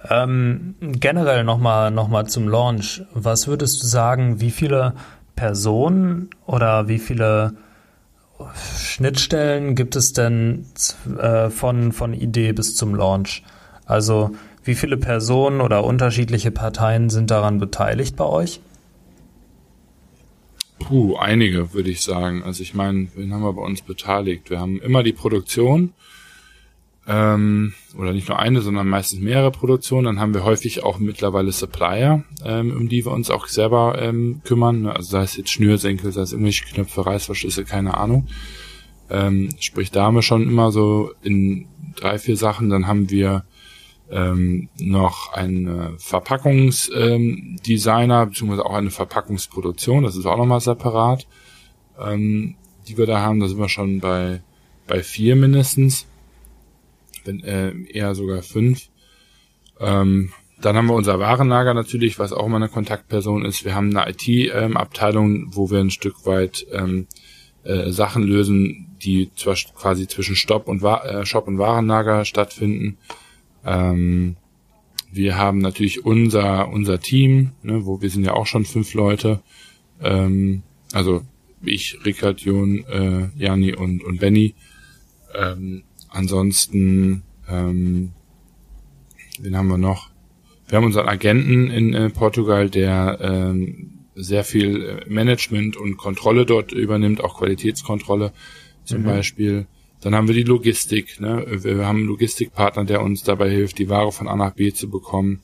Ähm, 0.10 0.76
generell 0.80 1.44
nochmal 1.44 1.92
noch 1.92 2.08
mal 2.08 2.28
zum 2.28 2.48
Launch. 2.48 3.02
Was 3.14 3.48
würdest 3.48 3.82
du 3.82 3.88
sagen, 3.88 4.42
wie 4.42 4.52
viele 4.52 4.94
Personen 5.36 6.30
oder 6.46 6.88
wie 6.88 7.00
viele 7.00 7.56
Schnittstellen 8.56 9.76
gibt 9.76 9.96
es 9.96 10.14
denn 10.14 10.66
äh, 11.20 11.50
von, 11.50 11.92
von 11.92 12.14
Idee 12.14 12.52
bis 12.54 12.76
zum 12.76 12.96
Launch? 12.96 13.44
Also 13.86 14.36
wie 14.64 14.76
viele 14.76 14.98
Personen 14.98 15.62
oder 15.62 15.84
unterschiedliche 15.84 16.52
Parteien 16.52 17.10
sind 17.10 17.32
daran 17.32 17.60
beteiligt 17.60 18.16
bei 18.16 18.26
euch? 18.26 18.60
Puh, 20.80 21.16
einige 21.16 21.74
würde 21.74 21.90
ich 21.90 22.02
sagen. 22.02 22.44
Also 22.44 22.62
ich 22.62 22.74
meine, 22.74 23.08
wen 23.16 23.34
haben 23.34 23.44
wir 23.44 23.54
bei 23.54 23.62
uns 23.62 23.82
beteiligt? 23.82 24.50
Wir 24.50 24.60
haben 24.60 24.82
immer 24.82 25.04
die 25.04 25.14
Produktion, 25.14 25.94
ähm, 27.08 27.74
oder 27.98 28.14
nicht 28.14 28.30
nur 28.30 28.40
eine, 28.40 28.62
sondern 28.62 28.88
meistens 28.88 29.20
mehrere 29.20 29.52
Produktionen. 29.52 30.06
Dann 30.06 30.20
haben 30.20 30.34
wir 30.34 30.44
häufig 30.44 30.84
auch 30.84 31.00
mittlerweile 31.00 31.52
Supplier, 31.52 32.24
ähm, 32.44 32.76
um 32.76 32.90
die 32.90 33.06
wir 33.06 33.12
uns 33.12 33.30
auch 33.30 33.48
selber 33.48 34.02
ähm, 34.02 34.42
kümmern. 34.44 34.88
Also 34.88 35.12
sei 35.12 35.24
es 35.24 35.38
jetzt 35.38 35.52
Schnürsenkel, 35.52 36.12
sei 36.12 36.22
es 36.22 36.32
irgendwelche 36.32 36.66
Knöpfe, 36.66 37.06
Reißverschlüsse, 37.06 37.64
keine 37.64 37.98
Ahnung. 37.98 38.28
Ähm, 39.10 39.50
sprich, 39.60 39.92
da 39.92 40.04
haben 40.04 40.16
wir 40.16 40.24
schon 40.24 40.48
immer 40.48 40.72
so 40.72 41.12
in 41.22 41.68
drei, 41.96 42.18
vier 42.18 42.38
Sachen. 42.38 42.70
Dann 42.70 42.88
haben 42.88 43.12
wir 43.12 43.46
ähm, 44.10 44.70
noch 44.80 45.34
einen 45.34 46.00
Verpackungsdesigner, 46.00 48.22
ähm, 48.24 48.30
beziehungsweise 48.30 48.66
auch 48.66 48.74
eine 48.74 48.92
Verpackungsproduktion. 48.92 50.04
Das 50.04 50.16
ist 50.16 50.26
auch 50.26 50.38
nochmal 50.38 50.62
separat, 50.62 51.28
ähm, 52.00 52.56
die 52.88 52.98
wir 52.98 53.06
da 53.06 53.22
haben. 53.22 53.40
Da 53.40 53.48
sind 53.48 53.60
wir 53.60 53.70
schon 53.70 54.00
bei 54.00 54.42
bei 54.88 55.02
vier 55.02 55.36
mindestens, 55.36 56.06
wenn, 57.26 57.44
äh, 57.44 57.74
eher 57.92 58.16
sogar 58.16 58.42
fünf. 58.42 58.90
Ähm, 59.80 60.32
dann 60.62 60.78
haben 60.78 60.88
wir 60.88 60.94
unser 60.94 61.20
Warenlager 61.20 61.74
natürlich, 61.74 62.18
was 62.18 62.32
auch 62.32 62.46
immer 62.46 62.56
eine 62.56 62.70
Kontaktperson 62.70 63.44
ist. 63.44 63.66
Wir 63.66 63.76
haben 63.76 63.96
eine 63.96 64.10
IT-Abteilung, 64.10 65.56
wo 65.56 65.70
wir 65.70 65.80
ein 65.80 65.92
Stück 65.92 66.26
weit 66.26 66.66
ähm, 66.72 67.08
äh, 67.64 67.92
Sachen 67.92 68.24
lösen, 68.24 68.96
die 69.02 69.32
zwar 69.36 69.56
quasi 69.56 70.08
zwischen 70.08 70.36
Shop 70.36 70.68
und, 70.68 70.82
Wa 70.82 71.04
äh, 71.04 71.26
Shop 71.26 71.48
und 71.48 71.58
Warenlager 71.58 72.24
stattfinden. 72.24 72.98
Ähm, 73.66 74.38
wir 75.12 75.38
haben 75.38 75.60
natürlich 75.60 76.06
unser 76.06 76.70
unser 76.70 77.00
Team, 77.00 77.52
ne, 77.64 77.86
wo 77.86 78.02
wir 78.02 78.10
sind 78.10 78.26
ja 78.26 78.34
auch 78.34 78.48
schon 78.48 78.66
fünf 78.66 78.94
Leute. 78.94 79.42
Ähm, 80.02 80.64
also 80.94 81.24
ich, 81.62 81.98
Rickard, 82.06 82.42
Jon, 82.42 82.86
äh, 82.86 83.30
Jani 83.36 83.74
und 83.74 84.04
und 84.04 84.20
Benny. 84.20 84.56
Ähm, 85.34 85.84
ansonsten, 86.16 87.24
ähm, 87.50 88.12
wen 89.40 89.58
haben 89.58 89.68
wir 89.68 89.78
noch? 89.78 90.10
Wir 90.68 90.78
haben 90.78 90.86
unseren 90.86 91.08
Agenten 91.08 91.70
in 91.70 91.94
äh, 91.94 92.10
Portugal, 92.10 92.70
der 92.70 93.20
ähm, 93.22 93.92
sehr 94.16 94.44
viel 94.44 94.84
äh, 94.84 95.10
Management 95.10 95.78
und 95.78 95.98
Kontrolle 95.98 96.46
dort 96.46 96.72
übernimmt, 96.72 97.24
auch 97.24 97.38
Qualitätskontrolle 97.38 98.32
zum 98.84 99.02
mhm. 99.02 99.06
Beispiel. 99.06 99.68
Dann 100.02 100.16
haben 100.16 100.28
wir 100.28 100.36
die 100.36 100.44
Logistik. 100.44 101.20
Ne? 101.20 101.46
Wir 101.48 101.86
haben 101.86 102.00
einen 102.00 102.08
Logistikpartner, 102.08 102.86
der 102.86 103.02
uns 103.02 103.24
dabei 103.24 103.50
hilft, 103.50 103.78
die 103.78 103.90
Ware 103.90 104.12
von 104.12 104.28
A 104.28 104.36
nach 104.36 104.54
B 104.54 104.72
zu 104.72 104.90
bekommen. 104.90 105.42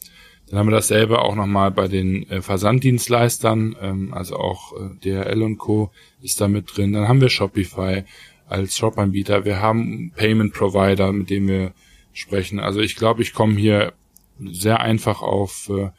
Dann 0.49 0.59
haben 0.59 0.67
wir 0.67 0.75
dasselbe 0.75 1.19
auch 1.19 1.35
nochmal 1.35 1.71
bei 1.71 1.87
den 1.87 2.29
äh, 2.29 2.41
Versanddienstleistern, 2.41 3.75
ähm, 3.81 4.13
also 4.13 4.35
auch 4.35 4.73
äh, 4.73 4.95
DHL 5.03 5.43
und 5.43 5.57
Co. 5.57 5.91
ist 6.21 6.41
da 6.41 6.47
mit 6.47 6.75
drin. 6.75 6.93
Dann 6.93 7.07
haben 7.07 7.21
wir 7.21 7.29
Shopify 7.29 8.03
als 8.51 8.75
Shop-Anbieter. 8.77 9.45
Wir 9.45 9.61
haben 9.61 10.11
Payment 10.15 10.53
Provider, 10.53 11.11
mit 11.11 11.29
dem 11.29 11.47
wir 11.47 11.73
sprechen. 12.13 12.59
Also 12.59 12.81
ich 12.81 12.95
glaube, 12.95 13.21
ich 13.21 13.33
komme 13.33 13.55
hier 13.55 13.93
sehr 14.39 14.81
einfach 14.81 15.21
auf 15.21 15.69
äh, 15.69 15.89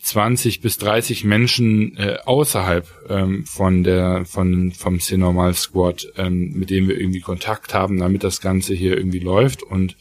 20 0.00 0.60
bis 0.60 0.78
30 0.78 1.24
Menschen 1.24 1.96
äh, 1.96 2.18
außerhalb 2.24 2.88
ähm, 3.08 3.46
von 3.46 3.84
der 3.84 4.24
von 4.24 4.72
vom 4.72 4.98
C-Normal 4.98 5.54
Squad, 5.54 6.08
ähm, 6.16 6.52
mit 6.54 6.70
denen 6.70 6.88
wir 6.88 7.00
irgendwie 7.00 7.20
Kontakt 7.20 7.72
haben, 7.72 7.98
damit 7.98 8.24
das 8.24 8.40
Ganze 8.40 8.74
hier 8.74 8.96
irgendwie 8.96 9.20
läuft. 9.20 9.62
Und 9.62 9.96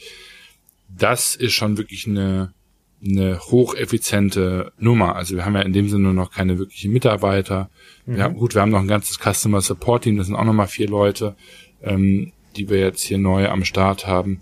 das 0.89 1.35
ist 1.35 1.53
schon 1.53 1.77
wirklich 1.77 2.07
eine 2.07 2.53
eine 3.03 3.39
hocheffiziente 3.39 4.73
Nummer. 4.77 5.15
Also 5.15 5.35
wir 5.35 5.45
haben 5.45 5.55
ja 5.55 5.61
in 5.61 5.73
dem 5.73 5.89
Sinne 5.89 6.13
noch 6.13 6.31
keine 6.31 6.59
wirklichen 6.59 6.91
Mitarbeiter. 6.91 7.69
Mhm. 8.05 8.15
Wir 8.15 8.23
haben, 8.23 8.35
gut, 8.35 8.55
wir 8.55 8.61
haben 8.61 8.71
noch 8.71 8.81
ein 8.81 8.87
ganzes 8.87 9.17
Customer 9.19 9.61
Support 9.61 10.03
Team, 10.03 10.17
das 10.17 10.27
sind 10.27 10.35
auch 10.35 10.43
nochmal 10.43 10.67
vier 10.67 10.87
Leute, 10.87 11.35
ähm, 11.81 12.31
die 12.55 12.69
wir 12.69 12.79
jetzt 12.79 13.01
hier 13.01 13.17
neu 13.17 13.47
am 13.49 13.65
Start 13.65 14.07
haben. 14.07 14.39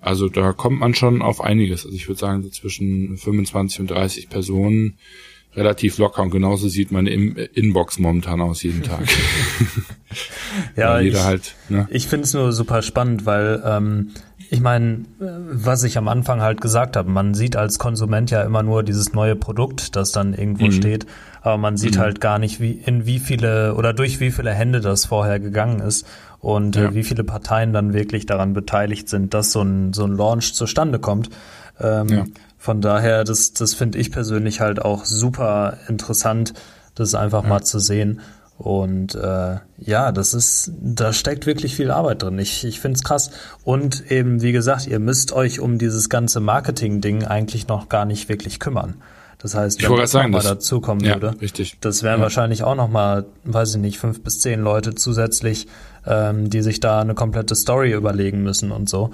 Also 0.00 0.28
da 0.28 0.52
kommt 0.52 0.80
man 0.80 0.94
schon 0.94 1.22
auf 1.22 1.40
einiges. 1.40 1.86
Also 1.86 1.96
ich 1.96 2.08
würde 2.08 2.20
sagen, 2.20 2.42
so 2.42 2.50
zwischen 2.50 3.16
25 3.16 3.80
und 3.80 3.90
30 3.90 4.28
Personen 4.28 4.98
relativ 5.56 5.98
locker 5.98 6.22
und 6.22 6.30
genauso 6.30 6.68
sieht 6.68 6.92
meine 6.92 7.10
Inbox 7.10 7.98
momentan 7.98 8.40
aus 8.40 8.62
jeden 8.62 8.82
Tag. 8.82 9.04
ja, 10.76 11.00
ich, 11.00 11.14
halt, 11.14 11.54
ne? 11.68 11.88
ich 11.90 12.06
finde 12.06 12.24
es 12.24 12.34
nur 12.34 12.52
super 12.52 12.82
spannend, 12.82 13.24
weil 13.24 13.62
ähm, 13.64 14.10
ich 14.54 14.60
meine, 14.60 15.04
was 15.18 15.82
ich 15.82 15.98
am 15.98 16.06
Anfang 16.06 16.40
halt 16.40 16.60
gesagt 16.60 16.96
habe, 16.96 17.10
man 17.10 17.34
sieht 17.34 17.56
als 17.56 17.80
Konsument 17.80 18.30
ja 18.30 18.42
immer 18.42 18.62
nur 18.62 18.84
dieses 18.84 19.12
neue 19.12 19.34
Produkt, 19.34 19.96
das 19.96 20.12
dann 20.12 20.32
irgendwo 20.32 20.66
mhm. 20.66 20.72
steht, 20.72 21.06
aber 21.42 21.58
man 21.58 21.76
sieht 21.76 21.96
mhm. 21.96 22.00
halt 22.00 22.20
gar 22.20 22.38
nicht, 22.38 22.60
wie 22.60 22.70
in 22.70 23.04
wie 23.04 23.18
viele 23.18 23.74
oder 23.74 23.92
durch 23.92 24.20
wie 24.20 24.30
viele 24.30 24.52
Hände 24.52 24.80
das 24.80 25.06
vorher 25.06 25.40
gegangen 25.40 25.80
ist 25.80 26.06
und 26.38 26.76
äh, 26.76 26.84
ja. 26.84 26.94
wie 26.94 27.02
viele 27.02 27.24
Parteien 27.24 27.72
dann 27.72 27.94
wirklich 27.94 28.26
daran 28.26 28.52
beteiligt 28.52 29.08
sind, 29.08 29.34
dass 29.34 29.50
so 29.50 29.62
ein, 29.62 29.92
so 29.92 30.04
ein 30.04 30.16
Launch 30.16 30.54
zustande 30.54 31.00
kommt. 31.00 31.30
Ähm, 31.80 32.08
ja. 32.08 32.24
Von 32.56 32.80
daher, 32.80 33.24
das, 33.24 33.54
das 33.54 33.74
finde 33.74 33.98
ich 33.98 34.12
persönlich 34.12 34.60
halt 34.60 34.80
auch 34.80 35.04
super 35.04 35.78
interessant, 35.88 36.54
das 36.94 37.16
einfach 37.16 37.42
ja. 37.42 37.48
mal 37.48 37.62
zu 37.64 37.80
sehen. 37.80 38.20
Und 38.64 39.14
äh, 39.14 39.58
ja, 39.76 40.10
das 40.10 40.32
ist, 40.32 40.72
da 40.80 41.12
steckt 41.12 41.44
wirklich 41.44 41.76
viel 41.76 41.90
Arbeit 41.90 42.22
drin. 42.22 42.38
Ich, 42.38 42.64
ich 42.64 42.80
finde 42.80 42.96
es 42.96 43.04
krass. 43.04 43.30
Und 43.62 44.10
eben, 44.10 44.40
wie 44.40 44.52
gesagt, 44.52 44.86
ihr 44.86 45.00
müsst 45.00 45.32
euch 45.32 45.60
um 45.60 45.76
dieses 45.76 46.08
ganze 46.08 46.40
Marketing-Ding 46.40 47.24
eigentlich 47.24 47.68
noch 47.68 47.90
gar 47.90 48.06
nicht 48.06 48.30
wirklich 48.30 48.60
kümmern. 48.60 48.94
Das 49.36 49.54
heißt, 49.54 49.82
wenn 49.82 49.94
das 49.98 50.12
sagen, 50.12 50.30
mal 50.30 50.42
dazukommen 50.42 51.04
ja, 51.04 51.20
würde, 51.20 51.38
richtig. 51.42 51.76
das 51.82 52.02
wären 52.02 52.20
ja. 52.20 52.22
wahrscheinlich 52.22 52.64
auch 52.64 52.74
noch 52.74 52.88
mal, 52.88 53.26
weiß 53.44 53.74
ich 53.74 53.82
nicht, 53.82 53.98
fünf 53.98 54.22
bis 54.22 54.40
zehn 54.40 54.62
Leute 54.62 54.94
zusätzlich, 54.94 55.66
ähm, 56.06 56.48
die 56.48 56.62
sich 56.62 56.80
da 56.80 57.02
eine 57.02 57.12
komplette 57.12 57.54
Story 57.54 57.92
überlegen 57.92 58.42
müssen 58.42 58.72
und 58.72 58.88
so. 58.88 59.10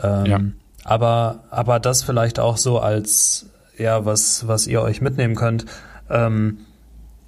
Ähm, 0.00 0.26
ja. 0.26 0.40
Aber, 0.84 1.40
aber 1.50 1.80
das 1.80 2.04
vielleicht 2.04 2.38
auch 2.38 2.56
so 2.56 2.78
als, 2.78 3.46
ja, 3.76 4.04
was, 4.04 4.46
was 4.46 4.68
ihr 4.68 4.80
euch 4.80 5.00
mitnehmen 5.00 5.34
könnt. 5.34 5.66
Ähm, 6.08 6.58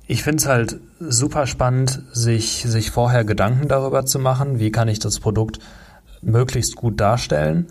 ich 0.06 0.22
finde 0.22 0.38
es 0.38 0.46
halt 0.46 0.80
super 1.00 1.46
spannend, 1.46 2.02
sich, 2.12 2.62
sich 2.66 2.90
vorher 2.90 3.24
Gedanken 3.24 3.68
darüber 3.68 4.04
zu 4.04 4.18
machen, 4.18 4.58
wie 4.58 4.70
kann 4.70 4.88
ich 4.88 4.98
das 4.98 5.20
Produkt 5.20 5.58
möglichst 6.20 6.76
gut 6.76 7.00
darstellen, 7.00 7.68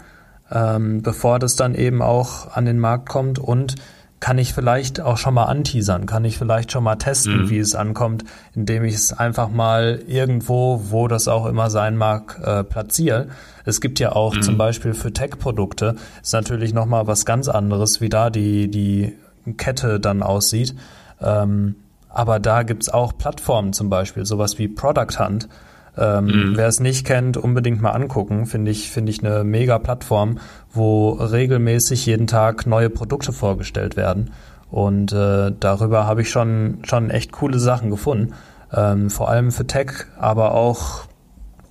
ähm, 0.51 1.01
bevor 1.01 1.39
das 1.39 1.55
dann 1.55 1.75
eben 1.75 2.01
auch 2.01 2.55
an 2.55 2.65
den 2.65 2.79
Markt 2.79 3.09
kommt 3.09 3.39
und 3.39 3.75
kann 4.19 4.37
ich 4.37 4.53
vielleicht 4.53 5.01
auch 5.01 5.17
schon 5.17 5.33
mal 5.33 5.45
anteasern, 5.45 6.05
kann 6.05 6.23
ich 6.23 6.37
vielleicht 6.37 6.71
schon 6.71 6.85
mal 6.85 6.95
testen, 6.95 7.43
mhm. 7.43 7.49
wie 7.49 7.59
es 7.59 7.75
ankommt, 7.75 8.23
indem 8.55 8.85
ich 8.85 8.95
es 8.95 9.11
einfach 9.11 9.49
mal 9.49 10.01
irgendwo, 10.07 10.81
wo 10.91 11.09
das 11.09 11.27
auch 11.27 11.45
immer 11.45 11.69
sein 11.69 11.97
mag, 11.97 12.39
äh, 12.41 12.63
platziere. 12.63 13.27
Es 13.65 13.81
gibt 13.81 13.99
ja 13.99 14.13
auch 14.13 14.33
mhm. 14.33 14.41
zum 14.41 14.57
Beispiel 14.57 14.93
für 14.93 15.11
Tech-Produkte, 15.11 15.97
ist 16.21 16.31
natürlich 16.31 16.73
nochmal 16.73 17.05
was 17.05 17.25
ganz 17.25 17.49
anderes, 17.49 17.99
wie 17.99 18.07
da 18.07 18.29
die, 18.29 18.71
die 18.71 19.13
Kette 19.57 19.99
dann 19.99 20.23
aussieht. 20.23 20.73
Ähm, 21.19 21.75
aber 22.13 22.39
da 22.39 22.63
gibt's 22.63 22.89
auch 22.89 23.17
Plattformen 23.17 23.73
zum 23.73 23.89
Beispiel, 23.89 24.25
sowas 24.25 24.57
wie 24.59 24.67
Product 24.67 25.19
Hunt, 25.19 25.49
ähm, 25.97 26.25
mhm. 26.25 26.57
Wer 26.57 26.67
es 26.67 26.79
nicht 26.79 27.05
kennt, 27.05 27.37
unbedingt 27.37 27.81
mal 27.81 27.91
angucken. 27.91 28.45
Finde 28.45 28.71
ich, 28.71 28.89
finde 28.89 29.11
ich 29.11 29.23
eine 29.23 29.43
mega 29.43 29.77
Plattform, 29.79 30.39
wo 30.71 31.11
regelmäßig 31.11 32.05
jeden 32.05 32.27
Tag 32.27 32.65
neue 32.65 32.89
Produkte 32.89 33.31
vorgestellt 33.31 33.95
werden. 33.95 34.31
Und 34.71 35.13
äh, 35.13 35.51
darüber 35.59 36.07
habe 36.07 36.21
ich 36.21 36.31
schon, 36.31 36.79
schon 36.83 37.11
echt 37.11 37.31
coole 37.31 37.59
Sachen 37.59 37.91
gefunden. 37.91 38.33
Ähm, 38.73 39.11
vor 39.11 39.29
allem 39.29 39.51
für 39.51 39.67
Tech, 39.67 39.91
aber 40.17 40.55
auch 40.55 41.05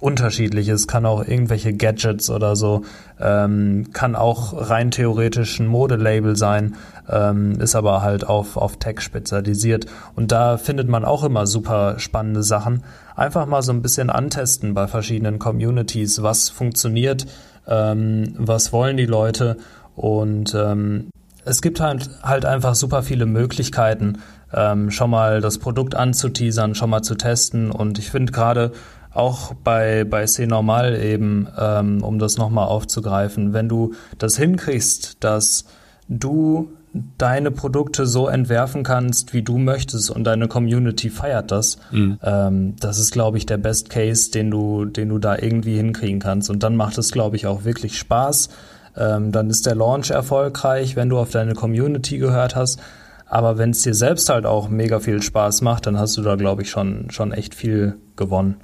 unterschiedliches, 0.03 0.89
kann 0.89 1.07
auch 1.07 1.27
irgendwelche 1.27 1.73
Gadgets 1.73 2.29
oder 2.29 2.57
so, 2.57 2.83
ähm, 3.21 3.87
kann 3.93 4.17
auch 4.17 4.69
rein 4.69 4.91
theoretisch 4.91 5.61
ein 5.61 5.67
Modelabel 5.67 6.37
sein, 6.37 6.75
ähm, 7.09 7.53
ist 7.61 7.77
aber 7.77 8.03
halt 8.03 8.27
auf, 8.27 8.57
auf 8.57 8.79
Tech 8.79 9.01
spezialisiert. 9.01 9.87
Und 10.17 10.33
da 10.33 10.57
findet 10.57 10.89
man 10.89 11.05
auch 11.05 11.23
immer 11.23 11.47
super 11.47 11.99
spannende 11.99 12.43
Sachen. 12.43 12.83
Einfach 13.15 13.47
mal 13.47 13.63
so 13.63 13.73
ein 13.73 13.83
bisschen 13.83 14.11
antesten 14.11 14.75
bei 14.75 14.89
verschiedenen 14.89 15.39
Communities, 15.39 16.23
was 16.23 16.49
funktioniert, 16.49 17.27
ähm, 17.69 18.35
was 18.37 18.73
wollen 18.73 18.97
die 18.97 19.07
Leute 19.07 19.57
und 19.95 20.55
ähm, 20.55 21.11
es 21.45 21.61
gibt 21.61 21.81
halt, 21.81 22.09
halt 22.23 22.45
einfach 22.45 22.75
super 22.75 23.03
viele 23.03 23.27
Möglichkeiten, 23.27 24.19
ähm, 24.53 24.91
schon 24.91 25.11
mal 25.11 25.41
das 25.41 25.59
Produkt 25.59 25.95
anzuteasern, 25.95 26.75
schon 26.75 26.91
mal 26.91 27.03
zu 27.03 27.15
testen. 27.17 27.71
Und 27.71 27.99
ich 27.99 28.11
finde 28.11 28.33
gerade 28.33 28.73
auch 29.15 29.55
bei, 29.55 30.05
bei 30.05 30.25
C 30.27 30.47
Normal 30.47 31.01
eben, 31.01 31.49
ähm, 31.59 32.03
um 32.03 32.19
das 32.19 32.39
nochmal 32.39 32.69
aufzugreifen, 32.69 33.53
wenn 33.53 33.69
du 33.69 33.93
das 34.19 34.37
hinkriegst, 34.37 35.19
dass 35.21 35.65
du 36.09 36.71
deine 37.17 37.51
Produkte 37.51 38.07
so 38.07 38.29
entwerfen 38.29 38.83
kannst, 38.83 39.33
wie 39.33 39.43
du 39.43 39.57
möchtest 39.57 40.11
und 40.11 40.25
deine 40.25 40.47
Community 40.49 41.09
feiert 41.09 41.51
das, 41.51 41.79
mhm. 41.91 42.19
ähm, 42.23 42.77
das 42.79 42.99
ist, 42.99 43.13
glaube 43.13 43.39
ich, 43.39 43.47
der 43.47 43.57
Best 43.57 43.89
Case, 43.89 44.31
den 44.31 44.51
du, 44.51 44.85
den 44.85 45.09
du 45.09 45.19
da 45.19 45.37
irgendwie 45.39 45.77
hinkriegen 45.77 46.21
kannst. 46.21 46.51
Und 46.51 46.63
dann 46.63 46.77
macht 46.77 46.99
es, 46.99 47.11
glaube 47.11 47.37
ich, 47.37 47.47
auch 47.47 47.65
wirklich 47.65 47.99
Spaß. 47.99 48.51
Ähm, 48.97 49.33
dann 49.33 49.49
ist 49.49 49.65
der 49.65 49.75
Launch 49.75 50.11
erfolgreich, 50.11 50.97
wenn 50.97 51.09
du 51.09 51.19
auf 51.19 51.31
deine 51.31 51.55
Community 51.55 52.19
gehört 52.19 52.57
hast. 52.57 52.79
Aber 53.27 53.57
wenn 53.57 53.71
es 53.71 53.81
dir 53.81 53.95
selbst 53.95 54.29
halt 54.29 54.45
auch 54.45 54.69
mega 54.69 55.01
viel 55.01 55.23
Spaß 55.23 55.63
macht, 55.63 55.87
dann 55.87 55.99
hast 55.99 56.19
du 56.19 56.23
da, 56.23 56.35
glaube 56.35 56.61
ich, 56.61 56.71
schon, 56.71 57.11
schon 57.11 57.33
echt 57.33 57.55
viel 57.55 57.97
gewonnen. 58.17 58.57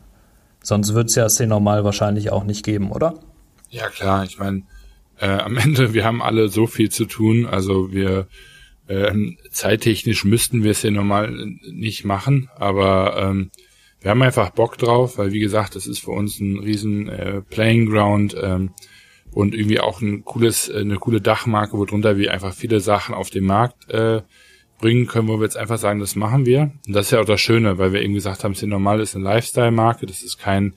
Sonst 0.62 0.94
wird 0.94 1.08
es 1.08 1.14
ja 1.14 1.28
C 1.28 1.46
normal 1.46 1.84
wahrscheinlich 1.84 2.30
auch 2.30 2.44
nicht 2.44 2.64
geben, 2.64 2.90
oder? 2.90 3.14
Ja, 3.70 3.88
klar. 3.88 4.24
Ich 4.24 4.38
meine, 4.38 4.62
äh, 5.18 5.28
am 5.28 5.56
Ende, 5.56 5.94
wir 5.94 6.04
haben 6.04 6.22
alle 6.22 6.48
so 6.48 6.66
viel 6.66 6.90
zu 6.90 7.06
tun. 7.06 7.46
Also 7.46 7.92
wir 7.92 8.28
äh, 8.86 9.12
zeittechnisch 9.50 10.24
müssten 10.24 10.64
wir 10.64 10.72
es 10.72 10.82
ja 10.82 10.90
normal 10.90 11.30
nicht 11.70 12.04
machen, 12.04 12.48
aber 12.56 13.16
ähm, 13.18 13.50
wir 14.00 14.10
haben 14.10 14.22
einfach 14.22 14.50
Bock 14.50 14.78
drauf, 14.78 15.18
weil 15.18 15.32
wie 15.32 15.40
gesagt, 15.40 15.74
das 15.76 15.86
ist 15.86 15.98
für 15.98 16.12
uns 16.12 16.40
ein 16.40 16.58
riesen 16.58 17.08
äh, 17.08 17.42
Playing 17.42 17.90
Ground 17.90 18.36
ähm, 18.40 18.70
und 19.32 19.54
irgendwie 19.54 19.80
auch 19.80 20.00
ein 20.00 20.24
cooles, 20.24 20.68
äh, 20.68 20.80
eine 20.80 20.96
coole 20.96 21.20
Dachmarke, 21.20 21.76
worunter 21.76 22.16
wir 22.16 22.32
einfach 22.32 22.54
viele 22.54 22.80
Sachen 22.80 23.14
auf 23.14 23.30
den 23.30 23.44
Markt 23.44 23.90
äh, 23.90 24.22
bringen 24.78 25.06
können, 25.06 25.28
wo 25.28 25.38
wir 25.38 25.44
jetzt 25.44 25.56
einfach 25.56 25.78
sagen, 25.78 26.00
das 26.00 26.16
machen 26.16 26.46
wir. 26.46 26.72
Und 26.86 26.94
das 26.94 27.06
ist 27.06 27.12
ja 27.12 27.20
auch 27.20 27.24
das 27.24 27.40
Schöne, 27.40 27.78
weil 27.78 27.92
wir 27.92 28.02
eben 28.02 28.14
gesagt 28.14 28.44
haben, 28.44 28.52
es 28.52 28.62
ist 28.62 28.68
normal 28.68 29.00
ist 29.00 29.14
eine 29.14 29.24
Lifestyle-Marke, 29.24 30.06
das 30.06 30.22
ist 30.22 30.38
kein 30.38 30.74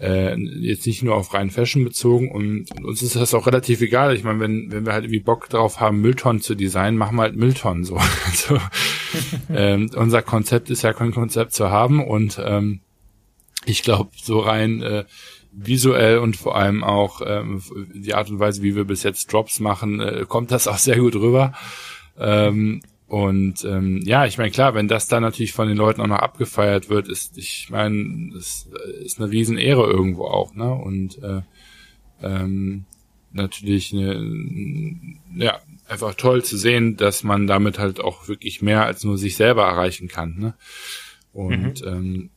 äh, 0.00 0.36
jetzt 0.36 0.86
nicht 0.86 1.02
nur 1.02 1.14
auf 1.14 1.34
rein 1.34 1.50
Fashion 1.50 1.84
bezogen 1.84 2.30
und, 2.30 2.70
und, 2.72 2.84
uns 2.84 3.02
ist 3.02 3.16
das 3.16 3.34
auch 3.34 3.46
relativ 3.46 3.80
egal. 3.80 4.14
Ich 4.14 4.24
meine, 4.24 4.40
wenn, 4.40 4.72
wenn 4.72 4.86
wir 4.86 4.92
halt 4.92 5.04
irgendwie 5.04 5.20
Bock 5.20 5.48
drauf 5.48 5.80
haben, 5.80 6.00
Mülltonnen 6.00 6.42
zu 6.42 6.54
designen, 6.54 6.98
machen 6.98 7.16
wir 7.16 7.22
halt 7.22 7.36
Mülltonnen 7.36 7.84
so. 7.84 8.00
Also, 8.26 8.58
ähm, 9.54 9.90
unser 9.94 10.22
Konzept 10.22 10.70
ist 10.70 10.82
ja 10.82 10.92
kein 10.92 11.12
Konzept 11.12 11.54
zu 11.54 11.70
haben 11.70 12.04
und 12.04 12.40
ähm, 12.44 12.80
ich 13.66 13.82
glaube, 13.82 14.10
so 14.20 14.40
rein 14.40 14.82
äh, 14.82 15.04
visuell 15.52 16.18
und 16.18 16.36
vor 16.36 16.56
allem 16.56 16.82
auch 16.82 17.22
ähm, 17.24 17.62
die 17.94 18.14
Art 18.14 18.28
und 18.30 18.40
Weise, 18.40 18.62
wie 18.62 18.74
wir 18.74 18.84
bis 18.84 19.04
jetzt 19.04 19.32
Drops 19.32 19.60
machen, 19.60 20.00
äh, 20.00 20.24
kommt 20.28 20.50
das 20.50 20.66
auch 20.66 20.78
sehr 20.78 20.98
gut 20.98 21.14
rüber. 21.14 21.52
Ähm, 22.18 22.82
und 23.14 23.64
ähm, 23.64 24.00
ja, 24.04 24.26
ich 24.26 24.38
meine, 24.38 24.50
klar, 24.50 24.74
wenn 24.74 24.88
das 24.88 25.06
dann 25.06 25.22
natürlich 25.22 25.52
von 25.52 25.68
den 25.68 25.76
Leuten 25.76 26.00
auch 26.00 26.08
noch 26.08 26.18
abgefeiert 26.18 26.88
wird, 26.88 27.06
ist, 27.06 27.38
ich 27.38 27.70
meine, 27.70 28.32
das 28.34 28.68
ist 29.04 29.20
eine 29.20 29.30
Riesenehre 29.30 29.88
irgendwo 29.88 30.24
auch, 30.24 30.52
ne? 30.56 30.74
Und 30.74 31.22
äh, 31.22 31.42
ähm, 32.24 32.86
natürlich 33.30 33.92
eine, 33.92 34.20
ja, 35.36 35.60
einfach 35.86 36.16
toll 36.16 36.42
zu 36.42 36.56
sehen, 36.56 36.96
dass 36.96 37.22
man 37.22 37.46
damit 37.46 37.78
halt 37.78 38.00
auch 38.00 38.26
wirklich 38.26 38.62
mehr 38.62 38.84
als 38.84 39.04
nur 39.04 39.16
sich 39.16 39.36
selber 39.36 39.62
erreichen 39.62 40.08
kann, 40.08 40.36
ne? 40.36 40.54
Und 41.32 41.84
mhm. 41.84 41.86
ähm, 41.86 42.30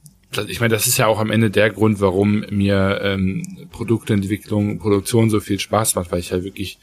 ich 0.48 0.60
meine, 0.60 0.76
das 0.76 0.86
ist 0.86 1.00
ja 1.00 1.08
auch 1.08 1.18
am 1.18 1.32
Ende 1.32 1.50
der 1.50 1.72
Grund, 1.72 2.02
warum 2.02 2.46
mir 2.52 3.00
ähm, 3.02 3.68
Produktentwicklung, 3.72 4.78
Produktion 4.78 5.32
so 5.32 5.40
viel 5.40 5.60
Spaß 5.60 5.96
macht, 5.96 6.12
weil 6.12 6.20
ich 6.20 6.32
halt 6.32 6.44
wirklich 6.44 6.78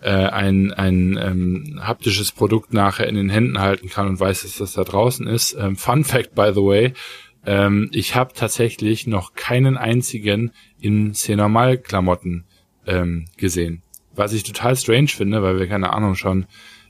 äh, 0.00 0.10
ein, 0.10 0.72
ein 0.72 1.18
ähm, 1.20 1.80
haptisches 1.82 2.32
Produkt 2.32 2.72
nachher 2.72 3.06
in 3.06 3.14
den 3.14 3.28
Händen 3.28 3.60
halten 3.60 3.88
kann 3.88 4.08
und 4.08 4.20
weiß, 4.20 4.42
dass 4.42 4.56
das 4.56 4.72
da 4.72 4.84
draußen 4.84 5.26
ist. 5.26 5.56
Ähm, 5.58 5.76
Fun 5.76 6.04
Fact, 6.04 6.34
by 6.34 6.52
the 6.54 6.62
way, 6.62 6.92
ähm, 7.46 7.88
ich 7.92 8.14
habe 8.14 8.32
tatsächlich 8.34 9.06
noch 9.06 9.34
keinen 9.34 9.76
einzigen 9.76 10.52
in 10.80 11.14
C-Normal-Klamotten 11.14 12.44
ähm, 12.86 13.26
gesehen. 13.36 13.82
Was 14.14 14.32
ich 14.32 14.42
total 14.42 14.76
strange 14.76 15.08
finde, 15.08 15.42
weil 15.42 15.58
wir 15.58 15.66
keine 15.66 15.92
Ahnung 15.92 16.14
schon 16.14 16.46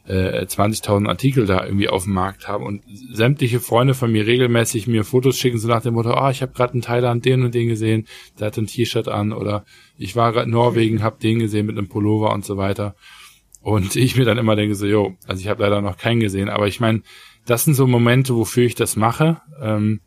äh, 0.07 0.45
20.000 0.45 1.09
Artikel 1.09 1.47
da 1.47 1.65
irgendwie 1.65 1.89
auf 1.89 2.05
dem 2.05 2.15
Markt 2.15 2.49
haben 2.49 2.65
und 2.65 2.83
sämtliche 3.13 3.61
Freunde 3.61 3.95
von 3.95 4.11
mir 4.11 4.27
regelmäßig 4.27 4.87
mir 4.87 5.05
Fotos 5.05 5.39
schicken, 5.39 5.59
so 5.59 5.69
nach 5.69 5.83
dem 5.83 5.95
Motto, 5.95 6.13
ah, 6.13 6.29
oh, 6.29 6.31
ich 6.31 6.43
habe 6.43 6.53
gerade 6.53 6.73
einen 6.73 6.83
Thailand 6.83 7.25
den 7.25 7.43
und 7.43 7.55
den 7.55 7.69
gesehen, 7.69 8.07
der 8.39 8.49
hat 8.49 8.59
ein 8.59 8.67
T-Shirt 8.67 9.09
an 9.09 9.33
oder 9.33 9.65
ich 9.97 10.17
war 10.17 10.33
gerade 10.33 10.47
in 10.47 10.53
Norwegen, 10.53 11.03
habe 11.03 11.21
den 11.21 11.39
gesehen 11.39 11.67
mit 11.67 11.77
einem 11.77 11.89
Pullover 11.89 12.33
und 12.33 12.45
so 12.45 12.57
weiter. 12.57 12.95
Und 13.61 13.95
ich 13.97 14.17
mir 14.17 14.25
dann 14.25 14.39
immer 14.39 14.57
denke 14.57 14.75
so, 14.75 14.87
jo, 14.87 15.17
also 15.27 15.41
ich 15.41 15.49
habe 15.49 15.63
leider 15.63 15.83
noch 15.83 15.99
keinen 15.99 16.21
gesehen, 16.21 16.49
aber 16.49 16.67
ich 16.67 16.81
meine, 16.81 17.03
das 17.47 17.65
sind 17.65 17.75
so 17.75 17.87
Momente, 17.87 18.35
wofür 18.35 18.65
ich 18.65 18.75
das 18.75 18.97
mache, 18.97 19.41
ähm, 19.61 20.01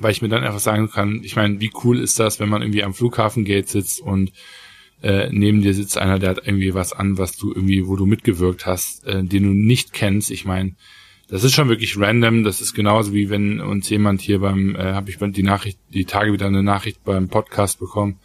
weil 0.00 0.12
ich 0.12 0.20
mir 0.20 0.28
dann 0.28 0.44
einfach 0.44 0.58
sagen 0.58 0.90
kann, 0.90 1.20
ich 1.22 1.36
meine, 1.36 1.60
wie 1.60 1.70
cool 1.84 1.98
ist 2.00 2.18
das, 2.18 2.40
wenn 2.40 2.48
man 2.48 2.62
irgendwie 2.62 2.82
am 2.82 2.92
Flughafengate 2.92 3.68
sitzt 3.68 4.00
und 4.00 4.32
äh, 5.02 5.28
neben 5.30 5.62
dir 5.62 5.74
sitzt 5.74 5.98
einer, 5.98 6.18
der 6.18 6.30
hat 6.30 6.46
irgendwie 6.46 6.74
was 6.74 6.92
an, 6.92 7.18
was 7.18 7.36
du 7.36 7.52
irgendwie, 7.52 7.86
wo 7.86 7.96
du 7.96 8.06
mitgewirkt 8.06 8.66
hast, 8.66 9.06
äh, 9.06 9.22
den 9.22 9.42
du 9.42 9.50
nicht 9.50 9.92
kennst. 9.92 10.30
Ich 10.30 10.44
meine, 10.44 10.74
das 11.28 11.44
ist 11.44 11.54
schon 11.54 11.68
wirklich 11.68 11.98
random. 11.98 12.44
Das 12.44 12.60
ist 12.60 12.74
genauso 12.74 13.12
wie 13.12 13.30
wenn 13.30 13.60
uns 13.60 13.88
jemand 13.90 14.20
hier 14.20 14.40
beim, 14.40 14.76
äh, 14.76 14.94
habe 14.94 15.10
ich 15.10 15.18
die 15.18 15.42
Nachricht, 15.42 15.78
die 15.92 16.04
Tage 16.04 16.32
wieder 16.32 16.46
eine 16.46 16.62
Nachricht 16.62 17.04
beim 17.04 17.28
Podcast 17.28 17.78
bekommen, 17.78 18.20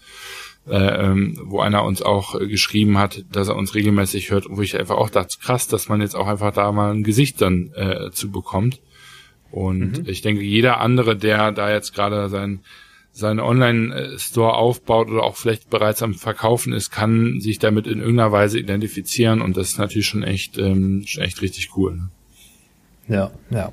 äh, 0.68 0.76
ähm, 0.76 1.40
wo 1.44 1.60
einer 1.60 1.84
uns 1.84 2.02
auch 2.02 2.40
äh, 2.40 2.48
geschrieben 2.48 2.98
hat, 2.98 3.26
dass 3.32 3.48
er 3.48 3.56
uns 3.56 3.74
regelmäßig 3.74 4.30
hört, 4.30 4.46
wo 4.50 4.62
ich 4.62 4.80
einfach 4.80 4.98
auch 4.98 5.10
dachte, 5.10 5.38
krass, 5.42 5.68
dass 5.68 5.90
man 5.90 6.02
jetzt 6.02 6.16
auch 6.16 6.28
einfach 6.28 6.54
da 6.54 6.72
mal 6.72 6.94
ein 6.94 7.04
Gesicht 7.04 7.42
dann 7.42 7.72
äh, 7.74 8.12
zu 8.12 8.32
bekommt. 8.32 8.80
Und 9.50 10.00
mhm. 10.00 10.06
ich 10.08 10.22
denke, 10.22 10.44
jeder 10.44 10.80
andere, 10.80 11.18
der 11.18 11.52
da 11.52 11.72
jetzt 11.72 11.94
gerade 11.94 12.30
sein 12.30 12.62
seinen 13.14 13.40
Online-Store 13.40 14.54
aufbaut 14.54 15.10
oder 15.10 15.24
auch 15.24 15.36
vielleicht 15.36 15.70
bereits 15.70 16.02
am 16.02 16.14
Verkaufen 16.14 16.74
ist, 16.74 16.92
kann 16.92 17.40
sich 17.40 17.60
damit 17.60 17.86
in 17.88 18.00
irgendeiner 18.00 18.32
Weise 18.32 18.58
identifizieren 18.58 19.42
und 19.42 19.58
das 19.58 19.70
ist 19.70 19.80
natürlich 19.80 20.08
schon 20.08 20.24
echt, 20.24 20.58
ähm, 20.58 21.04
schon 21.06 21.24
echt 21.24 21.42
richtig 21.42 21.76
cool. 21.76 21.96
Ne? 21.96 22.10
Ja, 23.08 23.32
ja. 23.50 23.72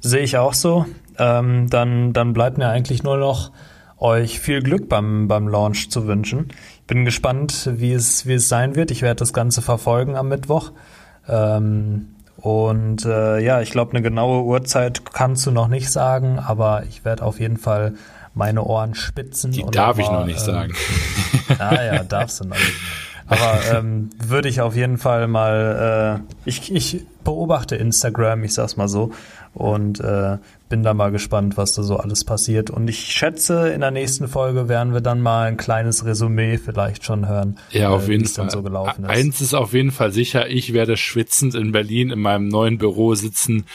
Sehe 0.00 0.22
ich 0.22 0.36
auch 0.36 0.54
so. 0.54 0.86
Ähm, 1.18 1.70
dann, 1.70 2.12
dann 2.12 2.32
bleibt 2.32 2.58
mir 2.58 2.68
eigentlich 2.68 3.02
nur 3.02 3.16
noch 3.16 3.52
euch 3.98 4.40
viel 4.40 4.60
Glück 4.62 4.88
beim, 4.88 5.28
beim 5.28 5.46
Launch 5.46 5.88
zu 5.90 6.08
wünschen. 6.08 6.48
Ich 6.80 6.86
bin 6.88 7.04
gespannt, 7.04 7.70
wie 7.74 7.92
es, 7.92 8.26
wie 8.26 8.34
es 8.34 8.48
sein 8.48 8.74
wird. 8.74 8.90
Ich 8.90 9.02
werde 9.02 9.20
das 9.20 9.32
Ganze 9.32 9.62
verfolgen 9.62 10.16
am 10.16 10.28
Mittwoch. 10.28 10.72
Ähm, 11.28 12.16
und 12.36 13.04
äh, 13.04 13.38
ja, 13.38 13.60
ich 13.60 13.70
glaube, 13.70 13.92
eine 13.92 14.02
genaue 14.02 14.42
Uhrzeit 14.42 15.04
kannst 15.12 15.46
du 15.46 15.52
noch 15.52 15.68
nicht 15.68 15.90
sagen, 15.90 16.40
aber 16.40 16.82
ich 16.88 17.04
werde 17.04 17.22
auf 17.22 17.38
jeden 17.38 17.56
Fall 17.56 17.94
meine 18.34 18.64
Ohren 18.64 18.94
spitzen. 18.94 19.52
Die 19.52 19.64
darf 19.64 19.98
ich 19.98 20.08
noch 20.08 20.24
nicht 20.24 20.40
ähm, 20.40 20.44
sagen. 20.44 20.74
Ah 21.58 21.82
ja, 21.82 22.02
darfst 22.04 22.40
du 22.40 22.44
noch 22.44 22.56
nicht. 22.56 22.72
Aber 23.32 23.78
ähm, 23.78 24.10
würde 24.24 24.48
ich 24.48 24.60
auf 24.60 24.76
jeden 24.76 24.98
Fall 24.98 25.28
mal, 25.28 26.20
äh, 26.20 26.48
ich, 26.48 26.72
ich 26.72 27.04
beobachte 27.24 27.76
Instagram, 27.76 28.44
ich 28.44 28.54
sag's 28.54 28.76
mal 28.76 28.88
so, 28.88 29.12
und 29.54 30.00
äh, 30.00 30.38
bin 30.68 30.82
da 30.82 30.94
mal 30.94 31.10
gespannt, 31.10 31.58
was 31.58 31.74
da 31.74 31.82
so 31.82 31.98
alles 31.98 32.24
passiert. 32.24 32.70
Und 32.70 32.88
ich 32.88 32.98
schätze, 32.98 33.68
in 33.68 33.82
der 33.82 33.90
nächsten 33.90 34.26
Folge 34.26 34.70
werden 34.70 34.94
wir 34.94 35.02
dann 35.02 35.20
mal 35.20 35.46
ein 35.46 35.58
kleines 35.58 36.06
Resümee 36.06 36.56
vielleicht 36.56 37.04
schon 37.04 37.28
hören. 37.28 37.58
Ja, 37.70 37.90
auf 37.90 38.08
äh, 38.08 38.12
jeden 38.12 38.24
Fall. 38.24 38.48
So 38.48 38.62
gelaufen 38.62 39.04
ist. 39.04 39.10
Eins 39.10 39.40
ist 39.42 39.52
auf 39.52 39.74
jeden 39.74 39.90
Fall 39.90 40.12
sicher, 40.12 40.48
ich 40.48 40.72
werde 40.72 40.96
schwitzend 40.96 41.54
in 41.54 41.72
Berlin 41.72 42.10
in 42.10 42.20
meinem 42.20 42.48
neuen 42.48 42.78
Büro 42.78 43.14
sitzen, 43.14 43.66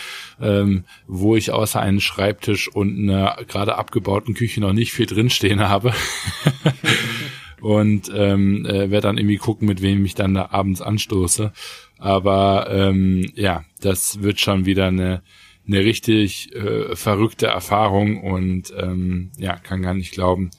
ähm, 0.41 0.86
wo 1.05 1.36
ich 1.36 1.51
außer 1.51 1.80
einem 1.80 1.99
Schreibtisch 1.99 2.68
und 2.68 2.97
einer 2.97 3.38
gerade 3.47 3.76
abgebauten 3.76 4.34
Küche 4.34 4.60
noch 4.60 4.74
nicht 4.74 4.91
viel 4.91 5.05
drinstehen 5.05 5.70
habe. 5.70 5.93
und 7.62 8.12
ähm, 8.14 8.66
äh, 8.66 8.91
werde 8.91 9.08
dann 9.08 9.18
irgendwie 9.18 9.38
gucken, 9.38 9.68
mit 9.68 9.82
wem 9.82 10.05
ich 10.05 10.16
dann 10.16 10.34
da 10.34 10.49
abends 10.51 10.82
anstoße. 10.82 11.51
Aber 11.97 12.68
ähm, 12.70 13.32
ja, 13.36 13.64
das 13.82 14.22
wird 14.22 14.39
schon 14.39 14.66
wieder 14.66 14.88
eine 14.88 15.22
eine 15.68 15.80
richtig 15.80 16.55
äh, 16.55 16.95
verrückte 16.95 17.47
Erfahrung 17.47 18.24
und 18.24 18.74
ähm, 18.78 19.32
ja, 19.38 19.58
kann 19.58 19.82
gar 19.82 19.93
nicht 19.93 20.14
glauben, 20.14 20.49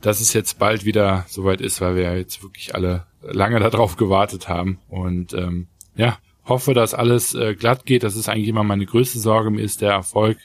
dass 0.00 0.20
es 0.20 0.34
jetzt 0.34 0.58
bald 0.58 0.84
wieder 0.84 1.24
soweit 1.28 1.60
ist, 1.60 1.80
weil 1.80 1.96
wir 1.96 2.16
jetzt 2.16 2.42
wirklich 2.42 2.74
alle 2.74 3.06
lange 3.22 3.58
darauf 3.70 3.96
gewartet 3.96 4.48
haben 4.48 4.78
und 4.88 5.32
ähm, 5.32 5.68
ja, 5.96 6.18
hoffe, 6.44 6.74
dass 6.74 6.94
alles 6.94 7.34
äh, 7.34 7.54
glatt 7.54 7.86
geht. 7.86 8.02
Das 8.02 8.16
ist 8.16 8.28
eigentlich 8.28 8.48
immer 8.48 8.64
meine 8.64 8.86
größte 8.86 9.18
Sorge. 9.18 9.50
Mir 9.50 9.62
ist 9.62 9.80
der 9.80 9.92
Erfolg 9.92 10.38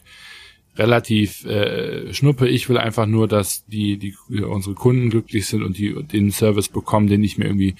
relativ 0.75 1.45
äh, 1.45 2.13
schnuppe. 2.13 2.47
Ich 2.47 2.67
will 2.69 2.77
einfach 2.77 3.05
nur, 3.05 3.27
dass 3.27 3.65
die, 3.67 3.97
die 3.97 4.15
unsere 4.43 4.75
Kunden 4.75 5.09
glücklich 5.09 5.47
sind 5.47 5.63
und 5.63 5.77
die 5.77 5.93
den 6.03 6.31
Service 6.31 6.69
bekommen, 6.69 7.07
den 7.07 7.23
ich 7.23 7.37
mir 7.37 7.45
irgendwie 7.45 7.75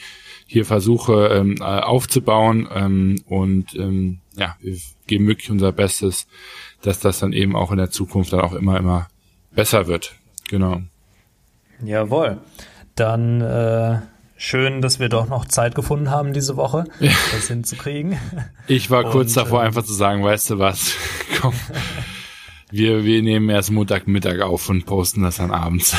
hier 0.46 0.66
versuche 0.66 1.28
ähm, 1.30 1.56
äh, 1.60 1.64
aufzubauen. 1.64 2.68
Ähm, 2.74 3.22
und 3.26 3.76
ähm, 3.76 4.20
ja, 4.36 4.56
wir 4.62 4.78
geben 5.08 5.28
wirklich 5.28 5.50
unser 5.50 5.72
Bestes, 5.72 6.28
dass 6.82 7.00
das 7.00 7.20
dann 7.20 7.34
eben 7.34 7.56
auch 7.56 7.72
in 7.72 7.78
der 7.78 7.90
Zukunft 7.90 8.34
dann 8.34 8.42
auch 8.42 8.54
immer, 8.54 8.78
immer 8.78 9.08
besser 9.56 9.88
wird. 9.88 10.16
Genau. 10.50 10.82
Jawohl. 11.84 12.38
Dann 12.96 13.42
äh, 13.42 14.02
schön, 14.38 14.82
dass 14.82 15.00
wir 15.00 15.10
doch 15.10 15.28
noch 15.28 15.46
Zeit 15.46 15.74
gefunden 15.74 16.12
haben 16.12 16.34
diese 16.34 16.56
Woche, 16.56 16.86
das 17.00 17.48
hinzukriegen. 17.48 18.18
Ich 18.68 18.92
war 18.92 19.04
kurz 19.06 19.30
Und, 19.30 19.38
davor, 19.38 19.64
äh, 19.64 19.66
einfach 19.66 19.84
zu 19.84 19.94
sagen, 19.94 20.24
weißt 20.24 20.52
du 20.52 20.60
was, 20.60 20.96
komm. 21.42 21.54
Wir, 22.74 23.04
wir 23.04 23.22
nehmen 23.22 23.52
erst 23.52 23.70
Montagmittag 23.70 24.42
auf 24.42 24.68
und 24.68 24.88
posten 24.88 25.22
das 25.22 25.38
dann 25.38 25.52
abends. 25.52 25.96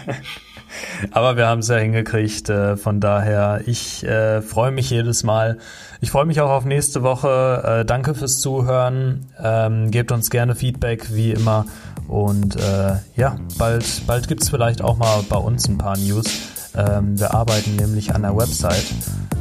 Aber 1.10 1.38
wir 1.38 1.46
haben 1.46 1.60
es 1.60 1.68
ja 1.68 1.76
hingekriegt. 1.76 2.50
Äh, 2.50 2.76
von 2.76 3.00
daher, 3.00 3.62
ich 3.64 4.04
äh, 4.04 4.42
freue 4.42 4.72
mich 4.72 4.90
jedes 4.90 5.22
Mal. 5.22 5.56
Ich 6.02 6.10
freue 6.10 6.26
mich 6.26 6.42
auch 6.42 6.50
auf 6.50 6.66
nächste 6.66 7.02
Woche. 7.02 7.80
Äh, 7.80 7.84
danke 7.86 8.14
fürs 8.14 8.40
Zuhören. 8.40 9.24
Ähm, 9.42 9.90
gebt 9.90 10.12
uns 10.12 10.28
gerne 10.28 10.54
Feedback, 10.54 11.14
wie 11.14 11.30
immer. 11.32 11.64
Und 12.08 12.56
äh, 12.56 12.96
ja, 13.16 13.38
bald, 13.56 14.02
bald 14.06 14.28
gibt 14.28 14.42
es 14.42 14.50
vielleicht 14.50 14.82
auch 14.82 14.98
mal 14.98 15.24
bei 15.30 15.38
uns 15.38 15.66
ein 15.66 15.78
paar 15.78 15.96
News. 15.96 16.26
Ähm, 16.76 17.18
wir 17.18 17.32
arbeiten 17.32 17.76
nämlich 17.76 18.14
an 18.14 18.20
der 18.20 18.36
Website. 18.36 18.84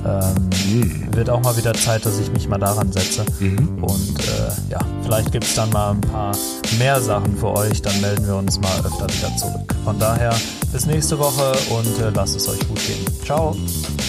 Ähm, 0.05 0.49
mhm. 0.71 1.15
Wird 1.15 1.29
auch 1.29 1.41
mal 1.41 1.55
wieder 1.57 1.73
Zeit, 1.73 2.05
dass 2.05 2.19
ich 2.19 2.31
mich 2.31 2.47
mal 2.47 2.57
daran 2.57 2.91
setze. 2.91 3.25
Mhm. 3.39 3.83
Und 3.83 4.19
äh, 4.19 4.71
ja, 4.71 4.79
vielleicht 5.03 5.31
gibt 5.31 5.43
es 5.45 5.55
dann 5.55 5.69
mal 5.71 5.91
ein 5.91 6.01
paar 6.01 6.35
mehr 6.77 7.01
Sachen 7.01 7.35
für 7.37 7.51
euch. 7.55 7.81
Dann 7.81 7.99
melden 8.01 8.25
wir 8.25 8.35
uns 8.35 8.59
mal 8.59 8.79
öfter 8.79 9.07
wieder 9.07 9.35
zurück. 9.37 9.75
Von 9.83 9.99
daher 9.99 10.33
bis 10.71 10.85
nächste 10.85 11.17
Woche 11.19 11.51
und 11.69 11.99
äh, 11.99 12.11
lasst 12.13 12.35
es 12.35 12.47
euch 12.47 12.59
gut 12.67 12.79
gehen. 12.85 13.05
Ciao. 13.25 13.55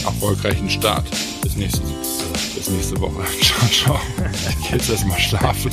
Erfolgreichen 0.04 0.70
Start. 0.70 1.04
Bis 1.42 1.56
nächste, 1.56 1.80
bis 2.54 2.68
nächste 2.68 3.00
Woche. 3.00 3.22
Ciao, 3.42 3.68
ciao. 3.68 4.00
Ich 4.48 4.68
geh 4.68 4.76
jetzt 4.76 4.90
erstmal 4.90 5.18
schlafen. 5.18 5.70